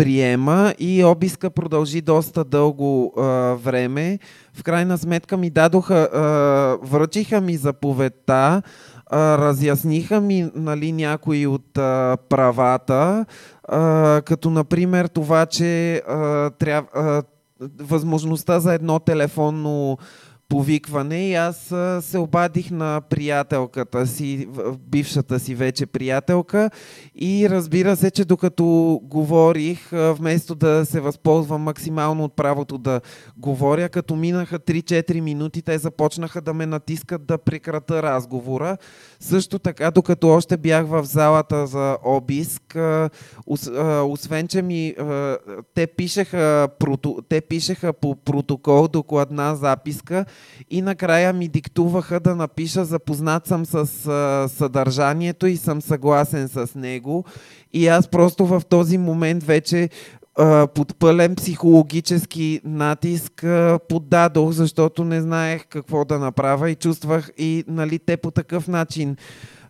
[0.00, 3.22] приема и обиска продължи доста дълго а,
[3.54, 4.18] време.
[4.54, 6.20] В крайна сметка ми дадоха, а,
[6.86, 8.62] връчиха ми заповедта,
[9.06, 13.26] а, разясниха ми нали, някои от а, правата,
[13.68, 17.22] а, като например това, че а, трябва, а,
[17.80, 19.98] възможността за едно телефонно
[20.50, 24.48] повикване и аз се обадих на приятелката си,
[24.88, 26.70] бившата си вече приятелка
[27.14, 33.00] и разбира се, че докато говорих, вместо да се възползвам максимално от правото да
[33.36, 38.76] говоря, като минаха 3-4 минути, те започнаха да ме натискат да прекрата разговора.
[39.20, 42.78] Също така, докато още бях в залата за обиск,
[44.04, 44.94] освен, че ми
[45.74, 46.68] те пишеха,
[47.28, 50.24] те пишеха по протокол докладна записка
[50.70, 53.86] и накрая ми диктуваха да напиша запознат съм с
[54.56, 57.24] съдържанието и съм съгласен с него.
[57.72, 59.88] И аз просто в този момент вече
[60.74, 63.46] под пълен психологически натиск
[63.88, 69.16] поддадох, защото не знаех какво да направя и чувствах и нали, те по такъв начин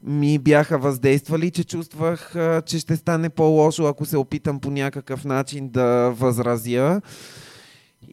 [0.03, 2.35] ми бяха въздействали, че чувствах,
[2.67, 7.01] че ще стане по-лошо, ако се опитам по някакъв начин да възразя.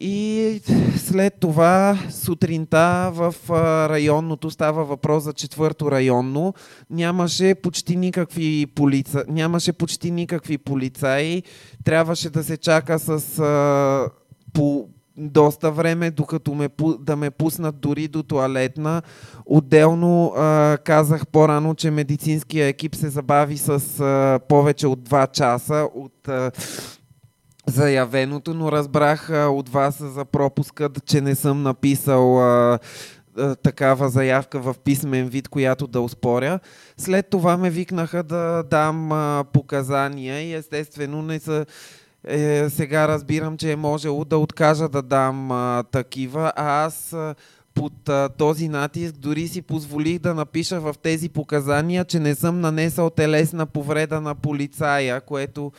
[0.00, 0.60] И
[0.96, 3.34] след това сутринта в
[3.90, 6.54] районното става въпрос за четвърто районно.
[6.90, 9.24] Нямаше почти никакви, полица...
[9.28, 11.42] Нямаше почти никакви полицаи.
[11.84, 14.10] Трябваше да се чака с а,
[14.52, 16.68] по, доста време, докато ме,
[17.00, 19.02] да ме пуснат дори до туалетна.
[19.46, 25.88] Отделно а, казах по-рано, че медицинския екип се забави с а, повече от 2 часа
[25.94, 26.50] от а,
[27.68, 32.78] заявеното, но разбрах от вас за пропуска, че не съм написал а,
[33.38, 36.60] а, такава заявка в писмен вид, която да успоря.
[36.96, 41.66] След това ме викнаха да дам а, показания и естествено не са
[42.24, 47.34] е, сега разбирам, че е можело да откажа да дам а, такива, а аз а,
[47.74, 52.60] под а, този натиск дори си позволих да напиша в тези показания, че не съм
[52.60, 55.72] нанесъл телесна повреда на полицая, което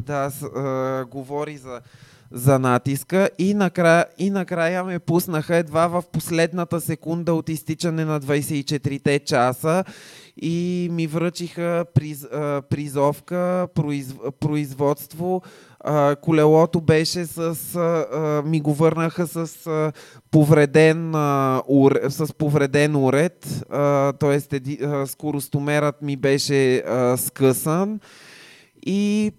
[0.00, 1.80] да, а, говори за
[2.32, 8.20] за натиска и накрая, и накрая ме пуснаха едва в последната секунда от изтичане на
[8.20, 9.84] 24-те часа
[10.42, 15.42] и ми връчиха приз, а, призовка, произ, производство.
[15.80, 17.56] А, колелото беше с...
[17.76, 19.92] А, ми го върнаха с а,
[20.30, 23.64] повреден, а, ур, с повреден уред,
[24.20, 24.40] т.е.
[25.06, 28.00] скоростомерът ми беше а, скъсан
[28.86, 29.32] и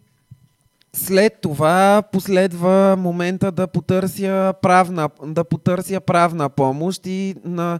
[0.94, 7.80] след това последва момента да потърся правна, да потърся правна помощ и, на,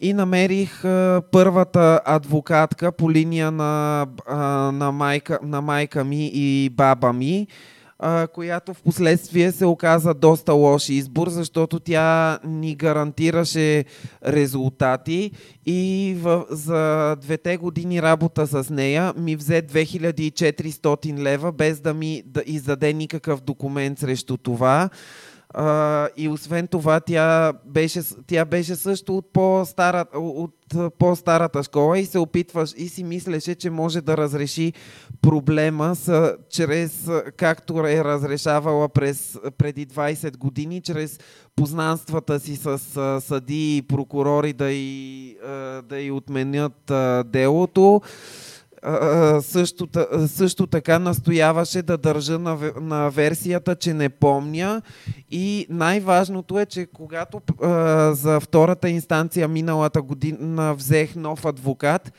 [0.00, 0.82] и намерих
[1.32, 4.06] първата адвокатка по линия на,
[4.72, 7.46] на, майка, на майка ми и баба ми,
[8.32, 13.84] която в последствие се оказа доста лош избор, защото тя ни гарантираше
[14.26, 15.30] резултати
[15.66, 22.22] и в, за двете години работа с нея ми взе 2400 лева без да ми
[22.26, 24.90] да издаде никакъв документ срещу това.
[25.58, 30.54] Uh, и освен това, тя беше, тя беше също от, по-стара, от
[30.98, 34.72] по-старата школа и се опитваш и си мислеше, че може да разреши
[35.22, 41.18] проблема с, чрез, както е разрешавала през, преди 20 години, чрез
[41.56, 42.78] познанствата си с
[43.20, 45.36] съди и прокурори да и,
[45.88, 46.92] да и отменят
[47.26, 48.00] делото
[49.40, 49.88] също,
[50.26, 54.82] също така настояваше да държа на, на версията, че не помня.
[55.30, 57.68] И най-важното е, че когато а,
[58.14, 62.12] за втората инстанция миналата година взех нов адвокат,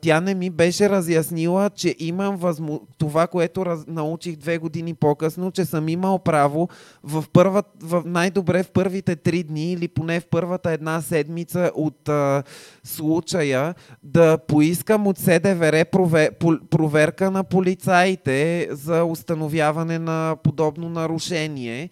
[0.00, 2.80] тя не ми беше разяснила, че имам възмо...
[2.98, 3.86] това, което раз...
[3.86, 6.68] научих две години по-късно, че съм имал право
[7.02, 7.62] в, първа...
[7.82, 12.42] в най-добре в първите три дни или поне в първата една седмица от а,
[12.84, 16.30] случая да поискам от СДВР провер...
[16.70, 21.90] проверка на полицаите за установяване на подобно нарушение.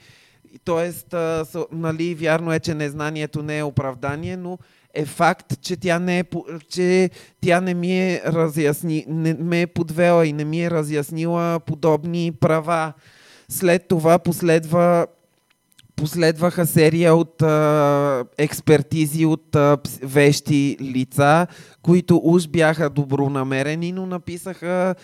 [0.65, 4.58] Тоест, а, нали, вярно е, че незнанието не е оправдание, но
[4.94, 6.24] е факт, че тя не, е,
[6.68, 11.60] че тя не ми е разясни, не ме е подвела и не ми е разяснила
[11.60, 12.92] подобни права.
[13.48, 15.06] След това последва
[15.96, 21.46] последваха серия от а, експертизи от а, вещи лица,
[21.82, 24.94] които уж бяха добронамерени, но написаха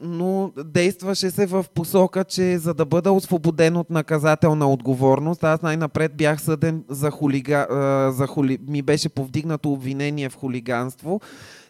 [0.00, 6.16] но действаше се в посока, че за да бъда освободен от наказателна отговорност, аз най-напред
[6.16, 7.66] бях съден за хулига,
[8.12, 11.20] за хули, ми беше повдигнато обвинение в хулиганство.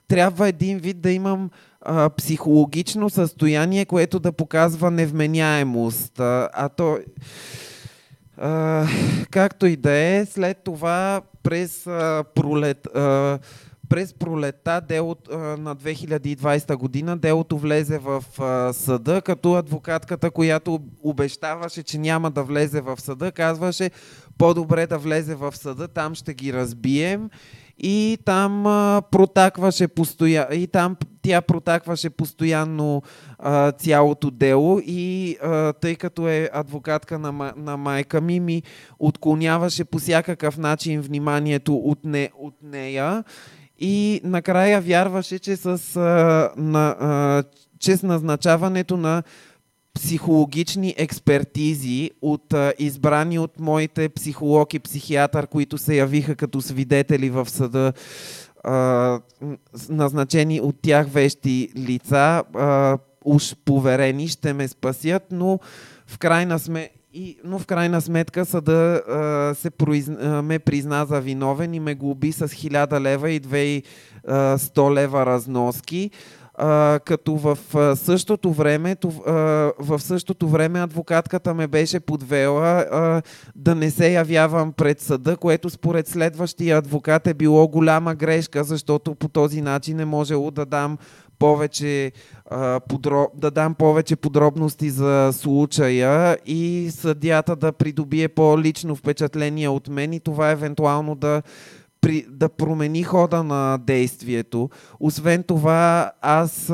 [0.09, 6.20] Трябва един вид да имам а, психологично състояние, което да показва невменяемост.
[6.20, 6.99] А, а то,
[8.36, 8.86] а,
[9.31, 12.86] както и да е, след това през а, пролет...
[12.94, 13.39] А,
[13.91, 15.17] през пролета дело,
[15.59, 18.25] на 2020 година делото влезе в
[18.73, 23.91] съда, като адвокатката, която обещаваше, че няма да влезе в съда, казваше
[24.39, 27.31] по-добре да влезе в съда, там ще ги разбием.
[27.83, 33.02] И там а, протакваше постоянно и там тя протакваше постоянно
[33.39, 34.81] а, цялото дело.
[34.86, 38.62] И а, тъй като е адвокатка на, на майка ми, ми
[38.99, 43.25] отклоняваше по всякакъв начин вниманието от, не, от нея
[43.81, 47.44] и накрая вярваше, че с, а, на, а,
[47.78, 49.23] че с назначаването на
[49.94, 57.31] психологични експертизи от а, избрани от моите психолог и психиатър, които се явиха като свидетели
[57.31, 57.92] в съда,
[58.65, 59.20] а,
[59.89, 65.59] назначени от тях вещи лица, а, уж поверени, ще ме спасят, но
[66.07, 70.09] в крайна сметка и, но в крайна сметка съда а, се произ...
[70.09, 76.11] а, ме призна за виновен и ме глоби с 1000 лева и 2100 лева разноски.
[76.55, 77.59] А, като в
[77.97, 79.33] същото време тов, а,
[79.79, 83.23] в същото време адвокатката ме беше подвела а,
[83.57, 89.15] да не се явявам пред съда, което според следващия адвокат е било голяма грешка, защото
[89.15, 90.99] по този начин е можело да дам
[91.41, 92.12] повече,
[92.51, 93.31] а, подроб...
[93.35, 100.20] да дам повече подробности за случая и съдята да придобие по-лично впечатление от мен и
[100.20, 101.43] това евентуално да
[102.01, 104.70] при, да промени хода на действието.
[105.01, 106.73] Освен това, аз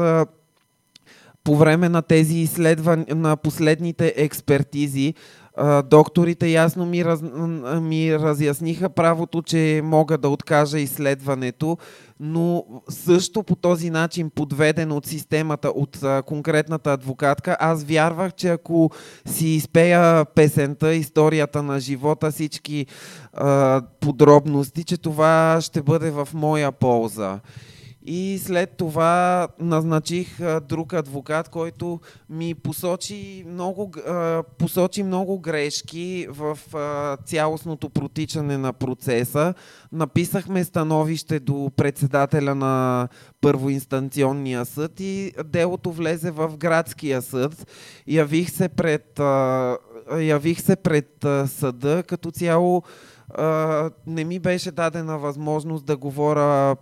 [1.45, 5.15] по време на тези изследвания, на последните експертизи,
[5.85, 7.23] докторите ясно ми, раз,
[7.81, 11.79] ми разясниха правото, че мога да откажа изследването,
[12.21, 18.91] но също по този начин, подведен от системата, от конкретната адвокатка, аз вярвах, че ако
[19.27, 22.87] си изпея песента, историята на живота, всички
[24.01, 27.41] подробности, че това ще бъде в моя полза.
[28.09, 33.93] И след това назначих друг адвокат, който ми посочи много,
[34.59, 36.59] посочи много грешки в
[37.25, 39.55] цялостното протичане на процеса.
[39.93, 43.09] Написахме становище до председателя на
[43.41, 47.67] първоинстанционния съд и делото влезе в градския съд.
[48.07, 49.21] Явих се пред,
[50.19, 52.83] явих се пред съда като цяло
[54.07, 56.77] не ми беше дадена възможност да говоря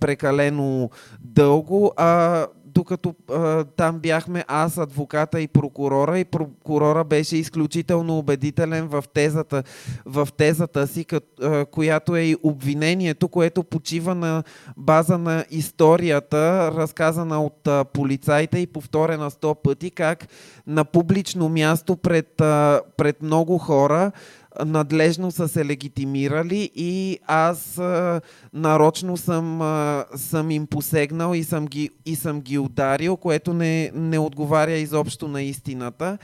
[0.00, 0.90] прекалено
[1.20, 8.88] дълго, а докато а, там бяхме аз, адвоката и прокурора, и прокурора беше изключително убедителен
[8.88, 9.62] в тезата,
[10.04, 14.42] в тезата си, кът, а, която е и обвинението, което почива на
[14.76, 20.28] база на историята, разказана от а, полицайите и повторена сто пъти, как
[20.66, 24.12] на публично място пред, а, пред много хора
[24.66, 28.20] надлежно са се легитимирали и аз а,
[28.52, 33.90] нарочно съм, а, съм им посегнал и съм ги, и съм ги ударил, което не,
[33.94, 36.18] не отговаря изобщо на истината.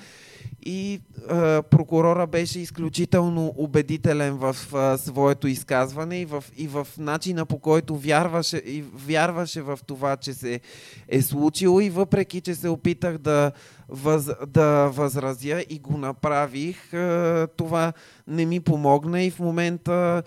[0.63, 7.47] И а, прокурора беше изключително убедителен в а, своето изказване и в, и в начина
[7.47, 10.61] по който вярваше, и вярваше в това, че се
[11.09, 11.81] е случило.
[11.81, 13.53] И въпреки, че се опитах да,
[13.89, 17.93] въз, да възразя и го направих, а, това
[18.27, 19.23] не ми помогна.
[19.23, 20.23] И в момента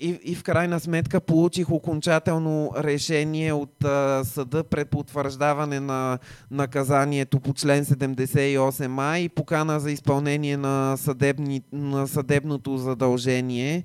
[0.00, 6.18] и, и в крайна сметка получих окончателно решение от uh, съда пред потвърждаване на
[6.50, 13.84] наказанието по член 78а и покана за изпълнение на, съдебни, на съдебното задължение.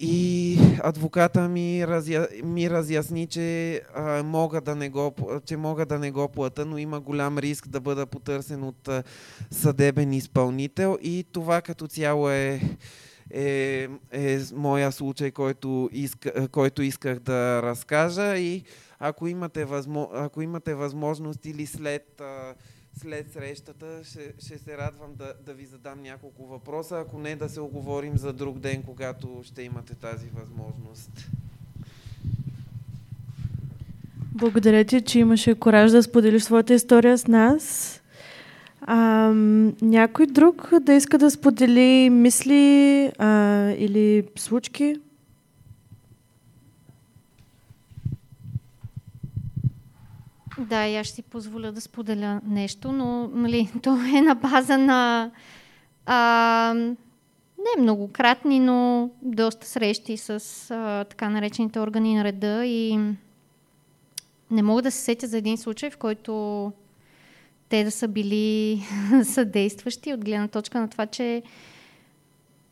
[0.00, 5.14] И адвоката ми, разя, ми разясни, че, а, мога да не го,
[5.46, 9.02] че мога да не го плата, но има голям риск да бъда потърсен от а,
[9.50, 12.60] съдебен изпълнител и това като цяло е
[13.30, 18.62] е, е моя случай, който, иска, който исках да разкажа и
[18.98, 22.22] ако имате, възмо, ако имате възможност или след,
[23.00, 27.48] след срещата, ще, ще се радвам да, да ви задам няколко въпроса, ако не да
[27.48, 31.30] се оговорим за друг ден, когато ще имате тази възможност.
[34.34, 38.00] Благодаря ти, че имаше кораж да споделиш своята история с нас.
[38.86, 39.30] А,
[39.82, 44.96] някой друг да иска да сподели мисли а, или случки?
[50.58, 55.30] Да, я ще си позволя да споделя нещо, но нали, то е на база на
[56.06, 56.74] а,
[57.58, 60.30] не многократни, но доста срещи с
[60.70, 62.98] а, така наречените органи на реда и
[64.50, 66.72] не мога да се сетя за един случай, в който
[67.68, 68.82] те да са били
[69.24, 71.42] съдействащи от гледна точка на това, че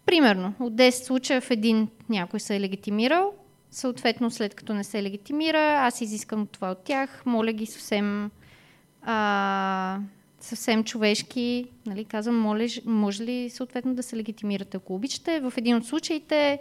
[0.06, 3.32] примерно от 10 случая в един някой се е легитимирал,
[3.70, 8.30] съответно след като не се легитимира, аз изискам това от тях, моля ги съвсем
[9.02, 9.98] а,
[10.40, 15.40] съвсем човешки, нали, казвам, моля, може ли съответно да се легитимирате, ако обичате.
[15.40, 16.58] В един от случаите,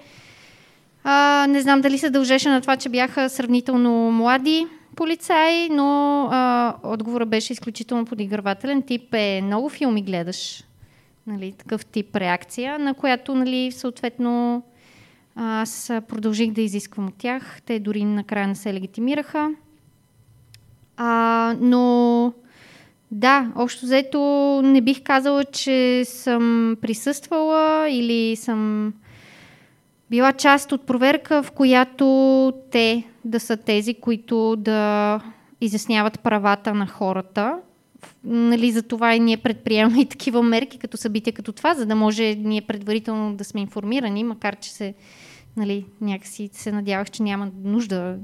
[1.03, 6.75] а, не знам дали се дължеше на това, че бяха сравнително млади полицаи, но а,
[6.83, 8.81] отговорът беше изключително подигравателен.
[8.81, 10.63] Тип е много филми гледаш,
[11.27, 14.63] нали, такъв тип реакция, на която нали, съответно
[15.35, 17.61] аз продължих да изисквам от тях.
[17.65, 19.51] Те дори накрая не се легитимираха.
[20.97, 22.33] А, но
[23.11, 24.19] да, общо взето
[24.63, 28.93] не бих казала, че съм присъствала или съм
[30.11, 35.19] била част от проверка, в която те да са тези, които да
[35.61, 37.59] изясняват правата на хората.
[38.23, 41.95] Нали, за това и ние предприемаме и такива мерки, като събития като това, за да
[41.95, 44.93] може ние предварително да сме информирани, макар че се,
[45.57, 48.17] нали, някакси се надявах, че няма нужда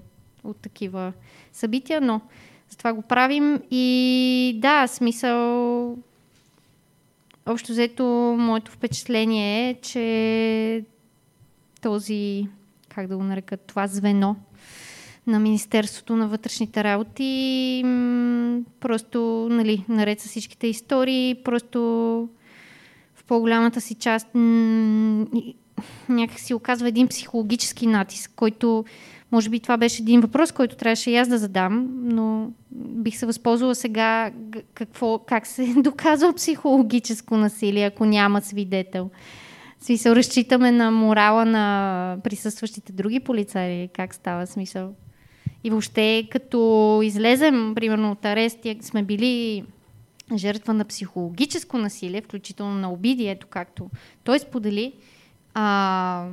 [0.43, 1.13] от такива
[1.53, 2.21] събития, но
[2.69, 5.97] затова го правим и да, смисъл
[7.45, 8.05] общо взето
[8.39, 10.83] моето впечатление е, че
[11.79, 12.47] този,
[12.89, 14.35] как да го нарека, това звено
[15.27, 17.81] на Министерството на вътрешните работи
[18.79, 21.79] просто, нали, наред с всичките истории, просто
[23.15, 24.27] в по-голямата си част
[26.09, 28.85] някак си оказва един психологически натиск, който
[29.31, 33.25] може би това беше един въпрос, който трябваше и аз да задам, но бих се
[33.25, 34.31] възползвала сега
[34.73, 39.09] какво, как се доказва психологическо насилие, ако няма свидетел.
[39.79, 44.93] Смисъл, разчитаме на морала на присъстващите други полицаи, как става смисъл.
[45.63, 49.65] И въобще, като излезем, примерно, от арест, сме били
[50.35, 53.89] жертва на психологическо насилие, включително на обиди, ето както
[54.23, 54.93] той сподели,
[55.53, 56.27] а,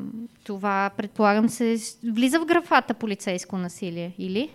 [0.45, 4.51] това, предполагам, се влиза в графата полицейско насилие, или?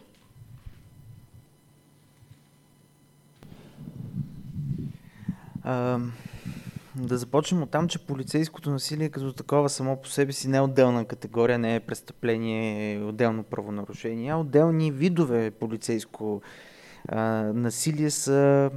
[5.64, 6.00] А,
[7.00, 10.61] да започнем от там, че полицейското насилие като такова само по себе си не е
[10.61, 16.42] отделна категория, не е престъпление, е отделно правонарушение, а отделни видове полицейско
[17.08, 17.22] а,
[17.53, 18.72] насилие са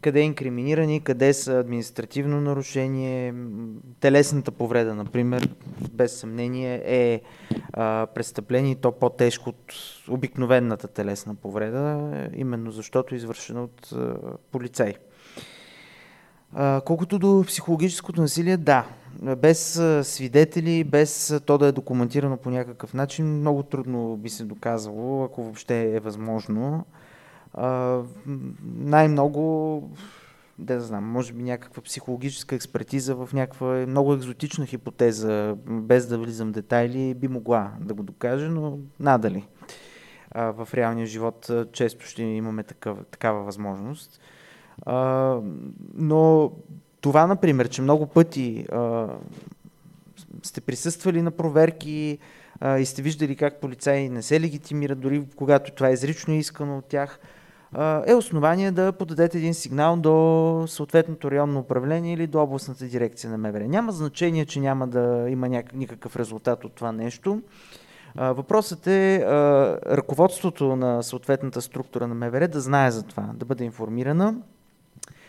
[0.00, 3.34] къде е инкриминирани, къде са административно нарушение.
[4.00, 5.48] Телесната повреда, например,
[5.92, 7.20] без съмнение е
[7.72, 9.74] а, престъпление то по-тежко от
[10.08, 14.16] обикновената телесна повреда, именно защото е извършена от а,
[14.52, 14.94] полицай.
[16.54, 18.86] А, колкото до психологическото насилие, да.
[19.38, 25.24] Без свидетели, без то да е документирано по някакъв начин, много трудно би се доказало,
[25.24, 26.84] ако въобще е възможно
[28.76, 29.82] най-много,
[30.58, 36.48] да знам, може би някаква психологическа експертиза в някаква много екзотична хипотеза, без да влизам
[36.48, 39.46] в детайли, би могла да го докаже, но надали.
[40.34, 44.20] В реалния живот често ще имаме такава, такава възможност.
[44.82, 45.38] А,
[45.94, 46.52] но
[47.00, 49.06] това, например, че много пъти а,
[50.42, 52.18] сте присъствали на проверки
[52.60, 56.78] а, и сте виждали как полицаи не се легитимират, дори когато това е изрично искано
[56.78, 57.18] от тях–
[58.06, 63.38] е основание да подадете един сигнал до съответното районно управление или до областната дирекция на
[63.38, 63.68] МВР.
[63.68, 67.42] Няма значение, че няма да има никакъв резултат от това нещо.
[68.16, 69.24] Въпросът е
[69.86, 74.34] ръководството на съответната структура на МВР да знае за това, да бъде информирана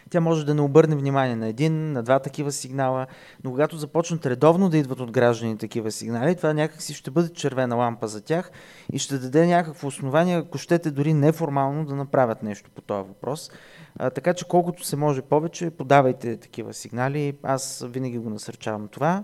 [0.09, 3.07] тя може да не обърне внимание на един, на два такива сигнала,
[3.43, 7.75] но когато започнат редовно да идват от граждани такива сигнали, това някакси ще бъде червена
[7.75, 8.51] лампа за тях
[8.93, 13.51] и ще даде някакво основание, ако щете дори неформално да направят нещо по този въпрос.
[13.99, 17.37] А, така че колкото се може повече, подавайте такива сигнали.
[17.43, 19.23] Аз винаги го насърчавам това.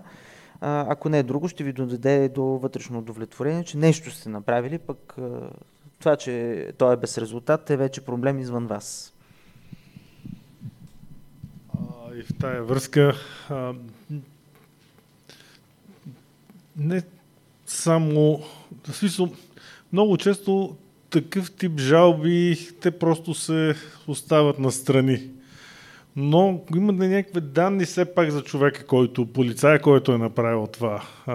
[0.60, 5.16] Ако не е друго, ще ви додаде до вътрешно удовлетворение, че нещо сте направили, пък
[5.98, 9.12] това, че той е без резултат, е вече проблем извън вас
[12.18, 13.14] и в тая връзка
[13.50, 13.74] а,
[16.76, 17.02] не
[17.66, 18.42] само,
[18.88, 19.32] в смисъл,
[19.92, 20.76] много често
[21.10, 23.74] такъв тип жалби, те просто се
[24.06, 25.30] остават настрани.
[26.16, 31.34] Но има някакви данни все пак за човека, който, полицая, който е направил това а,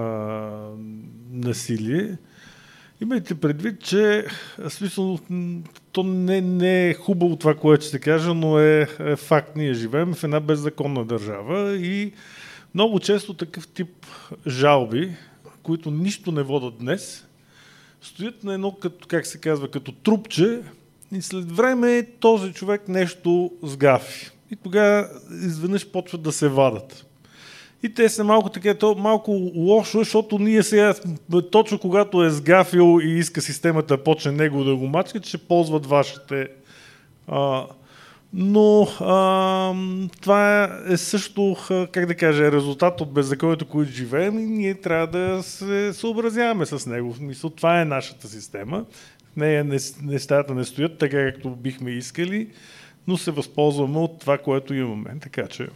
[1.31, 2.17] насилие.
[3.01, 4.25] Имайте предвид, че
[4.69, 5.19] смисъл,
[5.97, 9.55] то не, не е хубаво това, което ще се каже, но е, е факт.
[9.55, 12.11] Ние живеем в една беззаконна държава и
[12.75, 14.05] много често такъв тип
[14.47, 15.15] жалби,
[15.63, 17.27] които нищо не водат днес,
[18.01, 20.61] стоят на едно, като, как се казва, като трупче
[21.11, 24.31] и след време този човек нещо сгафи.
[24.51, 27.06] И тогава изведнъж почват да се вадат.
[27.83, 30.93] И те са малко така, то малко лошо, защото ние сега,
[31.51, 35.85] точно когато е сгафил и иска системата да почне него да го мачка, ще ползват
[35.85, 36.47] вашите
[37.27, 37.65] а,
[38.33, 39.73] Но а,
[40.21, 41.57] това е също,
[41.91, 46.85] как да кажа, резултат от беззаконието, което живеем и ние трябва да се съобразяваме с
[46.85, 47.13] него.
[47.13, 48.85] В смисъл, това е нашата система.
[49.37, 49.65] Нея
[50.03, 52.47] нещата не стоят така, както бихме искали,
[53.07, 55.15] но се възползваме от това, което имаме.
[55.21, 55.67] Така че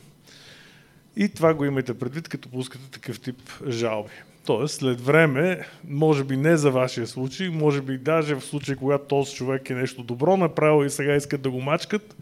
[1.15, 4.09] и това го имайте предвид, като пускате такъв тип жалби.
[4.45, 9.05] Тоест, след време, може би не за вашия случай, може би даже в случай, когато
[9.05, 12.15] този човек е нещо добро направил и сега искат да го мачкат,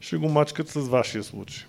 [0.00, 1.64] ще го мачкат с вашия случай.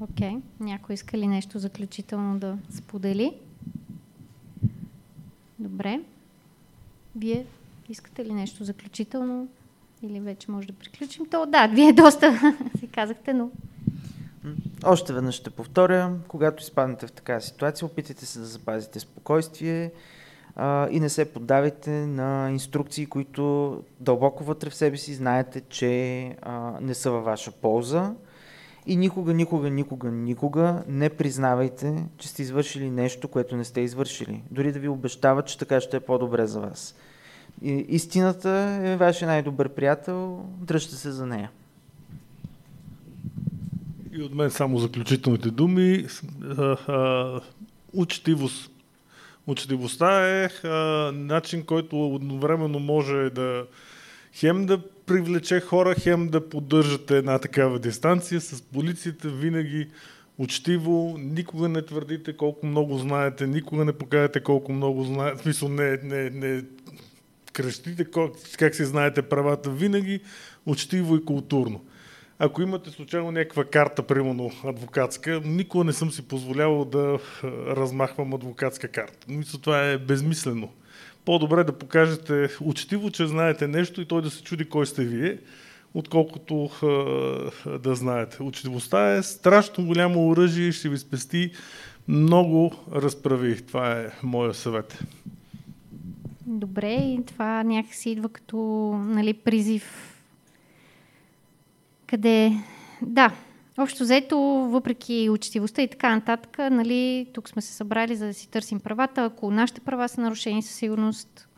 [0.00, 0.28] Окей.
[0.28, 0.40] Okay.
[0.60, 3.32] Някой иска ли нещо заключително да сподели?
[5.58, 6.00] Добре.
[7.16, 7.46] Вие
[7.88, 9.48] искате ли нещо заключително?
[10.02, 11.26] Или вече може да приключим?
[11.26, 13.50] То да, вие доста си казахте, но...
[14.84, 19.92] Още веднъж ще повторя, когато изпаднете в такава ситуация, опитайте се да запазите спокойствие
[20.56, 26.24] а, и не се поддавайте на инструкции, които дълбоко вътре в себе си знаете, че
[26.42, 28.14] а, не са във ваша полза.
[28.86, 34.42] И никога, никога, никога, никога не признавайте, че сте извършили нещо, което не сте извършили.
[34.50, 36.94] Дори да ви обещават, че така ще е по-добре за вас.
[37.62, 41.50] И, истината е вашия най-добър приятел, дръжте се за нея.
[44.12, 46.06] И от мен само заключителните думи.
[47.92, 48.70] Учтивост.
[49.46, 50.48] Учтивостта е
[51.12, 53.66] начин, който едновременно може да
[54.32, 58.40] хем да привлече хора, хем да поддържате една такава дистанция.
[58.40, 59.88] С полицията винаги
[60.38, 65.68] учтиво, никога не твърдите колко много знаете, никога не покажете колко много знаете, в смисъл
[65.68, 66.62] не, не, не
[67.52, 70.20] крещите как, как си знаете правата, винаги
[70.66, 71.84] учтиво и културно.
[72.38, 77.18] Ако имате случайно някаква карта, примерно адвокатска, никога не съм си позволявал да
[77.66, 79.26] размахвам адвокатска карта.
[79.28, 80.68] Мисля, това е безмислено.
[81.24, 85.38] По-добре да покажете учтиво, че знаете нещо и той да се чуди кой сте вие,
[85.94, 86.70] отколкото
[87.80, 88.42] да знаете.
[88.42, 91.50] Учтивостта е страшно голямо оръжие и ще ви спести
[92.08, 93.62] много разправи.
[93.66, 94.98] Това е моя съвет.
[96.46, 98.56] Добре, и това някакси идва като
[99.06, 100.07] нали, призив.
[102.08, 102.52] Къде...
[103.02, 103.32] Да,
[103.78, 104.38] общо взето,
[104.70, 109.24] въпреки учтивостта и така нататък, нали, тук сме се събрали за да си търсим правата.
[109.24, 111.48] Ако нашите права са нарушени със сигурност,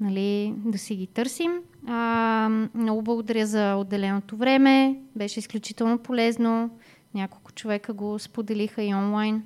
[0.00, 1.52] нали, да си ги търсим.
[1.86, 4.96] А, много благодаря за отделеното време.
[5.16, 6.70] Беше изключително полезно.
[7.14, 9.42] Няколко човека го споделиха и онлайн.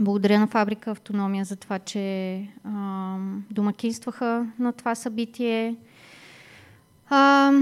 [0.00, 3.16] Благодаря на фабрика Автономия за това, че а,
[3.50, 5.76] домакинстваха на това събитие.
[7.08, 7.52] А,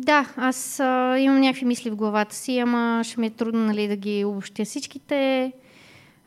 [0.00, 3.88] да, аз а, имам някакви мисли в главата си, ама ще ми е трудно нали,
[3.88, 5.52] да ги обобщя всичките.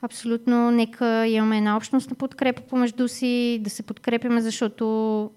[0.02, 5.32] Абсолютно, нека имаме една общност на подкрепа помежду си, да се подкрепяме, защото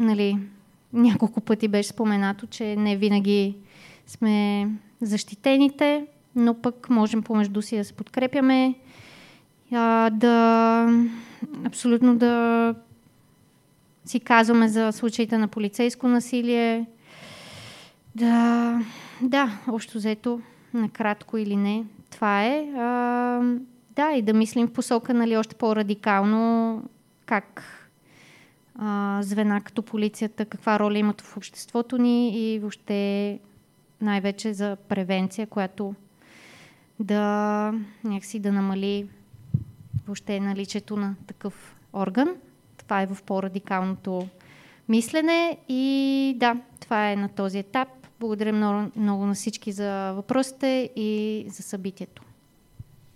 [0.00, 0.38] нали,
[0.92, 3.56] няколко пъти беше споменато, че не винаги
[4.06, 4.68] сме
[5.00, 6.06] защитените
[6.36, 8.74] но пък можем помежду си да се подкрепяме,
[9.72, 10.86] а, да
[11.64, 12.74] абсолютно да
[14.10, 16.86] си казваме за случаите на полицейско насилие,
[18.14, 18.80] да,
[19.22, 20.40] да, общо взето,
[20.74, 22.72] накратко или не, това е.
[22.76, 23.40] А,
[23.96, 26.82] да, и да мислим в посока, нали, още по-радикално
[27.26, 27.62] как
[28.74, 33.38] а, звена като полицията, каква роля имат в обществото ни и въобще
[34.00, 35.94] най-вече за превенция, която
[37.00, 37.74] да
[38.04, 39.08] някакси да намали
[40.06, 42.36] въобще наличието на такъв орган.
[42.90, 44.28] Това е в по-радикалното
[44.88, 47.88] мислене и да, това е на този етап.
[48.20, 52.22] Благодаря много, много на всички за въпросите и за събитието.